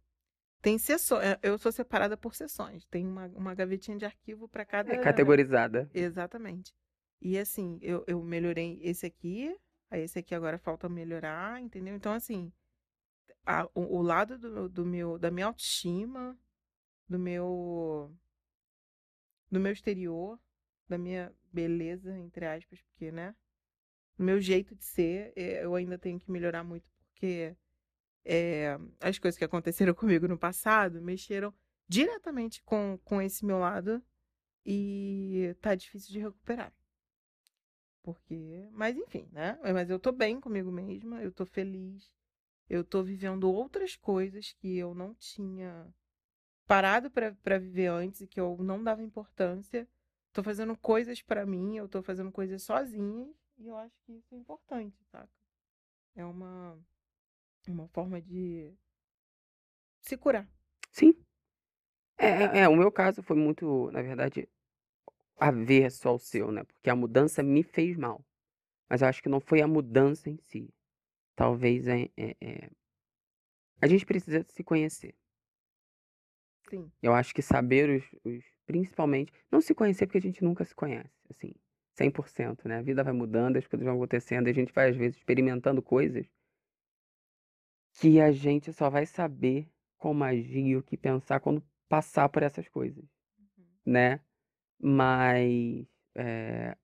Tem 0.62 0.78
sessões, 0.78 1.24
eh, 1.24 1.40
eu 1.44 1.58
sou 1.58 1.72
separada 1.72 2.18
por 2.18 2.36
sessões, 2.36 2.86
tem 2.86 3.06
uma, 3.08 3.28
uma 3.28 3.56
gavetinha 3.56 3.98
de 3.98 4.06
arquivo 4.06 4.48
para 4.48 4.66
cada. 4.66 4.94
É 4.94 4.98
categorizada. 4.98 5.90
Exatamente. 5.94 6.74
E 7.22 7.38
assim, 7.38 7.80
eu, 7.82 8.04
eu 8.08 8.22
melhorei 8.24 8.80
esse 8.84 9.06
aqui, 9.06 9.56
aí 9.90 10.02
esse 10.02 10.20
aqui 10.20 10.36
agora 10.36 10.58
falta 10.58 10.90
melhorar, 10.90 11.62
entendeu? 11.62 11.96
Então, 11.96 12.14
assim, 12.14 12.52
a, 13.46 13.66
o, 13.74 13.98
o, 13.98 14.02
lado 14.02 14.38
do, 14.38 14.70
do 14.70 14.86
meu, 14.86 15.18
da 15.18 15.32
minha 15.32 15.48
autoestima, 15.48 16.38
do 17.08 17.18
meu 17.18 18.14
do 19.50 19.60
meu 19.60 19.72
exterior, 19.72 20.40
da 20.88 20.98
minha 20.98 21.34
beleza, 21.52 22.18
entre 22.18 22.46
aspas, 22.46 22.82
porque, 22.82 23.12
né? 23.12 23.36
Do 24.18 24.24
meu 24.24 24.42
jeito 24.42 24.76
de 24.76 24.84
ser, 24.84 25.34
eh, 25.36 25.64
eu 25.64 25.76
ainda 25.76 25.98
tenho 25.98 26.20
que 26.20 26.32
melhorar 26.32 26.64
muito, 26.64 26.90
porque 27.10 27.56
é, 28.26 28.78
as 29.00 29.18
coisas 29.18 29.38
que 29.38 29.46
aconteceram 29.46 29.94
comigo 29.96 30.28
no 30.28 30.38
passado 30.38 31.02
mexeram 31.02 31.54
diretamente 31.88 32.62
com, 32.64 33.00
com 33.04 33.22
esse 33.22 33.46
meu 33.46 33.60
lado 33.60 34.04
e 34.66 35.56
tá 35.62 35.74
difícil 35.76 36.12
de 36.12 36.20
recuperar. 36.20 36.74
Porque, 38.04 38.68
mas 38.72 38.98
enfim, 38.98 39.28
né? 39.32 39.58
Mas 39.74 39.90
eu 39.90 40.00
tô 40.00 40.12
bem 40.12 40.40
comigo 40.40 40.72
mesma, 40.72 41.22
eu 41.22 41.32
tô 41.32 41.46
feliz, 41.46 42.14
eu 42.70 42.84
tô 42.84 43.04
vivendo 43.04 43.52
outras 43.52 43.96
coisas 43.96 44.54
que 44.54 44.78
eu 44.78 44.94
não 44.94 45.14
tinha 45.16 45.94
parado 46.68 47.10
para 47.10 47.58
viver 47.58 47.88
antes 47.88 48.22
e 48.22 48.28
que 48.28 48.40
eu 48.40 48.58
não 48.60 48.84
dava 48.84 49.02
importância. 49.02 49.88
Tô 50.34 50.44
fazendo 50.44 50.78
coisas 50.78 51.22
para 51.22 51.46
mim, 51.46 51.78
eu 51.78 51.88
tô 51.88 52.04
fazendo 52.04 52.32
coisas 52.32 52.62
sozinha 52.62 53.28
e 53.58 53.68
eu 53.68 53.76
acho 53.78 53.96
que 54.06 54.12
isso 54.14 54.36
é 54.36 54.38
importante, 54.38 55.04
saca? 55.06 55.30
É 56.16 56.26
uma 56.26 56.78
uma 57.68 57.88
forma 57.90 58.22
de 58.22 58.74
se 60.02 60.16
curar. 60.18 60.48
Sim. 60.92 61.14
É, 62.18 62.28
é, 62.28 62.60
é, 62.60 62.70
o 62.70 62.76
meu 62.76 62.92
caso 62.92 63.22
foi 63.22 63.36
muito, 63.36 63.92
na 63.92 64.02
verdade, 64.02 64.48
avesso 65.38 66.08
ao 66.08 66.18
seu, 66.18 66.52
né? 66.52 66.64
Porque 66.64 66.90
a 66.90 66.96
mudança 66.96 67.44
me 67.44 67.62
fez 67.64 67.98
mal. 67.98 68.24
Mas 68.90 69.02
eu 69.02 69.08
acho 69.08 69.22
que 69.22 69.30
não 69.30 69.40
foi 69.40 69.62
a 69.62 69.68
mudança 69.68 70.30
em 70.30 70.38
si. 70.38 70.74
Talvez 71.36 71.88
é, 71.88 72.10
é, 72.18 72.36
é... 72.42 72.70
a 73.82 73.88
gente 73.88 74.06
precisa 74.06 74.46
se 74.48 74.64
conhecer. 74.64 75.14
Sim. 76.70 76.92
Eu 77.02 77.14
acho 77.14 77.34
que 77.34 77.42
saber 77.42 77.90
os, 77.90 78.04
os, 78.24 78.44
Principalmente. 78.68 79.32
Não 79.50 79.62
se 79.62 79.74
conhecer 79.74 80.06
porque 80.06 80.18
a 80.18 80.22
gente 80.22 80.44
nunca 80.44 80.66
se 80.66 80.76
conhece, 80.76 81.10
assim. 81.30 81.54
100%, 81.98 82.66
né? 82.66 82.78
A 82.78 82.82
vida 82.82 83.04
vai 83.04 83.14
mudando, 83.14 83.56
as 83.58 83.66
coisas 83.66 83.86
vão 83.86 83.96
acontecendo, 83.96 84.48
e 84.48 84.52
a 84.52 84.54
gente 84.54 84.74
vai, 84.74 84.90
às 84.90 84.98
vezes, 84.98 85.18
experimentando 85.18 85.82
coisas 85.82 86.28
que 87.94 88.20
a 88.20 88.32
gente 88.32 88.72
só 88.74 88.90
vai 88.90 89.06
saber 89.06 89.68
como 89.98 90.24
agir, 90.24 90.76
o 90.76 90.84
que 90.84 90.96
pensar 90.96 91.40
quando 91.40 91.64
passar 91.90 92.30
por 92.30 92.44
essas 92.44 92.68
coisas, 92.68 93.04
uhum. 93.40 93.66
né? 93.86 94.20
Mas 94.80 95.88
é, 96.14 96.78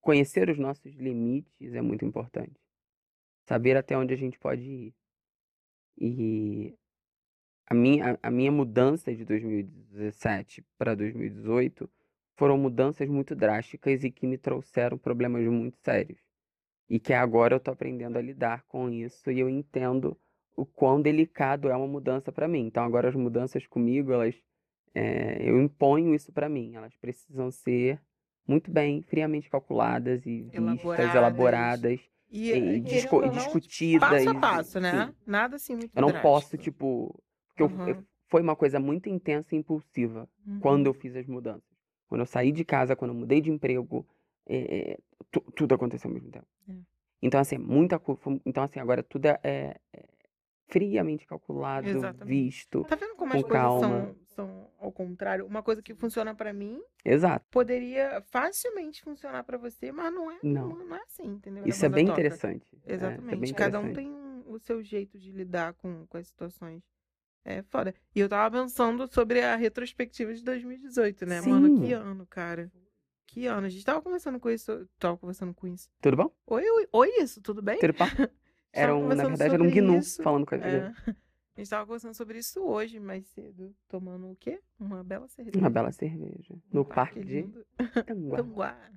conhecer 0.00 0.48
os 0.50 0.58
nossos 0.58 0.94
limites 0.94 1.74
é 1.74 1.80
muito 1.80 2.04
importante. 2.04 2.60
Saber 3.48 3.76
até 3.76 3.96
onde 3.96 4.14
a 4.14 4.16
gente 4.16 4.38
pode 4.38 4.62
ir. 4.62 4.94
E 5.96 6.76
a 7.66 7.74
minha, 7.74 8.18
a 8.22 8.30
minha 8.30 8.52
mudança 8.52 9.14
de 9.14 9.24
2017 9.24 10.64
para 10.76 10.94
2018 10.94 11.88
foram 12.36 12.58
mudanças 12.58 13.08
muito 13.08 13.34
drásticas 13.34 14.04
e 14.04 14.10
que 14.10 14.26
me 14.26 14.36
trouxeram 14.36 14.98
problemas 14.98 15.46
muito 15.46 15.78
sérios. 15.78 16.18
E 16.88 16.98
que 16.98 17.12
agora 17.12 17.54
eu 17.54 17.58
estou 17.58 17.72
aprendendo 17.72 18.18
a 18.18 18.22
lidar 18.22 18.64
com 18.64 18.90
isso 18.90 19.30
e 19.30 19.40
eu 19.40 19.48
entendo 19.48 20.16
o 20.56 20.66
quão 20.66 21.00
delicado 21.00 21.68
é 21.68 21.76
uma 21.76 21.86
mudança 21.86 22.30
para 22.30 22.46
mim. 22.46 22.66
Então 22.66 22.84
agora 22.84 23.08
as 23.08 23.14
mudanças 23.14 23.66
comigo, 23.66 24.12
elas 24.12 24.34
é, 24.94 25.48
eu 25.48 25.60
imponho 25.60 26.14
isso 26.14 26.32
para 26.32 26.48
mim. 26.48 26.74
Elas 26.74 26.94
precisam 26.96 27.50
ser 27.50 28.00
muito 28.46 28.70
bem, 28.70 29.02
friamente 29.02 29.48
calculadas 29.48 30.24
e 30.26 30.42
vistas, 30.42 31.14
elaboradas 31.14 32.00
e, 32.30 32.52
e 32.52 32.80
discu 32.80 33.22
não, 33.22 33.30
discutidas. 33.30 34.08
Passo 34.10 34.30
a 34.30 34.34
passo, 34.34 34.80
né? 34.80 35.06
Sim. 35.06 35.14
Nada 35.26 35.56
assim 35.56 35.74
muito 35.74 35.90
Eu 35.94 36.02
não 36.02 36.08
drástico. 36.08 36.28
posso, 36.28 36.58
tipo... 36.58 37.22
Porque 37.54 37.74
uhum. 37.74 37.88
eu, 37.88 38.04
foi 38.28 38.42
uma 38.42 38.56
coisa 38.56 38.80
muito 38.80 39.08
intensa 39.08 39.54
e 39.54 39.58
impulsiva 39.58 40.28
uhum. 40.46 40.60
quando 40.60 40.86
eu 40.86 40.94
fiz 40.94 41.14
as 41.16 41.26
mudanças. 41.26 41.62
Quando 42.08 42.20
eu 42.20 42.26
saí 42.26 42.52
de 42.52 42.64
casa, 42.64 42.96
quando 42.96 43.12
eu 43.12 43.18
mudei 43.18 43.40
de 43.40 43.50
emprego, 43.50 44.06
é, 44.46 44.98
tudo 45.54 45.74
aconteceu 45.74 46.08
ao 46.08 46.14
mesmo 46.14 46.30
tempo. 46.30 46.46
É. 46.68 46.74
Então, 47.22 47.40
assim, 47.40 47.56
muita 47.56 47.98
coisa. 47.98 48.20
Então, 48.44 48.62
assim, 48.62 48.78
agora 48.78 49.02
tudo 49.02 49.26
é, 49.26 49.38
é 49.42 49.78
friamente 50.66 51.26
calculado, 51.26 51.88
Exatamente. 51.88 52.26
visto. 52.26 52.84
Tá 52.84 52.96
vendo 52.96 53.14
como 53.14 53.32
as 53.34 53.42
coisas 53.42 53.80
são, 53.80 54.16
são, 54.26 54.70
ao 54.78 54.92
contrário? 54.92 55.46
Uma 55.46 55.62
coisa 55.62 55.82
que 55.82 55.94
funciona 55.94 56.34
para 56.34 56.52
mim 56.52 56.82
Exato. 57.04 57.46
poderia 57.50 58.22
facilmente 58.30 59.02
funcionar 59.02 59.44
para 59.44 59.56
você, 59.58 59.92
mas 59.92 60.12
não 60.12 60.30
é, 60.30 60.38
não. 60.42 60.68
não 60.68 60.96
é 60.96 61.02
assim, 61.02 61.26
entendeu? 61.26 61.64
Isso 61.66 61.84
é 61.84 61.88
bem 61.88 62.06
toca. 62.06 62.20
interessante. 62.20 62.66
Exatamente. 62.86 63.34
É, 63.34 63.36
é 63.36 63.40
bem 63.40 63.54
Cada 63.54 63.80
um 63.80 63.92
tem 63.92 64.12
o 64.46 64.58
seu 64.58 64.82
jeito 64.82 65.18
de 65.18 65.30
lidar 65.30 65.74
com, 65.74 66.06
com 66.06 66.16
as 66.16 66.26
situações. 66.26 66.82
É 67.44 67.62
foda. 67.62 67.94
E 68.14 68.20
eu 68.20 68.28
tava 68.28 68.58
pensando 68.58 69.06
sobre 69.12 69.42
a 69.42 69.54
retrospectiva 69.54 70.32
de 70.32 70.42
2018, 70.42 71.26
né? 71.26 71.42
Sim. 71.42 71.50
Mano, 71.50 71.80
que 71.80 71.92
ano, 71.92 72.26
cara. 72.26 72.72
Que 73.26 73.46
ano. 73.46 73.66
A 73.66 73.70
gente 73.70 73.84
tava 73.84 74.00
conversando 74.00 74.40
com 74.40 74.48
isso. 74.48 74.88
Tava 74.98 75.18
conversando 75.18 75.52
com 75.52 75.66
isso. 75.66 75.90
Tudo 76.00 76.16
bom? 76.16 76.34
Oi, 76.46 76.62
oi, 76.68 76.88
oi 76.90 77.08
isso, 77.20 77.42
tudo 77.42 77.60
bem? 77.60 77.78
Tudo 77.78 77.92
bom? 77.92 78.06
Era 78.72 78.96
um, 78.96 79.06
na 79.06 79.14
verdade, 79.14 79.54
era 79.54 79.62
um 79.62 79.70
gnu 79.70 79.98
isso. 79.98 80.20
falando 80.20 80.44
com 80.44 80.56
a 80.56 80.58
é. 80.58 80.92
A 81.56 81.60
gente 81.60 81.70
tava 81.70 81.86
conversando 81.86 82.14
sobre 82.14 82.38
isso 82.38 82.60
hoje, 82.60 82.98
mais 82.98 83.24
cedo. 83.28 83.72
Tomando 83.86 84.32
o 84.32 84.34
quê? 84.34 84.60
Uma 84.80 85.04
bela 85.04 85.28
cerveja. 85.28 85.56
Uma 85.56 85.70
bela 85.70 85.92
cerveja. 85.92 86.54
No, 86.72 86.80
no 86.80 86.84
parque, 86.84 87.20
parque 87.20 87.24
de 87.24 88.02
Tanguá. 88.02 88.38
Tanguá. 88.38 88.90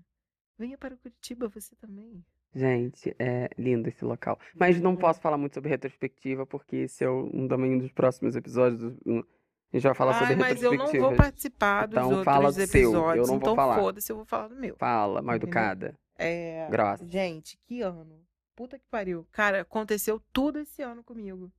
Venha 0.58 0.76
para 0.80 0.98
Curitiba, 0.98 1.48
você 1.48 1.76
também. 1.76 2.26
Gente, 2.54 3.16
é 3.20 3.50
lindo 3.58 3.88
esse 3.90 4.04
local. 4.04 4.40
Mas 4.56 4.82
não 4.82 4.96
posso 4.96 5.22
falar 5.22 5.38
muito 5.38 5.54
sobre 5.54 5.70
retrospectiva, 5.70 6.46
porque 6.46 6.78
esse 6.78 7.04
é 7.04 7.10
um 7.10 7.48
também 7.48 7.78
dos 7.78 7.92
próximos 7.92 8.36
episódios. 8.36 8.82
A 9.06 9.76
gente 9.76 9.84
vai 9.84 9.94
falar 9.94 10.14
Ai, 10.14 10.20
sobre 10.20 10.36
mas 10.38 10.64
eu 10.64 10.74
não 10.74 10.88
vou 10.88 11.16
participar 11.16 11.88
dos 11.88 11.98
então, 11.98 12.10
outros 12.10 12.26
fala 12.26 12.52
do 12.52 12.62
episódios. 12.62 12.72
Seu. 12.72 13.24
Eu 13.24 13.28
não 13.28 13.36
então 13.36 13.48
vou 13.48 13.56
falar. 13.56 13.76
foda-se, 13.76 14.12
eu 14.12 14.16
vou 14.16 14.26
falar 14.26 14.48
do 14.48 14.56
meu. 14.56 14.76
Fala, 14.78 15.22
mal 15.22 15.36
educada. 15.36 15.98
É... 16.18 16.68
Grossa. 16.70 17.06
Gente, 17.06 17.60
que 17.66 17.82
ano. 17.82 18.26
Puta 18.56 18.80
que 18.80 18.86
pariu. 18.90 19.28
Cara, 19.32 19.62
aconteceu 19.62 20.22
tudo 20.34 20.60
esse 20.60 20.82
ano 20.82 21.04
comigo. 21.04 21.52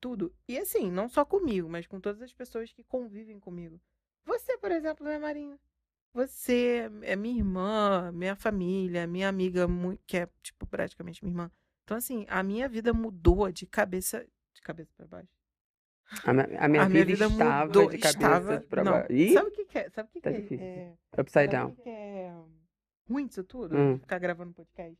Tudo. 0.00 0.34
E 0.48 0.58
assim, 0.58 0.90
não 0.90 1.08
só 1.08 1.24
comigo, 1.24 1.68
mas 1.68 1.86
com 1.86 2.00
todas 2.00 2.20
as 2.20 2.32
pessoas 2.32 2.72
que 2.72 2.82
convivem 2.82 3.38
comigo. 3.38 3.80
Você, 4.26 4.58
por 4.58 4.70
exemplo, 4.70 5.06
né, 5.06 5.18
Marinha? 5.18 5.58
Você 6.14 6.90
é 7.02 7.16
minha 7.16 7.38
irmã, 7.38 8.12
minha 8.12 8.36
família, 8.36 9.06
minha 9.06 9.28
amiga, 9.28 9.66
que 10.06 10.18
é, 10.18 10.28
tipo, 10.42 10.66
praticamente 10.66 11.24
minha 11.24 11.32
irmã. 11.32 11.50
Então, 11.84 11.96
assim, 11.96 12.26
a 12.28 12.42
minha 12.42 12.68
vida 12.68 12.92
mudou 12.92 13.50
de 13.50 13.66
cabeça. 13.66 14.26
De 14.54 14.60
cabeça 14.60 14.92
para 14.96 15.06
baixo. 15.06 15.28
A 16.24 16.32
minha, 16.32 16.46
a 16.58 16.68
minha, 16.68 16.82
a 16.82 16.88
vida, 16.88 17.04
vida 17.06 17.26
estava 17.26 17.64
mudou, 17.66 17.90
de 17.90 17.98
cabeça 17.98 18.18
estava, 18.18 18.60
pra 18.60 18.84
baixo. 18.84 19.32
Sabe 19.32 19.48
o 19.48 19.50
que, 19.52 19.64
que 19.64 19.78
é? 19.78 19.90
Sabe 19.90 20.08
o 20.08 20.12
que, 20.12 20.20
tá 20.20 20.30
que 20.30 20.40
difícil. 20.42 20.66
é? 20.66 20.94
Upside 21.18 21.32
sabe 21.32 21.48
down. 21.48 21.74
Que 21.74 21.88
é 21.88 22.34
ruim 23.08 23.26
disso 23.26 23.42
tudo? 23.44 23.76
Hum. 23.76 23.98
Ficar 23.98 24.18
gravando 24.18 24.52
podcast? 24.52 24.98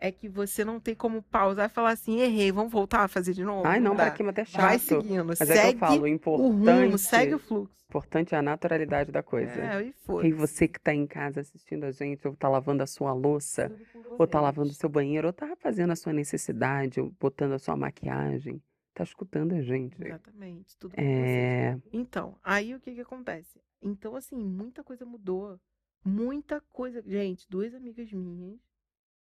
É 0.00 0.10
que 0.10 0.28
você 0.28 0.64
não 0.64 0.80
tem 0.80 0.94
como 0.94 1.22
pausar 1.22 1.66
e 1.66 1.72
falar 1.72 1.90
assim, 1.90 2.20
errei, 2.20 2.50
vamos 2.50 2.72
voltar 2.72 3.04
a 3.04 3.08
fazer 3.08 3.34
de 3.34 3.44
novo. 3.44 3.66
Ai, 3.66 3.78
não, 3.78 3.94
pra 3.94 4.16
cima 4.16 4.30
até 4.30 4.44
chato. 4.44 4.62
Vai 4.62 4.78
seguindo, 4.78 5.24
Mas 5.24 5.38
segue 5.38 5.52
é 5.52 5.68
que 5.68 5.74
eu 5.74 5.78
falo, 5.78 6.02
o 6.02 6.06
importante, 6.08 6.46
o 6.46 6.84
rumo, 6.84 6.98
segue 6.98 7.34
o 7.34 7.38
fluxo. 7.38 7.84
importante 7.88 8.34
é 8.34 8.38
a 8.38 8.42
naturalidade 8.42 9.12
da 9.12 9.22
coisa. 9.22 9.52
É, 9.52 9.82
e 9.82 9.92
foi. 9.92 10.28
E 10.28 10.32
você 10.32 10.66
que 10.66 10.80
tá 10.80 10.94
em 10.94 11.06
casa 11.06 11.40
assistindo 11.40 11.84
a 11.84 11.90
gente, 11.90 12.26
ou 12.26 12.34
tá 12.34 12.48
lavando 12.48 12.82
a 12.82 12.86
sua 12.86 13.12
louça, 13.12 13.70
ou 14.18 14.26
tá 14.26 14.40
lavando 14.40 14.70
o 14.70 14.74
seu 14.74 14.88
banheiro, 14.88 15.26
ou 15.26 15.32
tá 15.32 15.54
fazendo 15.56 15.92
a 15.92 15.96
sua 15.96 16.14
necessidade, 16.14 16.98
ou 16.98 17.12
botando 17.20 17.52
a 17.52 17.58
sua 17.58 17.76
maquiagem, 17.76 18.62
tá 18.94 19.04
escutando 19.04 19.54
a 19.54 19.60
gente. 19.60 20.02
Exatamente, 20.02 20.76
tudo 20.78 20.94
é... 20.96 21.78
Então, 21.92 22.36
aí 22.42 22.74
o 22.74 22.80
que 22.80 22.94
que 22.94 23.00
acontece? 23.02 23.60
Então, 23.82 24.16
assim, 24.16 24.36
muita 24.36 24.82
coisa 24.82 25.04
mudou. 25.04 25.60
Muita 26.02 26.62
coisa. 26.72 27.02
Gente, 27.06 27.46
duas 27.50 27.74
amigas 27.74 28.10
minhas, 28.10 28.58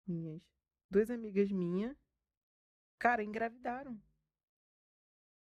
minhas, 0.06 0.40
duas 0.90 1.10
amigas 1.10 1.50
minhas, 1.50 1.96
cara, 2.98 3.22
engravidaram. 3.22 3.92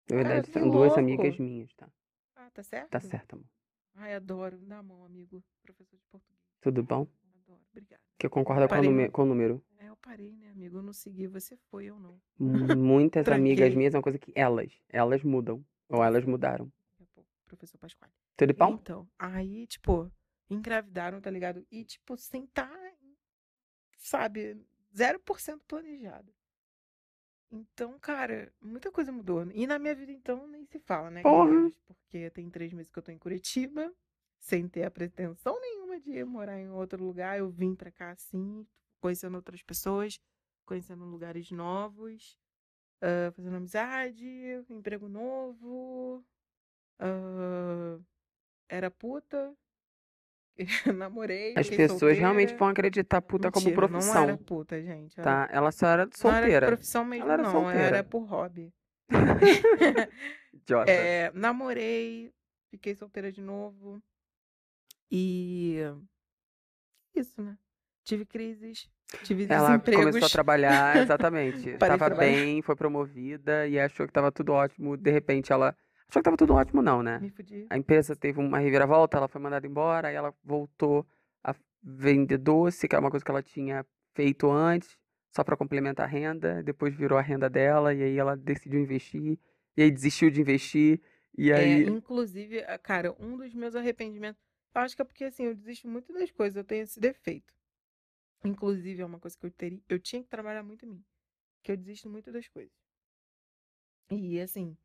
Na 0.08 0.16
verdade, 0.16 0.50
cara, 0.50 0.60
são 0.64 0.70
duas 0.70 0.96
amigas 0.96 1.38
minhas, 1.38 1.72
tá? 1.74 1.88
Ah, 2.36 2.50
tá 2.50 2.62
certo? 2.62 2.90
Tá 2.90 3.00
certo, 3.00 3.34
amor. 3.34 3.46
Ai, 3.94 4.14
adoro. 4.14 4.58
Dá 4.58 4.78
a 4.78 4.82
mão, 4.82 5.04
amigo. 5.04 5.42
Professor 5.62 5.96
de 5.96 6.04
português. 6.10 6.40
Tudo 6.60 6.82
bom? 6.82 7.06
Adoro. 7.42 7.60
Obrigada. 7.70 8.02
Que 8.18 8.28
concorda 8.28 8.68
com 8.68 8.74
o, 8.74 8.76
Parei. 8.76 8.90
número, 8.90 9.12
com 9.12 9.22
o 9.22 9.26
número. 9.26 9.64
É, 9.78 9.88
eu 9.88 9.96
parei, 9.96 10.36
né, 10.36 10.50
amigo? 10.50 10.78
Eu 10.78 10.82
não 10.82 10.92
segui. 10.92 11.26
Você 11.26 11.56
foi, 11.70 11.86
eu 11.86 11.98
não. 11.98 12.20
Mu- 12.38 12.76
Muitas 12.76 13.26
amigas 13.28 13.74
minhas 13.74 13.94
é 13.94 13.96
uma 13.96 14.02
coisa 14.02 14.18
que 14.18 14.32
elas, 14.34 14.72
elas 14.88 15.22
mudam. 15.22 15.64
Ou 15.88 16.02
elas 16.04 16.24
mudaram. 16.24 16.70
Professor 17.46 17.78
Pasquale. 17.78 18.12
Tudo 18.36 18.54
bom? 18.54 18.74
Então, 18.74 19.08
aí, 19.18 19.66
tipo, 19.66 20.10
engravidaram, 20.50 21.20
tá 21.20 21.30
ligado? 21.30 21.64
E, 21.70 21.84
tipo, 21.84 22.16
sem 22.16 22.46
tá, 22.48 22.70
sabe, 23.98 24.60
0% 24.96 25.60
planejado. 25.66 26.32
Então, 27.50 27.98
cara, 27.98 28.52
muita 28.60 28.90
coisa 28.90 29.12
mudou. 29.12 29.46
E 29.52 29.66
na 29.66 29.78
minha 29.78 29.94
vida, 29.94 30.10
então, 30.10 30.46
nem 30.48 30.64
se 30.66 30.78
fala, 30.80 31.10
né? 31.10 31.22
Porra. 31.22 31.70
Porque 31.86 32.30
tem 32.30 32.50
três 32.50 32.72
meses 32.72 32.90
que 32.90 32.98
eu 32.98 33.02
tô 33.02 33.12
em 33.12 33.18
Curitiba, 33.18 33.92
sem 34.40 34.68
ter 34.68 34.84
a 34.84 34.90
pretensão 34.90 35.60
nenhuma 35.60 36.00
de 36.00 36.24
morar 36.24 36.58
em 36.58 36.70
outro 36.70 37.02
lugar. 37.04 37.38
Eu 37.38 37.48
vim 37.48 37.74
pra 37.74 37.90
cá, 37.92 38.10
assim, 38.10 38.66
conhecendo 39.00 39.36
outras 39.36 39.62
pessoas, 39.62 40.18
conhecendo 40.64 41.04
lugares 41.04 41.50
novos, 41.50 42.36
ah, 43.00 43.30
fazendo 43.32 43.56
amizade, 43.56 44.26
emprego 44.68 45.08
novo. 45.08 46.24
ah, 46.98 47.98
era 48.68 48.90
puta. 48.90 49.54
Namorei. 50.96 51.54
As 51.56 51.68
pessoas 51.68 52.16
realmente 52.16 52.48
solteira. 52.50 52.58
vão 52.58 52.68
acreditar 52.68 53.20
puta 53.22 53.50
como 53.50 53.66
Mentira, 53.66 53.82
Não 53.82 53.88
profissão. 53.88 54.22
era 54.24 54.36
puta, 54.38 54.82
gente. 54.82 55.20
Era, 55.20 55.24
Tá? 55.46 55.48
Ela 55.54 55.70
só 55.72 55.86
era 55.86 56.04
Não 56.04 56.10
era 56.10 56.16
solteira. 56.16 56.66
profissão 56.66 57.04
mesmo, 57.04 57.24
Ela 57.24 57.32
era 57.34 57.42
não. 57.42 57.50
solteira. 57.52 57.80
Era 57.86 58.04
por 58.04 58.24
hobby. 58.24 58.72
É, 60.88 61.30
namorei, 61.32 62.32
fiquei 62.70 62.94
solteira 62.96 63.30
de 63.30 63.40
novo. 63.40 64.02
E. 65.10 65.76
Isso, 67.14 67.40
né? 67.40 67.56
Tive 68.04 68.24
crises, 68.24 68.88
tive 69.22 69.46
Ela 69.48 69.78
começou 69.78 70.26
a 70.26 70.28
trabalhar, 70.30 70.96
exatamente. 70.96 71.72
Parei 71.78 71.96
de 71.96 71.98
tava 72.00 72.06
trabalhar. 72.06 72.16
bem, 72.32 72.62
foi 72.62 72.74
promovida 72.76 73.66
e 73.68 73.78
achou 73.78 74.06
que 74.06 74.12
tava 74.12 74.32
tudo 74.32 74.52
ótimo. 74.52 74.96
De 74.96 75.10
repente 75.10 75.52
ela. 75.52 75.76
Achou 76.08 76.20
que 76.20 76.24
tava 76.24 76.36
tudo 76.36 76.54
ótimo, 76.54 76.82
não, 76.82 77.02
né? 77.02 77.18
Me 77.18 77.30
fudi. 77.30 77.66
A 77.68 77.76
empresa 77.76 78.14
teve 78.14 78.38
uma 78.38 78.58
reviravolta, 78.58 79.16
ela 79.16 79.28
foi 79.28 79.40
mandada 79.40 79.66
embora, 79.66 80.08
aí 80.08 80.14
ela 80.14 80.34
voltou 80.44 81.06
a 81.42 81.54
vender 81.82 82.38
doce, 82.38 82.86
que 82.86 82.94
era 82.94 83.04
uma 83.04 83.10
coisa 83.10 83.24
que 83.24 83.30
ela 83.30 83.42
tinha 83.42 83.84
feito 84.14 84.50
antes, 84.50 84.96
só 85.34 85.42
para 85.42 85.56
complementar 85.56 86.06
a 86.06 86.08
renda, 86.08 86.62
depois 86.62 86.94
virou 86.94 87.18
a 87.18 87.22
renda 87.22 87.50
dela, 87.50 87.92
e 87.92 88.02
aí 88.02 88.16
ela 88.16 88.36
decidiu 88.36 88.80
investir, 88.80 89.38
e 89.76 89.82
aí 89.82 89.90
desistiu 89.90 90.30
de 90.30 90.40
investir, 90.40 91.00
e 91.36 91.52
É, 91.52 91.56
aí. 91.56 91.82
inclusive, 91.88 92.60
ah, 92.64 92.78
cara, 92.78 93.14
um 93.18 93.36
dos 93.36 93.52
meus 93.52 93.74
arrependimentos. 93.74 94.40
Eu 94.74 94.80
acho 94.82 94.94
que 94.94 95.02
é 95.02 95.04
porque, 95.04 95.24
assim, 95.24 95.44
eu 95.44 95.54
desisto 95.54 95.88
muito 95.88 96.12
das 96.12 96.30
coisas, 96.30 96.56
eu 96.56 96.64
tenho 96.64 96.82
esse 96.82 97.00
defeito. 97.00 97.52
Inclusive, 98.44 99.02
é 99.02 99.06
uma 99.06 99.18
coisa 99.18 99.36
que 99.36 99.46
eu 99.46 99.50
teria. 99.50 99.80
Eu 99.88 99.98
tinha 99.98 100.22
que 100.22 100.28
trabalhar 100.28 100.62
muito 100.62 100.84
em 100.84 100.88
mim. 100.88 101.04
Que 101.62 101.72
eu 101.72 101.76
desisto 101.76 102.08
muito 102.08 102.30
das 102.30 102.46
coisas. 102.46 102.72
E, 104.10 104.38
assim, 104.40 104.76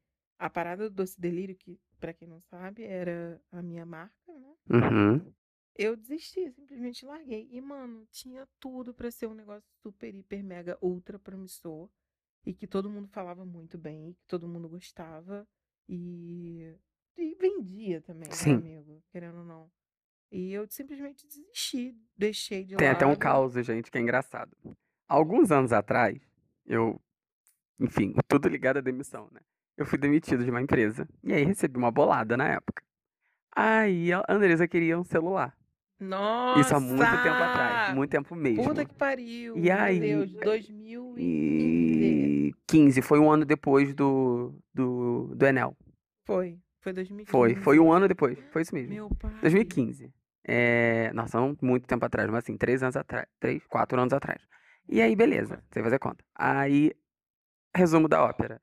a 0.42 0.50
parada 0.50 0.90
do 0.90 0.96
Doce 0.96 1.22
Delírio, 1.22 1.56
que, 1.56 1.80
pra 2.00 2.14
quem 2.14 2.28
não 2.28 2.42
sabe, 2.42 2.84
era 2.84 3.40
a 3.52 3.62
minha 3.62 3.86
marca, 3.86 4.34
né? 4.40 4.56
Uhum. 4.72 5.34
Eu 5.76 5.96
desisti, 5.96 6.52
simplesmente 6.52 7.06
larguei. 7.06 7.48
E, 7.52 7.62
mano, 7.62 8.08
tinha 8.12 8.48
tudo 8.60 8.92
pra 8.92 9.12
ser 9.12 9.28
um 9.28 9.36
negócio 9.36 9.70
super, 9.84 10.14
hiper, 10.16 10.44
mega, 10.44 10.80
ultra 10.82 11.20
promissor. 11.20 11.88
E 12.44 12.56
que 12.56 12.66
todo 12.66 12.90
mundo 12.90 13.08
falava 13.08 13.46
muito 13.46 13.78
bem, 13.78 14.14
que 14.14 14.26
todo 14.26 14.48
mundo 14.48 14.68
gostava. 14.68 15.48
E, 15.88 16.76
e 17.16 17.36
vendia 17.36 18.02
também, 18.02 18.28
né, 18.28 18.36
Sim. 18.36 18.56
amigo? 18.56 19.04
Querendo 19.12 19.38
ou 19.38 19.46
não. 19.46 19.72
E 20.32 20.52
eu 20.54 20.68
simplesmente 20.68 21.28
desisti, 21.28 21.96
deixei 22.18 22.66
de 22.66 22.76
Tem 22.78 22.88
até 22.88 23.06
um 23.06 23.10
lado. 23.10 23.20
caos, 23.20 23.54
gente, 23.54 23.92
que 23.92 23.98
é 24.00 24.02
engraçado. 24.02 24.58
Alguns 25.08 25.52
anos 25.52 25.72
atrás, 25.72 26.20
eu. 26.66 27.00
Enfim, 27.80 28.16
tudo 28.28 28.48
ligado 28.50 28.78
à 28.78 28.82
demissão, 28.82 29.30
né? 29.32 29.42
Eu 29.82 29.86
fui 29.88 29.98
demitido 29.98 30.44
de 30.46 30.52
uma 30.52 30.62
empresa. 30.62 31.10
E 31.24 31.34
aí 31.34 31.44
recebi 31.44 31.76
uma 31.76 31.90
bolada 31.90 32.38
na 32.38 32.48
época. 32.50 32.84
Aí 33.56 34.14
a 34.14 34.24
Andresa 34.30 34.68
queria 34.68 34.98
um 34.98 35.04
celular. 35.04 35.58
Nossa! 36.00 36.60
Isso 36.62 36.76
há 36.76 36.80
muito 36.80 37.00
tempo 37.00 37.44
atrás. 37.44 37.96
Muito 37.96 38.12
tempo 38.12 38.36
mesmo. 38.36 38.64
Puta 38.64 38.86
que 38.86 38.94
pariu. 38.94 39.58
E 39.58 39.62
meu 39.62 39.76
aí- 39.76 40.00
Deus, 40.00 40.32
2015. 40.34 41.20
E 41.20 42.54
15, 42.68 43.02
foi 43.02 43.18
um 43.20 43.32
ano 43.32 43.44
depois 43.44 43.96
do, 43.96 44.54
do, 44.72 45.34
do 45.36 45.46
Enel. 45.48 45.76
Foi, 46.28 46.60
foi 46.80 46.94
2015. 46.94 47.32
Foi, 47.32 47.56
foi 47.56 47.80
um 47.80 47.92
ano 47.92 48.08
depois. 48.08 48.38
Foi 48.52 48.62
isso 48.62 48.76
mesmo. 48.76 48.94
Meu 48.94 49.10
pai. 49.10 49.34
2015. 49.42 50.14
É, 50.44 51.12
nossa, 51.14 51.40
não 51.40 51.58
muito 51.60 51.88
tempo 51.88 52.06
atrás, 52.06 52.30
mas 52.30 52.44
assim, 52.44 52.56
três 52.56 52.84
anos 52.84 52.96
atrás. 52.96 53.26
Três, 53.40 53.66
quatro 53.66 54.00
anos 54.00 54.14
atrás. 54.14 54.42
E 54.88 55.02
aí, 55.02 55.16
beleza, 55.16 55.64
sem 55.72 55.82
fazer 55.82 55.98
conta. 55.98 56.24
Aí, 56.36 56.92
resumo 57.76 58.08
da 58.08 58.24
ópera. 58.24 58.62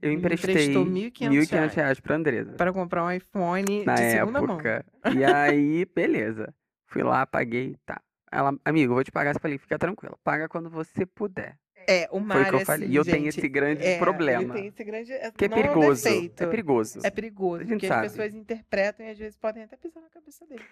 Eu 0.00 0.12
emprestei 0.12 0.68
R$ 0.68 0.74
1.500 0.74 1.28
1.500 1.30 1.74
reais 1.74 2.00
pra 2.00 2.14
Andresa. 2.16 2.52
Para 2.52 2.72
comprar 2.72 3.04
um 3.04 3.10
iPhone 3.10 3.84
na 3.84 3.94
de 3.94 4.10
segunda 4.12 4.40
mão. 4.40 4.54
época. 4.56 4.84
E 5.16 5.24
aí, 5.24 5.84
beleza. 5.94 6.54
Fui 6.86 7.02
lá, 7.02 7.26
paguei, 7.26 7.76
tá. 7.84 8.00
Ela, 8.30 8.56
amigo, 8.64 8.92
eu 8.92 8.94
vou 8.94 9.04
te 9.04 9.10
pagar. 9.10 9.34
Eu 9.34 9.40
falei, 9.40 9.58
fica 9.58 9.78
tranquila. 9.78 10.16
Paga 10.22 10.48
quando 10.48 10.70
você 10.70 11.04
puder. 11.04 11.56
É, 11.90 12.06
o 12.12 12.20
Foi 12.22 12.42
o 12.42 12.44
que 12.50 12.54
eu 12.54 12.60
falei. 12.66 12.84
assim, 12.86 12.92
E 12.92 12.96
eu 12.96 13.04
tenho 13.04 13.24
gente, 13.24 13.38
esse 13.38 13.48
grande 13.48 13.82
é, 13.82 13.98
problema. 13.98 14.42
Ele 14.42 14.52
tem 14.52 14.66
esse 14.66 14.84
grande. 14.84 15.10
é- 15.10 15.30
Que 15.30 15.46
é 15.46 15.48
um 15.48 15.50
perigoso. 15.50 16.04
defeito, 16.04 16.42
É 16.42 16.46
perigoso. 16.46 17.00
É 17.02 17.10
perigoso, 17.10 17.64
porque 17.66 17.86
sabe. 17.86 18.06
as 18.06 18.12
pessoas 18.12 18.34
interpretam 18.34 19.06
e 19.06 19.10
às 19.10 19.18
vezes 19.18 19.38
podem 19.38 19.62
até 19.62 19.74
pisar 19.78 20.02
na 20.02 20.10
cabeça 20.10 20.44
dele. 20.46 20.62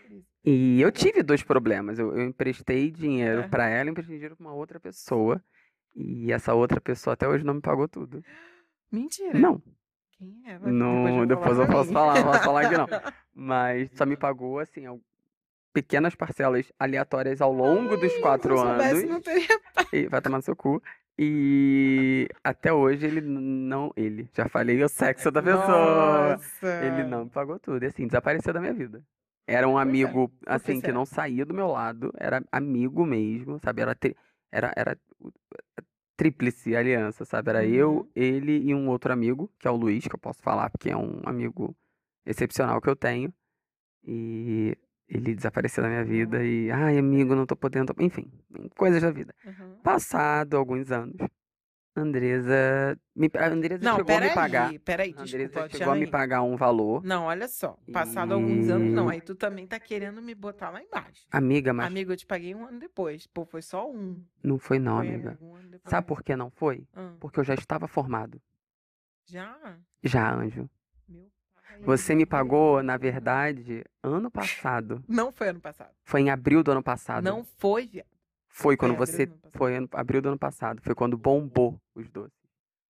E 0.45 0.79
eu 0.81 0.93
tive 0.93 1.22
dois 1.22 1.43
problemas. 1.43 1.99
Eu, 1.99 2.14
eu 2.14 2.22
emprestei 2.22 2.91
dinheiro 2.91 3.49
pra 3.49 3.66
ela, 3.66 3.89
emprestei 3.89 4.16
dinheiro 4.16 4.37
pra 4.37 4.47
uma 4.47 4.55
outra 4.55 4.79
pessoa. 4.79 5.43
E 5.95 6.31
essa 6.31 6.53
outra 6.53 6.79
pessoa 6.83 7.14
até 7.14 7.27
hoje 7.27 7.43
não 7.45 7.55
me 7.55 7.61
pagou 7.62 7.89
tudo. 7.89 8.22
Mentira. 8.91 9.39
Não, 9.39 9.62
Quem 10.12 10.43
é? 10.47 10.59
Vai- 10.59 10.72
não, 10.72 11.26
depois 11.26 11.57
falar 11.57 11.66
eu 11.66 11.72
posso 11.72 11.93
falar, 11.93 12.14
não 12.16 12.24
posso 12.24 12.45
falar 12.45 12.61
aqui 12.66 12.76
não. 12.76 12.87
Mas 13.34 13.91
só 13.93 14.07
me 14.07 14.16
pagou, 14.16 14.59
assim, 14.59 14.87
pequenas 15.72 16.14
parcelas 16.14 16.72
aleatórias 16.78 17.43
ao 17.43 17.53
longo 17.53 17.99
dos 17.99 18.11
Se 18.11 18.20
quatro 18.20 18.57
soubesse, 18.57 19.01
anos. 19.01 19.11
não 19.11 19.20
teria. 19.20 19.47
E 19.93 20.09
vai 20.09 20.22
tomar 20.22 20.39
no 20.39 20.43
seu 20.43 20.57
cu. 20.57 20.82
E 21.18 22.28
até 22.43 22.72
hoje 22.72 23.07
ele 23.07 23.20
não. 23.20 23.93
Ele, 23.97 24.28
já 24.34 24.49
falei 24.49 24.82
o 24.82 24.89
sexo 24.89 25.30
da 25.30 25.43
pessoa. 25.43 26.32
Nossa. 26.37 26.84
Ele 26.84 27.05
não 27.05 27.24
me 27.24 27.30
pagou 27.30 27.59
tudo. 27.59 27.82
E 27.82 27.87
assim, 27.87 28.07
desapareceu 28.07 28.53
da 28.53 28.61
minha 28.61 28.72
vida. 28.74 29.03
Era 29.47 29.68
um 29.68 29.78
é. 29.78 29.82
amigo, 29.82 30.28
que 30.28 30.34
assim, 30.47 30.74
que 30.74 30.87
será? 30.87 30.95
não 30.95 31.07
saía 31.07 31.45
do 31.47 31.55
meu 31.55 31.68
lado. 31.68 32.12
Era 32.18 32.43
amigo 32.51 33.07
mesmo, 33.07 33.59
sabe? 33.61 33.82
Era, 33.82 33.97
era, 34.51 34.72
era 34.76 34.99
tríplice 36.17 36.75
aliança, 36.75 37.25
sabe? 37.25 37.51
Era 37.51 37.64
eu, 37.67 37.99
Uhum. 37.99 38.11
ele 38.14 38.59
e 38.59 38.75
um 38.75 38.89
outro 38.89 39.12
amigo, 39.12 39.51
que 39.59 39.69
é 39.69 39.71
o 39.71 39.77
Luiz, 39.77 40.07
que 40.07 40.14
eu 40.14 40.19
posso 40.19 40.43
falar, 40.43 40.71
porque 40.71 40.91
é 40.91 40.97
um 40.97 41.21
amigo 41.25 41.77
excepcional 42.25 42.81
que 42.81 42.89
eu 42.89 42.97
tenho. 42.97 43.33
E 44.05 44.77
ele 45.09 45.35
desapareceu 45.35 45.83
da 45.83 45.89
minha 45.89 46.05
vida. 46.05 46.45
E, 46.45 46.71
ai, 46.71 46.99
amigo, 46.99 47.35
não 47.35 47.47
tô 47.47 47.57
podendo. 47.57 47.95
Enfim, 48.01 48.31
coisas 48.77 49.03
da 49.03 49.11
vida. 49.11 49.35
Uhum. 49.45 49.77
Passado 49.83 50.57
alguns 50.57 50.91
anos, 50.91 51.17
Andresa. 51.97 52.99
Me, 53.15 53.31
a 53.39 53.47
Andresa 53.49 53.85
Não, 53.85 53.97
chegou 53.97 54.17
a 54.17 54.21
me 54.21 54.35
pagar. 54.35 54.79
peraí, 54.81 55.15
A 55.17 55.23
desculpa, 55.25 55.45
Andresa 55.47 55.69
te 55.69 55.79
chegou 55.79 55.93
a 55.93 55.97
me 55.97 56.07
pagar 56.07 56.43
um 56.43 56.57
valor. 56.57 57.03
Não, 57.05 57.25
olha 57.25 57.49
só. 57.49 57.79
Passado 57.93 58.35
alguns 58.35 58.69
anos, 58.69 58.93
não. 58.93 59.11
E- 59.11 59.15
Aí 59.15 59.21
tu 59.21 59.35
também 59.35 59.67
tá 59.67 59.81
querendo 59.81 60.21
me 60.21 60.35
botar 60.35 60.71
lá 60.71 60.83
embaixo. 60.83 61.27
Amiga, 61.31 61.73
mas 61.73 61.87
Amigo, 61.87 62.13
eu 62.13 62.17
te 62.17 62.27
paguei 62.27 62.55
um 62.55 62.67
ano 62.67 62.79
depois. 62.79 63.27
Pô, 63.27 63.45
foi 63.45 63.63
só 63.63 63.91
um. 63.91 64.23
não 64.45 64.59
foi 64.59 64.79
não, 64.79 64.99
Foi, 64.99 65.09
amiga. 65.09 65.39
um. 65.41 65.57
Sabe 65.87 66.07
por 66.07 66.23
que 66.23 66.37
não 66.37 66.51
foi? 66.51 66.87
Ah, 66.95 67.15
Porque 67.19 67.41
eu 67.41 67.45
já 67.45 67.55
estava 67.55 67.87
formado. 67.89 68.41
já? 69.25 69.57
Já, 70.03 70.35
anjo. 70.35 70.69
Meu 71.09 71.31
pai. 71.55 71.81
Você 71.83 72.15
me 72.15 72.27
pagou, 72.27 72.83
na 72.83 72.97
verdade, 72.97 73.85
ano 74.03 74.31
passado. 74.31 75.03
Não 75.09 75.33
foi 75.33 75.49
ano 75.49 75.61
passado. 75.61 75.91
Foi 76.05 76.21
em 76.21 76.31
abril 76.31 76.63
do 76.63 76.71
ano 76.73 76.83
passado. 76.83 77.25
Não 77.25 77.45
foi, 77.45 77.87
viado. 77.87 78.07
Foi 78.57 78.75
quando 78.75 78.93
abril 78.93 79.07
você. 79.07 79.27
passado. 79.27 79.53
Foi 79.53 79.77
ano, 79.77 79.89
abril 79.93 80.23
do 80.23 80.29
ano 80.31 80.39
passado. 80.39 80.81
Foi 80.81 80.95
quando 80.95 81.19
bombou 81.19 81.79
os 81.95 82.09
doces. 82.09 82.33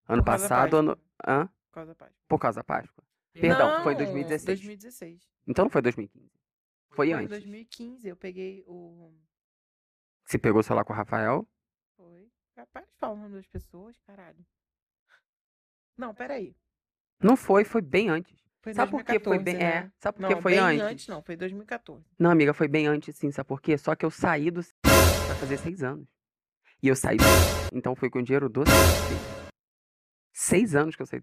Ano 0.09 0.23
Por 0.23 0.27
passado, 0.27 0.77
ano. 0.77 0.99
Hã? 1.27 1.49
Por 1.49 1.73
causa 1.73 1.89
da 1.89 1.95
Páscoa. 1.97 2.17
Por 2.29 2.39
causa 2.39 2.61
da 2.61 2.64
Páscoa. 2.64 3.05
Perdão, 3.33 3.83
foi 3.83 3.93
Não, 3.95 3.99
2016. 3.99 4.45
2016. 4.61 5.29
Então 5.45 5.64
não 5.64 5.71
foi 5.71 5.83
2015. 5.83 6.31
Foi 6.91 6.97
Foi 6.97 7.09
em 7.09 7.12
antes. 7.14 7.29
2015. 7.31 8.07
Eu 8.07 8.17
peguei 8.17 8.62
o. 8.64 9.12
Você 10.25 10.39
pegou 10.39 10.61
o 10.61 10.62
celular 10.62 10.85
com 10.85 10.93
o 10.93 10.97
Rafael? 10.97 11.45
Foi. 11.97 12.31
Rapaz, 12.57 12.87
nome 13.03 13.35
das 13.35 13.47
pessoas, 13.49 13.99
caralho. 14.07 14.47
Não, 15.99 16.14
peraí. 16.14 16.55
Não 17.21 17.37
foi, 17.37 17.64
foi 17.64 17.83
bem 17.83 18.09
antes. 18.09 18.39
Foi 18.62 18.73
Sabe 18.73 18.93
por 18.93 19.03
que 19.05 19.19
foi 19.19 19.39
2014, 19.39 19.45
bem? 19.45 19.55
né? 19.57 19.87
É, 19.87 19.91
sabe 19.99 20.19
por 20.19 20.29
que 20.29 20.35
Não, 20.35 20.43
foi 20.43 20.53
bem 20.53 20.61
antes? 20.61 20.83
antes 20.83 21.09
não, 21.09 21.23
foi 21.23 21.37
2014. 21.37 22.05
Não, 22.19 22.31
amiga, 22.31 22.55
foi 22.55 22.69
bem 22.69 22.87
antes, 22.87 23.17
sim, 23.17 23.31
sabe 23.33 23.49
por 23.49 23.61
quê? 23.61 23.77
Só 23.77 23.95
que 23.97 24.05
eu 24.05 24.11
saí 24.11 24.51
do 24.51 24.61
fazer 25.37 25.59
seis 25.59 25.82
anos. 25.82 26.07
E 26.82 26.89
eu 26.89 26.97
saí 26.97 27.16
do 27.16 27.24
então 27.72 27.95
foi 27.95 28.11
com 28.11 28.18
o 28.18 28.22
dinheiro 28.22 28.49
do 28.49 28.64
Seis 30.32 30.74
anos 30.74 30.95
que 30.95 31.03
eu 31.03 31.07
saí 31.07 31.20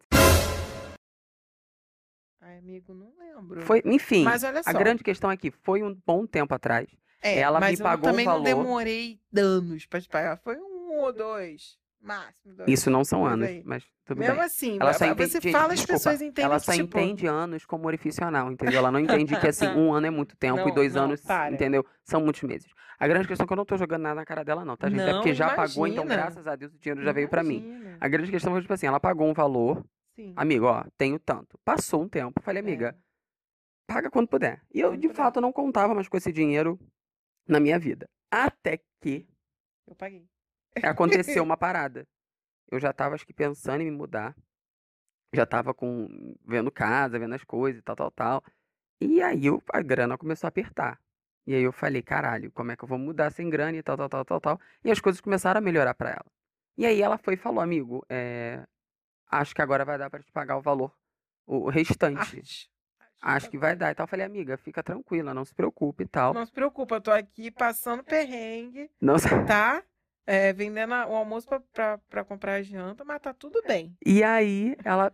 Ai, 2.41 2.57
amigo, 2.57 2.93
não 2.93 3.13
lembro. 3.17 3.61
Foi, 3.61 3.81
enfim, 3.85 4.25
a 4.65 4.73
grande 4.73 5.03
questão 5.03 5.31
é 5.31 5.37
que 5.37 5.51
foi 5.51 5.81
um 5.83 5.95
bom 6.05 6.25
tempo 6.25 6.53
atrás. 6.53 6.87
É, 7.21 7.39
ela 7.39 7.59
me 7.59 7.67
mas 7.67 7.79
eu 7.79 7.83
pagou 7.83 8.09
um 8.09 8.11
também 8.11 8.25
não 8.25 8.33
valor. 8.33 8.43
demorei 8.43 9.21
anos 9.35 9.85
pra 9.85 10.01
te 10.01 10.09
pagar. 10.09 10.37
Foi 10.37 10.57
um 10.57 10.99
ou 10.99 11.13
dois, 11.13 11.79
máximo 12.03 12.53
dois. 12.55 12.69
Isso 12.69 12.89
não 12.91 13.03
são 13.03 13.25
anos, 13.25 13.47
aí. 13.47 13.63
mas 13.65 13.83
tudo 14.05 14.19
Mesmo 14.19 14.35
bem. 14.35 14.43
assim, 14.43 14.77
Ela 14.79 14.93
só 14.93 15.05
entende, 15.05 15.31
você 15.31 15.39
gente, 15.41 15.51
fala, 15.51 15.73
as 15.73 15.79
desculpa, 15.79 15.93
pessoas 15.93 16.21
entendem 16.21 16.45
ela 16.45 16.59
que, 16.59 16.65
só 16.65 16.71
tipo, 16.73 16.99
entende 16.99 17.25
anos 17.27 17.65
como 17.65 17.87
orifício 17.87 18.23
anal, 18.25 18.51
entendeu? 18.51 18.79
Ela 18.79 18.91
não 18.91 18.99
entende 19.27 19.35
que, 19.39 19.47
assim, 19.47 19.65
um 19.67 19.93
ano 19.93 20.07
é 20.07 20.09
muito 20.09 20.35
tempo 20.35 20.59
e 20.61 20.65
Não, 20.65 20.73
dois 20.73 20.93
não, 20.93 21.03
anos, 21.05 21.21
para. 21.21 21.53
entendeu? 21.53 21.85
São 22.03 22.21
muitos 22.21 22.43
meses. 22.43 22.69
A 22.99 23.07
grande 23.07 23.27
questão 23.27 23.45
é 23.45 23.47
que 23.47 23.53
eu 23.53 23.57
não 23.57 23.65
tô 23.65 23.77
jogando 23.77 24.01
nada 24.03 24.15
na 24.15 24.25
cara 24.25 24.43
dela, 24.43 24.63
não, 24.63 24.77
tá, 24.77 24.89
gente? 24.89 25.01
é 25.01 25.05
Não, 25.07 25.13
porque 25.15 25.33
já 25.33 25.55
pagou, 25.55 25.87
então, 25.87 26.03
imagina. 26.03 26.23
graças 26.23 26.47
a 26.47 26.55
Deus, 26.55 26.73
o 26.73 26.77
dinheiro 26.77 27.03
já 27.03 27.11
veio 27.11 27.27
pra 27.29 27.43
mim. 27.43 27.57
Imagina. 27.65 27.97
A 27.99 28.07
grande 28.07 28.31
questão 28.31 28.51
foi, 28.51 28.61
tipo 28.61 28.73
assim, 28.73 28.85
ela 28.87 28.99
pagou 28.99 29.27
um 29.27 29.33
valor, 29.33 29.83
Sim. 30.15 30.33
amigo, 30.35 30.65
ó, 30.65 30.83
tenho 30.97 31.17
tanto. 31.19 31.57
Passou 31.65 32.03
um 32.03 32.07
tempo, 32.09 32.41
falei, 32.41 32.61
amiga, 32.61 32.95
paga 33.87 34.09
quando 34.09 34.27
puder. 34.27 34.61
E 34.73 34.79
eu, 34.79 34.95
de 34.95 35.09
fato, 35.09 35.41
não 35.41 35.51
contava 35.51 35.93
mais 35.95 36.07
com 36.07 36.17
esse 36.17 36.31
dinheiro 36.31 36.79
na 37.47 37.59
minha 37.59 37.77
vida. 37.79 38.09
Até 38.31 38.79
que 39.01 39.27
Eu 39.87 39.95
paguei. 39.95 40.25
Aconteceu 40.81 41.43
uma 41.43 41.57
parada. 41.57 42.07
Eu 42.71 42.79
já 42.79 42.91
tava, 42.93 43.15
acho 43.15 43.25
que, 43.25 43.33
pensando 43.33 43.81
em 43.81 43.85
me 43.85 43.91
mudar. 43.91 44.35
Já 45.33 45.45
tava 45.45 45.73
com, 45.73 46.35
vendo 46.45 46.71
casa, 46.71 47.17
vendo 47.17 47.33
as 47.33 47.43
coisas 47.43 47.79
e 47.79 47.83
tal, 47.83 47.95
tal, 47.95 48.11
tal. 48.11 48.43
E 49.01 49.21
aí 49.21 49.45
eu- 49.47 49.61
a 49.73 49.81
grana 49.81 50.17
começou 50.17 50.47
a 50.47 50.49
apertar. 50.49 50.99
E 51.45 51.53
aí 51.55 51.61
eu 51.63 51.71
falei, 51.71 52.01
caralho, 52.01 52.51
como 52.51 52.71
é 52.71 52.75
que 52.75 52.83
eu 52.83 52.87
vou 52.87 52.97
mudar 52.97 53.31
sem 53.31 53.49
grana 53.49 53.75
e 53.77 53.83
tal, 53.83 53.97
tal, 53.97 54.07
tal, 54.09 54.23
tal, 54.25 54.39
tal. 54.41 54.61
E 54.83 54.91
as 54.91 54.99
coisas 55.01 55.19
começaram 55.19 55.57
a 55.57 55.61
melhorar 55.61 55.93
pra 55.95 56.11
ela. 56.11 56.25
E 56.77 56.85
aí 56.85 57.01
ela 57.01 57.17
foi 57.17 57.33
e 57.33 57.37
falou, 57.37 57.59
amigo, 57.61 58.05
é, 58.09 58.63
acho 59.29 59.53
que 59.53 59.61
agora 59.61 59.83
vai 59.83 59.97
dar 59.97 60.09
pra 60.09 60.21
te 60.21 60.31
pagar 60.31 60.57
o 60.57 60.61
valor, 60.61 60.95
o 61.45 61.69
restante. 61.69 62.19
Acho, 62.39 62.69
Acho 63.21 63.49
que 63.49 63.57
vai 63.57 63.75
dar 63.75 63.91
e 63.91 63.95
tal. 63.95 64.03
Eu 64.03 64.07
falei, 64.09 64.25
amiga, 64.25 64.57
fica 64.57 64.83
tranquila, 64.83 65.33
não 65.33 65.45
se 65.45 65.53
preocupe 65.55 66.03
e 66.03 66.07
tal. 66.07 66.33
Não 66.33 66.45
se 66.45 66.51
preocupa, 66.51 66.95
eu 66.95 67.01
tô 67.01 67.11
aqui 67.11 67.49
passando 67.49 68.03
perrengue, 68.03 68.91
Não 69.01 69.17
se- 69.17 69.29
tá? 69.45 69.81
É, 70.25 70.53
vendendo 70.53 70.91
o 70.91 71.15
almoço 71.15 71.47
pra 71.73 72.23
comprar 72.25 72.55
a 72.55 72.61
janta, 72.61 73.03
mas 73.03 73.21
tá 73.21 73.33
tudo 73.33 73.61
bem. 73.67 73.95
E 74.05 74.23
aí 74.23 74.75
ela 74.83 75.11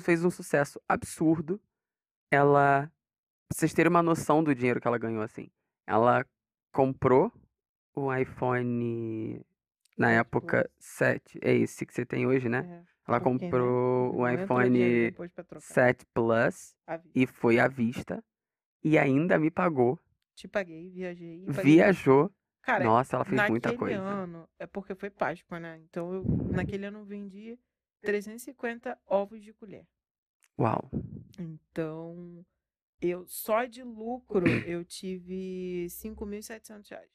fez, 0.00 0.24
um 0.24 0.30
sucesso 0.30 0.80
absurdo. 0.86 1.60
Ela, 2.30 2.90
pra 3.48 3.56
vocês 3.58 3.72
terem 3.72 3.88
uma 3.90 4.02
noção 4.02 4.42
do 4.44 4.54
dinheiro 4.54 4.80
que 4.80 4.86
ela 4.86 4.98
ganhou, 4.98 5.22
assim. 5.22 5.50
Ela 5.86 6.24
comprou 6.72 7.32
o 7.94 8.14
iPhone 8.14 9.44
na 9.96 10.10
época 10.10 10.62
Plus. 10.62 10.86
7, 10.86 11.38
é 11.42 11.54
esse 11.54 11.86
que 11.86 11.94
você 11.94 12.04
tem 12.04 12.26
hoje, 12.26 12.48
né? 12.48 12.58
É, 12.58 12.92
Ela 13.08 13.20
porque, 13.20 13.46
né, 13.46 13.50
comprou 13.50 14.14
o 14.14 14.28
entrou 14.28 14.28
dinheiro 14.28 14.44
iPhone 14.44 15.10
depois 15.10 15.32
pra 15.32 15.44
trocar. 15.44 15.66
7 15.66 16.06
Plus 16.12 16.76
e 17.14 17.26
foi 17.26 17.58
à 17.58 17.68
vista. 17.68 18.22
E 18.84 18.98
ainda 18.98 19.38
me 19.38 19.50
pagou. 19.50 19.98
Te 20.34 20.48
paguei, 20.48 20.90
viajei. 20.90 21.44
paguei. 21.46 21.62
Viajou. 21.62 22.32
Cara, 22.62 22.84
Nossa, 22.84 23.16
ela 23.16 23.24
fez 23.24 23.36
naquele 23.36 23.50
muita 23.50 23.76
coisa. 23.76 24.00
ano, 24.00 24.48
é 24.58 24.66
porque 24.66 24.94
foi 24.94 25.10
Páscoa, 25.10 25.58
né? 25.58 25.80
Então, 25.84 26.14
eu, 26.14 26.24
naquele 26.50 26.86
ano 26.86 27.00
eu 27.00 27.04
vendi 27.04 27.58
350 28.02 28.96
ovos 29.06 29.42
de 29.42 29.52
colher. 29.52 29.84
Uau. 30.58 30.88
Então, 31.38 32.44
eu 33.00 33.26
só 33.26 33.64
de 33.64 33.82
lucro 33.82 34.46
eu 34.64 34.84
tive 34.84 35.86
5.700 35.90 36.88
reais. 36.88 37.10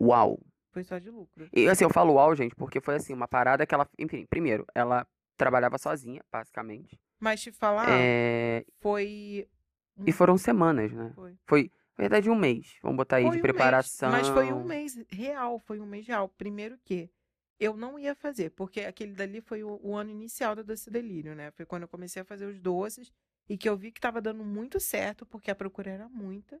Uau. 0.00 0.40
Foi 0.72 0.82
só 0.82 0.98
de 0.98 1.10
lucro. 1.10 1.48
E 1.54 1.68
assim, 1.68 1.84
eu 1.84 1.90
falo 1.90 2.14
uau, 2.14 2.34
gente, 2.34 2.54
porque 2.54 2.80
foi 2.80 2.96
assim, 2.96 3.14
uma 3.14 3.28
parada 3.28 3.64
que 3.64 3.74
ela. 3.74 3.88
Enfim, 3.98 4.26
primeiro, 4.28 4.66
ela 4.74 5.06
trabalhava 5.36 5.78
sozinha, 5.78 6.22
basicamente. 6.30 7.00
Mas 7.18 7.40
te 7.40 7.52
falar, 7.52 7.88
É, 7.88 8.64
foi. 8.80 9.48
E 10.04 10.12
foram 10.12 10.36
semanas, 10.36 10.92
né? 10.92 11.12
Foi. 11.14 11.38
Foi, 11.46 11.70
na 11.96 12.02
verdade, 12.02 12.28
um 12.28 12.36
mês. 12.36 12.76
Vamos 12.82 12.96
botar 12.96 13.16
aí 13.16 13.22
Foi 13.24 13.32
de 13.32 13.38
um 13.38 13.42
mês, 13.42 13.54
preparação. 13.54 14.10
mas 14.10 14.28
foi 14.28 14.52
um 14.52 14.64
mês 14.64 14.96
real, 15.08 15.58
foi 15.60 15.80
um 15.80 15.86
mês 15.86 16.06
real. 16.06 16.28
Primeiro 16.28 16.78
que 16.84 17.10
eu 17.58 17.74
não 17.74 17.98
ia 17.98 18.14
fazer, 18.14 18.50
porque 18.50 18.80
aquele 18.82 19.12
dali 19.14 19.40
foi 19.40 19.64
o, 19.64 19.80
o 19.82 19.96
ano 19.96 20.10
inicial 20.10 20.54
da 20.54 20.62
Doce 20.62 20.90
Delírio, 20.90 21.34
né? 21.34 21.50
Foi 21.52 21.64
quando 21.64 21.82
eu 21.82 21.88
comecei 21.88 22.20
a 22.20 22.24
fazer 22.24 22.44
os 22.46 22.60
doces 22.60 23.10
e 23.48 23.56
que 23.56 23.68
eu 23.68 23.76
vi 23.76 23.90
que 23.90 24.00
tava 24.00 24.20
dando 24.20 24.44
muito 24.44 24.78
certo, 24.78 25.24
porque 25.24 25.50
a 25.50 25.54
procura 25.54 25.90
era 25.90 26.08
muita. 26.08 26.60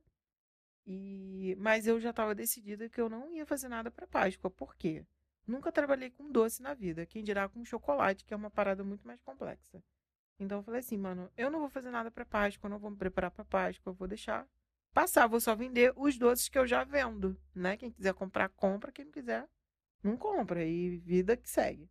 E 0.86 1.54
mas 1.58 1.86
eu 1.86 2.00
já 2.00 2.10
estava 2.10 2.34
decidida 2.34 2.88
que 2.88 3.00
eu 3.00 3.08
não 3.10 3.30
ia 3.30 3.44
fazer 3.44 3.68
nada 3.68 3.90
para 3.90 4.06
Páscoa. 4.06 4.50
Por 4.50 4.74
quê? 4.76 5.04
Nunca 5.46 5.70
trabalhei 5.70 6.10
com 6.10 6.30
doce 6.30 6.62
na 6.62 6.72
vida, 6.74 7.04
quem 7.06 7.22
dirá 7.22 7.48
com 7.48 7.64
chocolate, 7.64 8.24
que 8.24 8.32
é 8.32 8.36
uma 8.36 8.50
parada 8.50 8.82
muito 8.82 9.06
mais 9.06 9.20
complexa. 9.20 9.82
Então 10.38 10.58
eu 10.58 10.62
falei 10.62 10.80
assim, 10.80 10.96
mano, 10.96 11.30
eu 11.36 11.50
não 11.50 11.60
vou 11.60 11.68
fazer 11.68 11.90
nada 11.90 12.10
para 12.10 12.24
Páscoa, 12.24 12.66
eu 12.66 12.70
não 12.70 12.78
vou 12.78 12.90
me 12.90 12.96
preparar 12.96 13.30
para 13.30 13.44
Páscoa, 13.44 13.90
eu 13.90 13.94
vou 13.94 14.08
deixar 14.08 14.46
passar, 14.96 15.26
vou 15.26 15.38
só 15.38 15.54
vender 15.54 15.92
os 15.94 16.16
doces 16.16 16.48
que 16.48 16.58
eu 16.58 16.66
já 16.66 16.82
vendo, 16.82 17.38
né? 17.54 17.76
Quem 17.76 17.90
quiser 17.90 18.14
comprar, 18.14 18.48
compra, 18.48 18.90
quem 18.90 19.04
não 19.04 19.12
quiser, 19.12 19.46
não 20.02 20.16
compra. 20.16 20.64
E 20.64 20.96
vida 20.96 21.36
que 21.36 21.50
segue. 21.50 21.90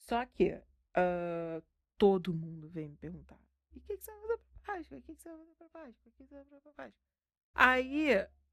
Só 0.00 0.26
que 0.26 0.60
ah, 0.96 1.62
todo 1.96 2.34
mundo 2.34 2.68
vem 2.68 2.88
me 2.88 2.96
perguntar: 2.96 3.38
e 3.72 3.78
o 3.78 3.82
que, 3.82 3.96
que 3.96 4.02
você 4.02 4.10
vai 4.10 4.20
fazer 4.20 4.38
pra 4.38 4.74
Páscoa? 4.74 4.98
O 4.98 5.02
que, 5.02 5.14
que 5.14 5.22
você 5.22 5.28
vai 5.28 5.38
fazer 5.38 5.54
pra 5.54 5.68
Páscoa? 5.68 5.94
O 5.94 6.10
que, 6.10 6.10
que 6.10 6.28
você 6.28 6.34
vai 6.34 6.44
fazer 6.44 6.60
pra 6.60 6.72
Páscoa? 6.72 7.04
Aí, 7.54 8.08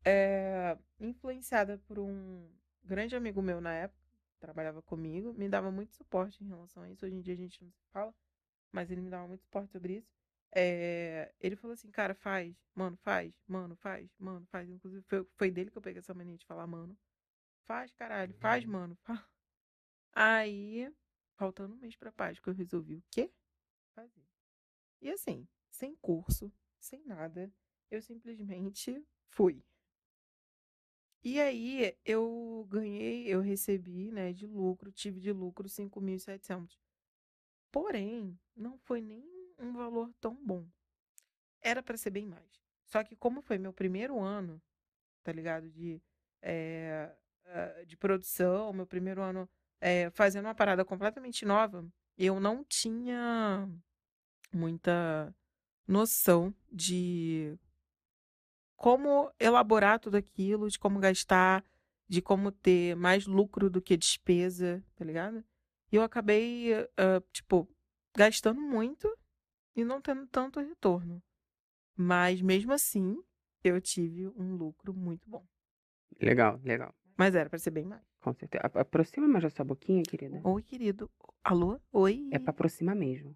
é, 0.05 0.77
influenciada 0.99 1.79
por 1.87 1.97
um 1.97 2.47
grande 2.83 3.15
amigo 3.15 3.41
meu 3.41 3.59
na 3.59 3.73
época, 3.73 3.99
trabalhava 4.39 4.79
comigo, 4.83 5.33
me 5.33 5.49
dava 5.49 5.71
muito 5.71 5.95
suporte 5.95 6.43
em 6.43 6.47
relação 6.47 6.83
a 6.83 6.89
isso. 6.91 7.03
Hoje 7.03 7.15
em 7.15 7.21
dia 7.21 7.33
a 7.33 7.37
gente 7.37 7.63
não 7.63 7.71
se 7.71 7.83
fala, 7.91 8.13
mas 8.71 8.91
ele 8.91 9.01
me 9.01 9.09
dava 9.09 9.27
muito 9.27 9.41
suporte 9.41 9.71
sobre 9.71 9.97
isso. 9.97 10.20
É, 10.53 11.33
ele 11.39 11.55
falou 11.55 11.73
assim, 11.73 11.89
cara, 11.89 12.13
faz, 12.13 12.55
mano, 12.75 12.97
faz, 12.97 13.33
mano, 13.47 13.75
faz, 13.75 14.09
mano, 14.19 14.45
faz. 14.47 14.69
Inclusive, 14.69 15.03
foi, 15.07 15.25
foi 15.35 15.51
dele 15.51 15.71
que 15.71 15.77
eu 15.77 15.81
peguei 15.81 15.99
essa 15.99 16.13
mania 16.13 16.37
de 16.37 16.45
falar, 16.45 16.67
mano. 16.67 16.97
Faz, 17.65 17.91
caralho, 17.93 18.33
faz, 18.35 18.65
mano. 18.65 18.97
Faz. 19.03 19.19
Aí, 20.13 20.93
faltando 21.37 21.75
um 21.75 21.77
mês 21.77 21.95
pra 21.95 22.11
Páscoa, 22.11 22.51
eu 22.51 22.55
resolvi 22.55 22.95
o 22.95 23.03
quê? 23.09 23.31
Fazer. 23.95 24.25
E 25.01 25.09
assim, 25.09 25.47
sem 25.69 25.95
curso, 25.95 26.51
sem 26.79 27.01
nada, 27.05 27.51
eu 27.89 28.01
simplesmente 28.01 29.03
fui. 29.29 29.63
E 31.23 31.39
aí, 31.39 31.95
eu 32.03 32.67
ganhei, 32.67 33.27
eu 33.27 33.41
recebi, 33.41 34.11
né, 34.11 34.33
de 34.33 34.47
lucro, 34.47 34.91
tive 34.91 35.19
de 35.19 35.31
lucro 35.31 35.69
5.700. 35.69 36.79
Porém, 37.71 38.37
não 38.55 38.77
foi 38.79 39.01
nem 39.01 39.23
um 39.63 39.73
valor 39.73 40.11
tão 40.19 40.35
bom. 40.35 40.65
Era 41.61 41.83
para 41.83 41.97
ser 41.97 42.09
bem 42.09 42.25
mais. 42.25 42.61
Só 42.85 43.03
que 43.03 43.15
como 43.15 43.41
foi 43.41 43.57
meu 43.57 43.71
primeiro 43.71 44.19
ano, 44.19 44.61
tá 45.23 45.31
ligado? 45.31 45.69
De, 45.69 46.01
ah, 46.43 47.83
de 47.85 47.97
produção, 47.97 48.71
meu 48.73 48.85
primeiro 48.85 49.21
ano 49.21 49.49
eh, 49.81 50.09
fazendo 50.11 50.45
uma 50.45 50.55
parada 50.55 50.85
completamente 50.85 51.43
nova, 51.45 51.85
eu 52.17 52.39
não 52.39 52.63
tinha 52.63 53.67
muita 54.53 55.35
noção 55.87 56.53
de 56.71 57.57
como 58.77 59.31
elaborar 59.39 59.99
tudo 59.99 60.15
aquilo, 60.17 60.69
de 60.69 60.79
como 60.79 60.99
gastar, 60.99 61.65
de 62.07 62.21
como 62.21 62.51
ter 62.51 62.95
mais 62.95 63.25
lucro 63.25 63.69
do 63.69 63.81
que 63.81 63.97
despesa, 63.97 64.83
tá 64.95 65.03
ligado? 65.03 65.43
E 65.91 65.95
eu 65.97 66.03
acabei, 66.03 66.73
ah, 66.97 67.21
tipo, 67.33 67.67
gastando 68.15 68.61
muito 68.61 69.13
e 69.75 69.83
não 69.83 70.01
tendo 70.01 70.25
tanto 70.27 70.59
retorno. 70.59 71.21
Mas 71.95 72.41
mesmo 72.41 72.71
assim, 72.73 73.21
eu 73.63 73.79
tive 73.81 74.27
um 74.29 74.55
lucro 74.55 74.93
muito 74.93 75.29
bom. 75.29 75.45
Legal, 76.19 76.59
legal. 76.63 76.93
Mas 77.17 77.35
era 77.35 77.49
pra 77.49 77.59
ser 77.59 77.71
bem 77.71 77.85
mais. 77.85 78.01
Com 78.19 78.33
certeza. 78.33 78.63
Aproxima 78.73 79.27
mais 79.27 79.45
a 79.45 79.49
sua 79.49 79.65
boquinha, 79.65 80.03
querida. 80.03 80.41
Oi, 80.43 80.63
querido. 80.63 81.09
Alô? 81.43 81.79
Oi? 81.91 82.27
É 82.31 82.39
pra 82.39 82.51
aproximar 82.51 82.95
mesmo. 82.95 83.35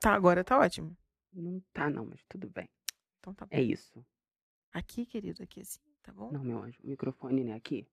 Tá, 0.00 0.14
agora 0.14 0.42
tá 0.42 0.58
ótimo. 0.58 0.96
Não 1.32 1.60
tá, 1.72 1.88
não, 1.88 2.06
mas 2.06 2.22
tudo 2.28 2.48
bem. 2.50 2.68
Então 3.20 3.34
tá 3.34 3.46
bom. 3.46 3.54
É 3.54 3.62
isso. 3.62 4.04
Aqui, 4.72 5.04
querido, 5.06 5.42
aqui 5.42 5.60
assim, 5.60 5.80
tá 6.02 6.12
bom? 6.12 6.30
Não, 6.32 6.42
meu 6.42 6.58
anjo. 6.62 6.78
O 6.82 6.86
microfone, 6.88 7.44
né? 7.44 7.54
Aqui. 7.54 7.86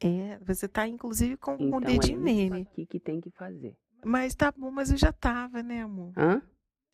É, 0.00 0.38
você 0.38 0.66
tá 0.68 0.86
inclusive 0.88 1.36
com, 1.36 1.56
com 1.56 1.64
Então 1.64 1.78
o 1.78 1.82
é 1.82 1.86
dedinho 1.86 2.16
isso 2.18 2.24
nele. 2.24 2.62
aqui 2.62 2.86
que 2.86 2.98
tem 2.98 3.20
que 3.20 3.30
fazer. 3.30 3.76
Mas 4.04 4.34
tá 4.34 4.50
bom, 4.50 4.70
mas 4.70 4.90
eu 4.90 4.96
já 4.96 5.12
tava, 5.12 5.62
né, 5.62 5.82
amor? 5.82 6.12
Hã? 6.16 6.42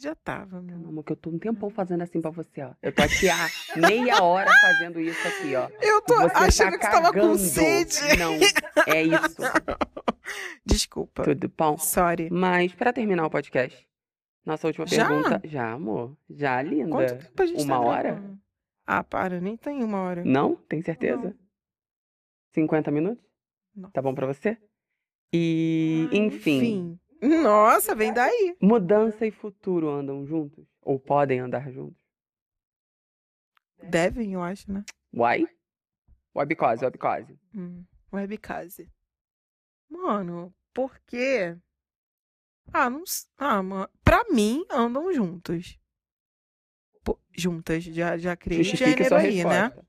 Já 0.00 0.14
tava, 0.14 0.62
meu 0.62 0.76
amor. 0.76 1.02
que 1.04 1.12
eu 1.12 1.16
tô 1.16 1.30
um 1.30 1.38
tempão 1.38 1.68
fazendo 1.70 2.02
assim 2.02 2.20
pra 2.20 2.30
você, 2.30 2.62
ó. 2.62 2.72
Eu 2.80 2.94
tô 2.94 3.02
aqui 3.02 3.28
há 3.28 3.48
meia 3.88 4.22
hora 4.22 4.48
fazendo 4.60 5.00
isso 5.00 5.26
aqui, 5.26 5.56
ó. 5.56 5.68
Eu 5.80 6.00
tô 6.02 6.14
Você 6.14 6.36
achando 6.36 6.70
tá 6.72 6.78
que 6.78 6.84
você 6.86 6.90
tava 6.92 7.12
com 7.12 7.36
sede. 7.36 8.16
Não, 8.16 8.34
é 8.86 9.02
isso. 9.02 9.36
Desculpa. 10.64 11.24
Tudo 11.24 11.52
bom? 11.56 11.76
Sorry. 11.78 12.30
Mas, 12.30 12.72
pra 12.74 12.92
terminar 12.92 13.26
o 13.26 13.30
podcast, 13.30 13.86
nossa 14.46 14.66
última 14.68 14.86
Já? 14.86 15.08
pergunta. 15.08 15.40
Já, 15.44 15.72
amor. 15.72 16.16
Já, 16.30 16.62
linda. 16.62 16.90
Quanto 16.90 17.18
tempo 17.18 17.42
a 17.42 17.46
gente 17.46 17.64
Uma 17.64 17.74
tá 17.76 17.80
hora? 17.80 18.12
gravando? 18.12 18.38
Ah, 18.86 19.04
para, 19.04 19.40
nem 19.40 19.56
tem 19.56 19.82
uma 19.82 20.00
hora. 20.00 20.24
Não? 20.24 20.54
Tem 20.54 20.80
certeza? 20.80 21.22
Não. 21.22 21.34
50 22.54 22.90
minutos? 22.90 23.24
Tá 23.92 24.00
bom 24.00 24.14
pra 24.14 24.26
você? 24.26 24.56
E, 25.32 26.08
Ah, 26.12 26.16
enfim, 26.16 26.98
Nossa, 27.20 27.94
vem 27.94 28.12
daí. 28.12 28.56
Mudança 28.60 29.26
e 29.26 29.30
futuro 29.30 29.88
andam 29.88 30.26
juntos? 30.26 30.66
Ou 30.82 30.98
podem 30.98 31.40
andar 31.40 31.70
juntos? 31.70 31.98
Devem, 33.82 34.34
eu 34.34 34.42
acho, 34.42 34.70
né? 34.72 34.84
Why? 35.12 35.46
Why 36.34 36.46
because? 36.46 36.84
Why 36.84 36.90
because? 36.90 37.38
Hum, 37.54 37.84
webcase. 38.12 38.88
Mano, 39.88 40.54
porque. 40.72 41.56
Ah, 42.72 42.90
não. 42.90 43.02
Ah, 43.36 43.62
mano. 43.62 43.88
Pra 44.04 44.24
mim, 44.30 44.64
andam 44.70 45.12
juntos. 45.12 45.78
Pô, 47.02 47.18
juntas, 47.32 47.84
já, 47.84 48.16
já 48.18 48.36
criei 48.36 48.62
Justifique 48.62 49.04
gênero 49.04 49.16
aí, 49.16 49.44
né? 49.44 49.62
resposta. 49.62 49.82
Tá? 49.82 49.88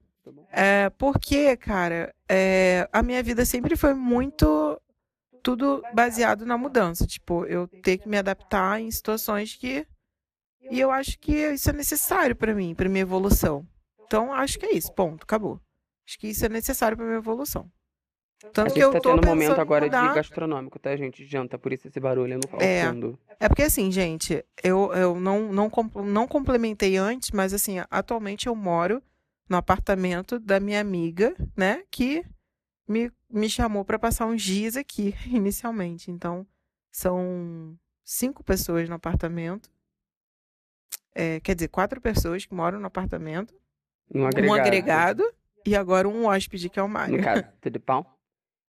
É, 0.52 0.90
porque, 0.92 1.58
cara, 1.58 2.14
é, 2.28 2.88
a 2.92 3.02
minha 3.02 3.22
vida 3.24 3.46
sempre 3.46 3.76
foi 3.76 3.94
muito 3.94 4.69
tudo 5.50 5.82
baseado 5.94 6.46
na 6.46 6.58
mudança. 6.58 7.08
Tipo, 7.08 7.46
eu 7.46 7.68
ter 7.68 7.98
que 7.98 8.08
me 8.08 8.18
adaptar 8.18 8.80
em 8.80 8.92
situações 8.92 9.56
que. 9.56 9.86
E 10.70 10.80
eu 10.80 10.92
acho 10.92 11.18
que 11.18 11.32
isso 11.34 11.70
é 11.70 11.74
necessário 11.74 12.36
pra 12.36 12.54
mim, 12.54 12.76
pra 12.76 12.88
minha 12.90 13.02
evolução. 13.02 13.66
Então, 14.06 14.32
acho 14.34 14.60
que 14.60 14.66
é 14.68 14.74
isso, 14.74 14.94
ponto, 14.94 15.24
acabou. 15.24 15.60
Acho 16.08 16.20
que 16.20 16.28
isso 16.28 16.46
é 16.46 16.50
necessário 16.50 16.96
pra 16.98 17.06
minha 17.06 17.18
evolução. 17.18 17.72
A 18.44 18.50
Tanto 18.50 18.74
que 18.74 18.80
gente 18.80 18.84
eu 18.84 18.92
tá 18.92 19.00
tô 19.02 19.10
tendo 19.16 19.24
um 19.26 19.30
momento 19.30 19.60
agora 19.60 19.86
mudar. 19.86 20.08
de 20.08 20.16
gastronômico, 20.16 20.78
tá, 20.80 20.96
gente? 20.96 21.26
Janta, 21.26 21.58
por 21.58 21.74
isso 21.74 21.88
esse 21.88 22.00
barulho 22.00 22.38
no 22.38 22.62
É. 22.62 22.86
fundo. 22.88 23.20
É 23.40 23.48
porque 23.50 23.64
assim, 23.64 23.92
gente, 23.92 24.44
eu, 24.64 24.94
eu 24.94 25.20
não, 25.20 25.52
não, 25.52 25.72
não 26.06 26.28
complementei 26.28 26.96
antes, 26.98 27.32
mas 27.32 27.54
assim, 27.54 27.78
atualmente 27.90 28.48
eu 28.48 28.56
moro 28.56 29.02
no 29.50 29.58
apartamento 29.58 30.40
da 30.40 30.60
minha 30.60 30.80
amiga, 30.80 31.36
né, 31.58 31.84
que 31.92 32.24
me, 32.90 33.12
me 33.30 33.48
chamou 33.48 33.86
para 33.86 34.00
passar 34.00 34.26
uns 34.26 34.42
dias 34.42 34.76
aqui, 34.76 35.14
inicialmente. 35.28 36.10
Então, 36.10 36.46
são 36.92 37.78
cinco 38.04 38.44
pessoas 38.44 38.90
no 38.90 38.96
apartamento. 38.96 39.70
É, 41.14 41.40
quer 41.40 41.54
dizer, 41.54 41.68
quatro 41.68 42.02
pessoas 42.02 42.46
que 42.46 42.54
moram 42.54 42.80
no 42.80 42.88
apartamento. 42.88 43.54
Um 44.14 44.26
agregado. 44.26 44.50
Um 44.50 44.54
agregado 44.54 45.34
e 45.66 45.76
agora 45.76 46.10
um 46.10 46.26
hóspede, 46.26 46.70
que 46.70 46.80
é 46.80 46.84
o 46.84 46.90
Mário. 46.90 47.18
No 47.18 47.24
caso, 47.24 47.44
tudo 47.62 47.82
bom? 47.86 48.04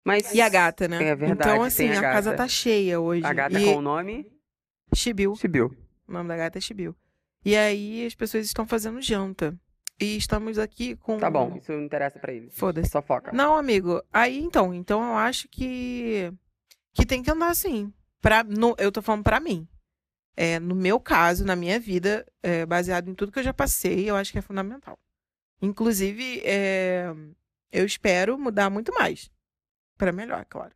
Mas 0.05 0.33
E 0.35 0.41
a 0.41 0.49
gata, 0.49 0.87
né? 0.89 1.03
É 1.03 1.17
verdade, 1.17 1.51
então, 1.51 1.63
assim, 1.63 1.89
a 1.91 1.99
a, 1.99 2.03
casa 2.03 2.35
tá 2.35 2.49
cheia 2.49 3.01
hoje. 3.01 3.25
a 3.25 3.33
gata 3.33 3.59
e 3.59 3.65
com 3.65 3.77
o 3.77 3.83
nome 3.83 4.31
Chibiu. 4.95 5.35
Chibiu. 5.37 5.77
O 6.09 6.13
nome 6.13 6.29
da 6.29 6.37
gata 6.37 6.59
é 6.59 6.61
Chibiu. 6.61 6.97
E 7.45 7.57
aí 7.57 8.05
as 8.07 8.15
pessoas 8.15 8.45
estão 8.45 8.67
fazendo 8.67 9.01
janta. 9.01 9.59
E 10.01 10.17
estamos 10.17 10.59
aqui 10.59 10.97
com. 10.97 11.19
Tá 11.19 11.31
bom, 11.31 11.57
isso 11.57 11.73
não 11.73 11.83
interessa 11.83 12.19
pra 12.19 12.33
ele. 12.33 12.49
Foda-se. 12.51 12.91
Só 12.91 13.03
foca. 13.03 13.33
Não, 13.33 13.55
amigo. 13.57 14.03
Aí 14.13 14.39
então, 14.39 14.73
então 14.73 15.03
eu 15.03 15.17
acho 15.17 15.49
que 15.49 16.33
que 16.93 17.05
tem 17.05 17.23
que 17.23 17.31
andar 17.31 17.49
assim. 17.49 17.93
Pra, 18.21 18.43
no, 18.43 18.75
eu 18.79 18.91
tô 18.91 19.03
falando 19.03 19.25
pra 19.25 19.41
mim. 19.41 19.69
É, 20.37 20.59
no 20.59 20.75
meu 20.75 20.99
caso, 20.99 21.45
na 21.45 21.55
minha 21.55 21.79
vida, 21.79 22.27
é, 22.43 22.65
baseado 22.65 23.11
em 23.11 23.15
tudo 23.15 23.33
que 23.33 23.39
eu 23.39 23.43
já 23.43 23.53
passei, 23.53 24.09
eu 24.09 24.17
acho 24.17 24.33
que 24.33 24.39
é 24.39 24.43
fundamental. 24.43 24.99
Inclusive, 25.61 26.41
é, 26.45 27.13
eu 27.71 27.85
espero 27.85 28.39
mudar 28.39 28.71
muito 28.71 28.93
mais. 28.95 29.31
Pra 29.99 30.13
melhor, 30.13 30.47
claro. 30.47 30.75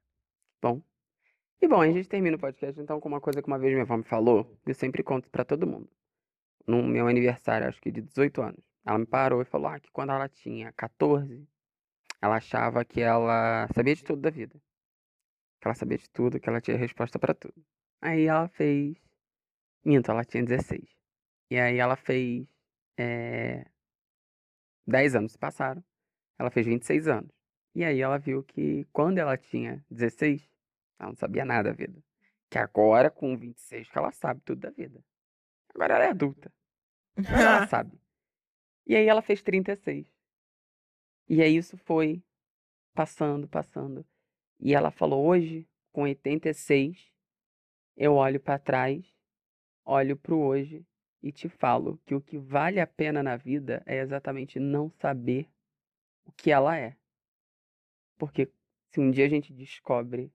E 1.64 1.66
bom, 1.66 1.80
a 1.80 1.90
gente 1.90 2.06
termina 2.06 2.36
o 2.36 2.38
podcast 2.38 2.78
então 2.78 3.00
com 3.00 3.08
uma 3.08 3.22
coisa 3.22 3.40
que 3.40 3.48
uma 3.48 3.58
vez 3.58 3.72
minha 3.72 3.84
avó 3.84 3.96
me 3.96 4.02
falou, 4.02 4.54
eu 4.66 4.74
sempre 4.74 5.02
conto 5.02 5.30
pra 5.30 5.46
todo 5.46 5.66
mundo. 5.66 5.88
No 6.66 6.82
meu 6.82 7.08
aniversário, 7.08 7.66
acho 7.66 7.80
que 7.80 7.90
de 7.90 8.02
18 8.02 8.42
anos. 8.42 8.73
Ela 8.84 8.98
me 8.98 9.06
parou 9.06 9.40
e 9.40 9.44
falou 9.44 9.68
ah, 9.68 9.80
que 9.80 9.90
quando 9.90 10.10
ela 10.10 10.28
tinha 10.28 10.72
14, 10.72 11.48
ela 12.20 12.36
achava 12.36 12.84
que 12.84 13.00
ela 13.00 13.66
sabia 13.74 13.94
de 13.94 14.04
tudo 14.04 14.22
da 14.22 14.30
vida. 14.30 14.60
Que 15.60 15.68
ela 15.68 15.74
sabia 15.74 15.98
de 15.98 16.08
tudo, 16.10 16.38
que 16.38 16.48
ela 16.48 16.60
tinha 16.60 16.76
resposta 16.76 17.18
pra 17.18 17.34
tudo. 17.34 17.54
Aí 18.00 18.26
ela 18.26 18.48
fez. 18.48 18.96
Minto, 19.84 20.10
ela 20.10 20.24
tinha 20.24 20.44
16. 20.44 20.82
E 21.50 21.58
aí 21.58 21.78
ela 21.78 21.96
fez. 21.96 22.46
É... 22.98 23.66
10 24.86 25.16
anos 25.16 25.32
se 25.32 25.38
passaram. 25.38 25.82
Ela 26.38 26.50
fez 26.50 26.66
26 26.66 27.08
anos. 27.08 27.30
E 27.74 27.82
aí 27.84 28.00
ela 28.00 28.18
viu 28.18 28.42
que 28.44 28.84
quando 28.92 29.18
ela 29.18 29.36
tinha 29.36 29.84
16, 29.90 30.48
ela 30.98 31.08
não 31.10 31.16
sabia 31.16 31.44
nada 31.44 31.70
da 31.70 31.74
vida. 31.74 32.02
Que 32.50 32.58
agora, 32.58 33.10
com 33.10 33.36
26, 33.36 33.88
que 33.88 33.98
ela 33.98 34.12
sabe 34.12 34.40
tudo 34.42 34.60
da 34.60 34.70
vida. 34.70 35.02
Agora 35.74 35.94
ela 35.94 36.04
é 36.04 36.10
adulta. 36.10 36.52
Agora 37.16 37.40
ela 37.40 37.66
sabe. 37.68 38.03
E 38.86 38.94
aí 38.94 39.06
ela 39.06 39.22
fez 39.22 39.42
36. 39.42 40.06
E 41.28 41.42
aí 41.42 41.56
isso 41.56 41.76
foi 41.78 42.22
passando, 42.94 43.48
passando. 43.48 44.06
E 44.60 44.74
ela 44.74 44.90
falou: 44.90 45.26
hoje, 45.26 45.68
com 45.92 46.02
86, 46.02 47.10
eu 47.96 48.14
olho 48.14 48.40
pra 48.40 48.58
trás, 48.58 49.04
olho 49.84 50.16
pro 50.16 50.38
hoje 50.38 50.86
e 51.22 51.32
te 51.32 51.48
falo 51.48 51.98
que 52.04 52.14
o 52.14 52.20
que 52.20 52.36
vale 52.36 52.80
a 52.80 52.86
pena 52.86 53.22
na 53.22 53.36
vida 53.36 53.82
é 53.86 53.98
exatamente 53.98 54.60
não 54.60 54.90
saber 54.90 55.48
o 56.26 56.32
que 56.32 56.50
ela 56.50 56.76
é. 56.76 56.96
Porque 58.18 58.50
se 58.90 59.00
um 59.00 59.10
dia 59.10 59.26
a 59.26 59.28
gente 59.28 59.52
descobre 59.52 60.30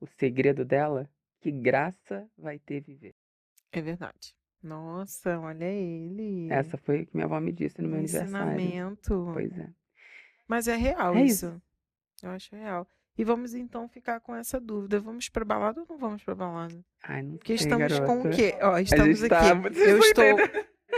o 0.00 0.06
segredo 0.06 0.64
dela, 0.64 1.08
que 1.40 1.50
graça 1.50 2.28
vai 2.36 2.58
ter 2.58 2.80
viver. 2.80 3.14
É 3.70 3.80
verdade. 3.80 4.34
Nossa, 4.66 5.38
olha 5.38 5.64
ele. 5.64 6.48
Essa 6.50 6.76
foi 6.76 7.02
o 7.02 7.06
que 7.06 7.14
minha 7.14 7.26
avó 7.26 7.38
me 7.40 7.52
disse 7.52 7.80
no 7.80 7.88
meu 7.88 7.98
aniversário. 7.98 8.60
Ensinamento. 8.60 9.30
Pois 9.32 9.56
é. 9.58 9.68
Mas 10.48 10.68
é 10.68 10.76
real 10.76 11.14
É 11.14 11.22
isso. 11.22 11.46
isso. 11.46 11.62
Eu 12.22 12.30
acho 12.30 12.54
real. 12.56 12.86
E 13.18 13.24
vamos 13.24 13.54
então 13.54 13.88
ficar 13.88 14.20
com 14.20 14.34
essa 14.34 14.60
dúvida. 14.60 15.00
Vamos 15.00 15.28
pra 15.28 15.44
balada 15.44 15.80
ou 15.80 15.86
não 15.88 15.96
vamos 15.98 16.22
pra 16.22 16.34
balada? 16.34 16.78
Ai, 17.02 17.22
não 17.22 17.36
Porque 17.38 17.56
sei, 17.56 17.66
estamos 17.66 17.98
com 18.00 18.04
o 18.20 18.22
garota. 18.24 18.30
quê? 18.30 18.58
Ó, 18.60 18.78
estamos 18.78 19.18
gente 19.20 19.32
aqui. 19.32 19.44
tá- 19.48 19.54
vocês 19.54 19.88
Eu 19.88 19.96
não 19.98 20.04
estou, 20.04 20.24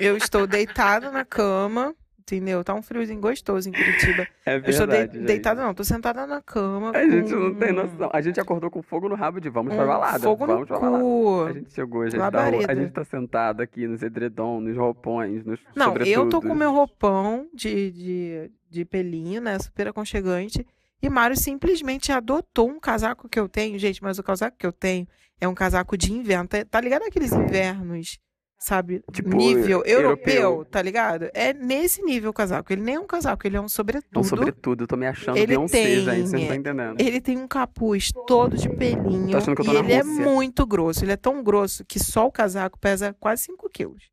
eu 0.00 0.16
estou 0.16 0.46
deitada 0.46 1.10
na 1.12 1.24
cama, 1.24 1.94
entendeu? 2.34 2.62
Tá 2.64 2.74
um 2.74 2.82
friozinho 2.82 3.20
gostoso 3.20 3.68
em 3.68 3.72
Curitiba. 3.72 4.26
É 4.46 4.54
Eu 4.56 4.60
estou 4.70 4.86
verdade, 4.86 5.12
gente. 5.18 5.26
deitada, 5.26 5.62
não, 5.62 5.74
tô 5.74 5.84
sentada 5.84 6.26
na 6.26 6.40
cama. 6.40 6.92
A 6.94 7.04
gente 7.06 7.32
não 7.34 7.54
tem 7.54 7.68
com 7.68 7.74
noção. 7.82 8.10
A 8.12 8.20
gente 8.22 8.40
acordou 8.40 8.70
com 8.70 8.82
fogo 8.82 9.08
no 9.08 9.14
rabo 9.14 9.40
de 9.40 9.48
vamos 9.50 9.74
pra 9.74 9.84
um 9.84 9.86
balada. 9.86 10.20
Fogo 10.20 10.46
no 10.46 10.52
vamos 10.54 10.68
pra 10.68 10.78
balada. 10.78 11.02
cu. 11.04 11.44
A 11.48 11.52
gente 11.52 11.72
chegou, 11.72 12.02
a 12.02 12.08
gente, 12.08 12.18
rua, 12.18 12.30
a 12.68 12.74
gente 12.74 12.92
tá 12.92 13.04
sentado 13.04 13.60
aqui 13.60 13.86
nos 13.86 14.02
edredom, 14.02 14.60
nos 14.60 14.76
roupões, 14.76 15.44
nos 15.44 15.60
Não, 15.76 15.94
eu 15.96 16.28
tô 16.28 16.40
com 16.40 16.48
sobretudos. 16.48 16.56
meu 16.56 16.72
roupão 16.72 17.46
de, 17.52 17.90
de, 17.90 18.50
de 18.70 18.84
pelinho, 18.84 19.40
né? 19.40 19.58
Super 19.58 19.88
aconchegante. 19.88 20.66
E 21.02 21.08
Mário 21.08 21.36
simplesmente 21.36 22.10
adotou 22.10 22.68
um 22.68 22.80
casaco 22.80 23.28
que 23.28 23.38
eu 23.38 23.48
tenho, 23.48 23.78
gente, 23.78 24.02
mas 24.02 24.18
o 24.18 24.22
casaco 24.22 24.56
que 24.58 24.66
eu 24.66 24.72
tenho 24.72 25.06
é 25.40 25.46
um 25.46 25.54
casaco 25.54 25.96
de 25.96 26.12
inverno. 26.12 26.48
Tá, 26.48 26.64
tá 26.64 26.80
ligado 26.80 27.02
aqueles 27.02 27.32
invernos, 27.32 28.18
sabe? 28.58 29.02
Tipo, 29.12 29.36
nível 29.36 29.82
europeu, 29.84 30.34
europeu. 30.42 30.64
tá 30.64 30.82
ligado? 30.82 31.30
É 31.32 31.52
nesse 31.54 32.02
nível 32.02 32.30
o 32.30 32.32
casaco. 32.34 32.72
Ele 32.72 32.82
nem 32.82 32.96
é 32.96 33.00
um 33.00 33.06
casaco, 33.06 33.46
ele 33.46 33.56
é 33.56 33.60
um 33.60 33.68
sobretudo. 33.68 34.08
Então, 34.10 34.24
sobretudo, 34.24 34.84
eu 34.84 34.88
tô 34.88 34.96
me 34.96 35.06
achando 35.06 35.36
Ele 35.36 35.46
Beyoncé, 35.46 35.82
tem- 35.82 35.94
gente. 35.96 36.04
Vocês 36.04 36.32
não 36.32 36.38
estão 36.40 36.56
entendendo. 36.56 37.00
Ele 37.00 37.20
tem 37.20 37.36
um 37.38 37.46
capuz 37.48 38.10
todo 38.26 38.56
de 38.56 38.68
pelinho. 38.68 39.30
Tô 39.30 39.36
achando 39.38 39.54
que 39.54 39.62
eu 39.62 39.66
tô 39.66 39.72
e 39.72 39.76
ele 39.76 39.92
é 39.92 40.00
Rússia. 40.02 40.24
muito 40.24 40.66
grosso. 40.66 41.04
Ele 41.04 41.12
é 41.12 41.16
tão 41.16 41.42
grosso 41.42 41.84
que 41.84 41.98
só 41.98 42.26
o 42.26 42.32
casaco 42.32 42.78
pesa 42.78 43.14
quase 43.20 43.44
5 43.44 43.70
quilos. 43.70 44.10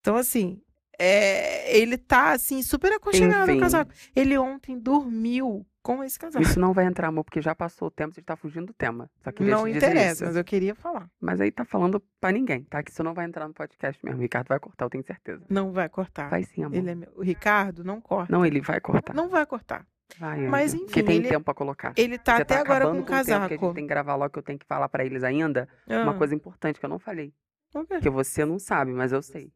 Então, 0.00 0.16
assim, 0.16 0.60
é, 0.98 1.76
ele 1.76 1.96
tá, 1.96 2.32
assim, 2.32 2.62
super 2.62 2.92
aconchegado 2.92 3.44
Enfim. 3.44 3.54
no 3.54 3.60
casaco. 3.60 3.92
Ele 4.16 4.36
ontem 4.36 4.78
dormiu 4.78 5.64
com 5.82 6.02
esse 6.04 6.18
casaco. 6.18 6.42
Isso 6.42 6.58
não 6.60 6.72
vai 6.72 6.84
entrar, 6.86 7.08
amor, 7.08 7.24
porque 7.24 7.40
já 7.40 7.54
passou 7.54 7.88
o 7.88 7.90
tempo, 7.90 8.14
você 8.14 8.20
tá 8.22 8.36
fugindo 8.36 8.66
do 8.66 8.72
tema. 8.72 9.10
Só 9.22 9.32
queria 9.32 9.54
não 9.54 9.66
interessa, 9.66 10.12
isso. 10.12 10.24
mas 10.26 10.36
eu 10.36 10.44
queria 10.44 10.74
falar. 10.74 11.08
Mas 11.20 11.40
aí 11.40 11.50
tá 11.50 11.64
falando 11.64 12.02
pra 12.20 12.30
ninguém, 12.32 12.64
tá? 12.64 12.82
Que 12.82 12.90
isso 12.90 13.02
não 13.02 13.14
vai 13.14 13.24
entrar 13.26 13.46
no 13.48 13.54
podcast 13.54 14.04
mesmo. 14.04 14.18
O 14.18 14.22
Ricardo 14.22 14.48
vai 14.48 14.58
cortar, 14.58 14.84
eu 14.84 14.90
tenho 14.90 15.04
certeza. 15.04 15.44
Não 15.48 15.72
vai 15.72 15.88
cortar. 15.88 16.28
Vai 16.30 16.42
sim, 16.44 16.62
amor. 16.62 16.76
Ele 16.76 16.90
é 16.90 16.94
meu... 16.94 17.12
O 17.16 17.22
Ricardo 17.22 17.82
não 17.84 18.00
corta. 18.00 18.30
Não, 18.32 18.44
ele 18.44 18.60
vai 18.60 18.80
cortar. 18.80 19.14
Não 19.14 19.28
vai 19.28 19.46
cortar. 19.46 19.86
Vai, 20.18 20.40
Mas, 20.48 20.72
Anja, 20.72 20.84
Porque 20.86 21.00
enfim, 21.00 21.06
tem 21.06 21.16
ele- 21.18 21.28
tempo 21.28 21.44
pra 21.44 21.52
colocar. 21.54 21.92
Ele 21.96 22.16
tá 22.18 22.36
Você 22.36 22.42
até 22.42 22.54
tá 22.54 22.60
agora 22.62 22.84
acabando 22.84 22.94
com 22.94 23.00
o 23.00 23.02
o 23.02 23.06
tempo 23.06 23.24
que 23.26 23.30
a 23.32 23.34
casaco. 23.38 23.54
gente 23.66 23.74
tem 23.74 23.84
que 23.84 23.88
gravar 23.88 24.14
logo, 24.16 24.30
que 24.32 24.38
eu 24.38 24.42
tenho 24.42 24.58
que 24.58 24.66
falar 24.66 24.88
pra 24.88 25.04
eles 25.04 25.22
ainda. 25.22 25.68
Uma 25.86 26.12
Ah, 26.12 26.14
coisa 26.14 26.34
importante 26.34 26.80
que 26.80 26.84
eu 26.86 26.88
não 26.90 26.98
falei. 26.98 27.32
o 27.74 27.84
quê? 27.84 28.00
Que 28.00 28.08
você 28.08 28.44
não 28.44 28.58
sabe, 28.58 28.92
mas 28.92 29.12
eu 29.12 29.20
sei. 29.22 29.52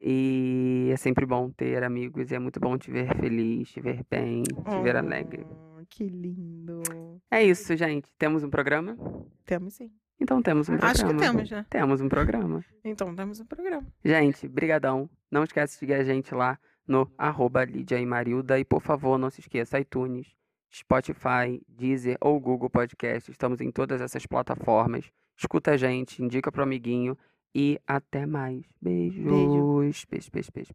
E 0.00 0.88
é 0.92 0.96
sempre 0.96 1.26
bom 1.26 1.50
ter 1.50 1.82
amigos. 1.82 2.30
E 2.30 2.34
é 2.34 2.38
muito 2.38 2.58
bom 2.60 2.78
te 2.78 2.90
ver 2.90 3.14
feliz, 3.18 3.68
te 3.70 3.80
ver 3.80 4.04
bem, 4.10 4.42
te 4.42 4.82
ver 4.82 4.96
alegre. 4.96 5.44
Oh, 5.50 5.84
que 5.88 6.04
lindo. 6.04 6.82
É 7.30 7.42
isso, 7.42 7.76
gente. 7.76 8.08
Temos 8.16 8.42
um 8.42 8.50
programa? 8.50 8.96
Temos 9.44 9.74
sim. 9.74 9.90
Então 10.20 10.42
temos 10.42 10.68
um 10.68 10.76
programa. 10.76 10.90
Acho 10.90 11.06
que 11.06 11.14
temos, 11.14 11.50
né? 11.50 11.66
Temos 11.70 12.00
um 12.00 12.08
programa. 12.08 12.64
Então 12.84 13.14
temos 13.14 13.40
um 13.40 13.46
programa. 13.46 13.86
Gente, 14.04 14.48
brigadão. 14.48 15.08
Não 15.30 15.44
esquece 15.44 15.74
de 15.74 15.78
seguir 15.78 15.94
a 15.94 16.04
gente 16.04 16.34
lá 16.34 16.58
no 16.86 17.10
arroba 17.16 17.64
Lídia 17.64 17.98
e 17.98 18.06
Marilda. 18.06 18.58
E, 18.58 18.64
por 18.64 18.80
favor, 18.80 19.18
não 19.18 19.30
se 19.30 19.40
esqueça, 19.40 19.78
iTunes, 19.78 20.34
Spotify, 20.72 21.62
Deezer 21.68 22.16
ou 22.20 22.40
Google 22.40 22.70
Podcast. 22.70 23.30
Estamos 23.30 23.60
em 23.60 23.70
todas 23.70 24.00
essas 24.00 24.26
plataformas. 24.26 25.10
Escuta 25.36 25.72
a 25.72 25.76
gente, 25.76 26.22
indica 26.22 26.50
pro 26.50 26.62
amiguinho. 26.62 27.16
E 27.54 27.80
até 27.86 28.26
mais. 28.26 28.64
Beijos. 28.80 29.24
Beijo, 29.24 29.74
beijo, 29.74 30.06
beijo, 30.10 30.30
beijo. 30.32 30.50
beijo. 30.52 30.74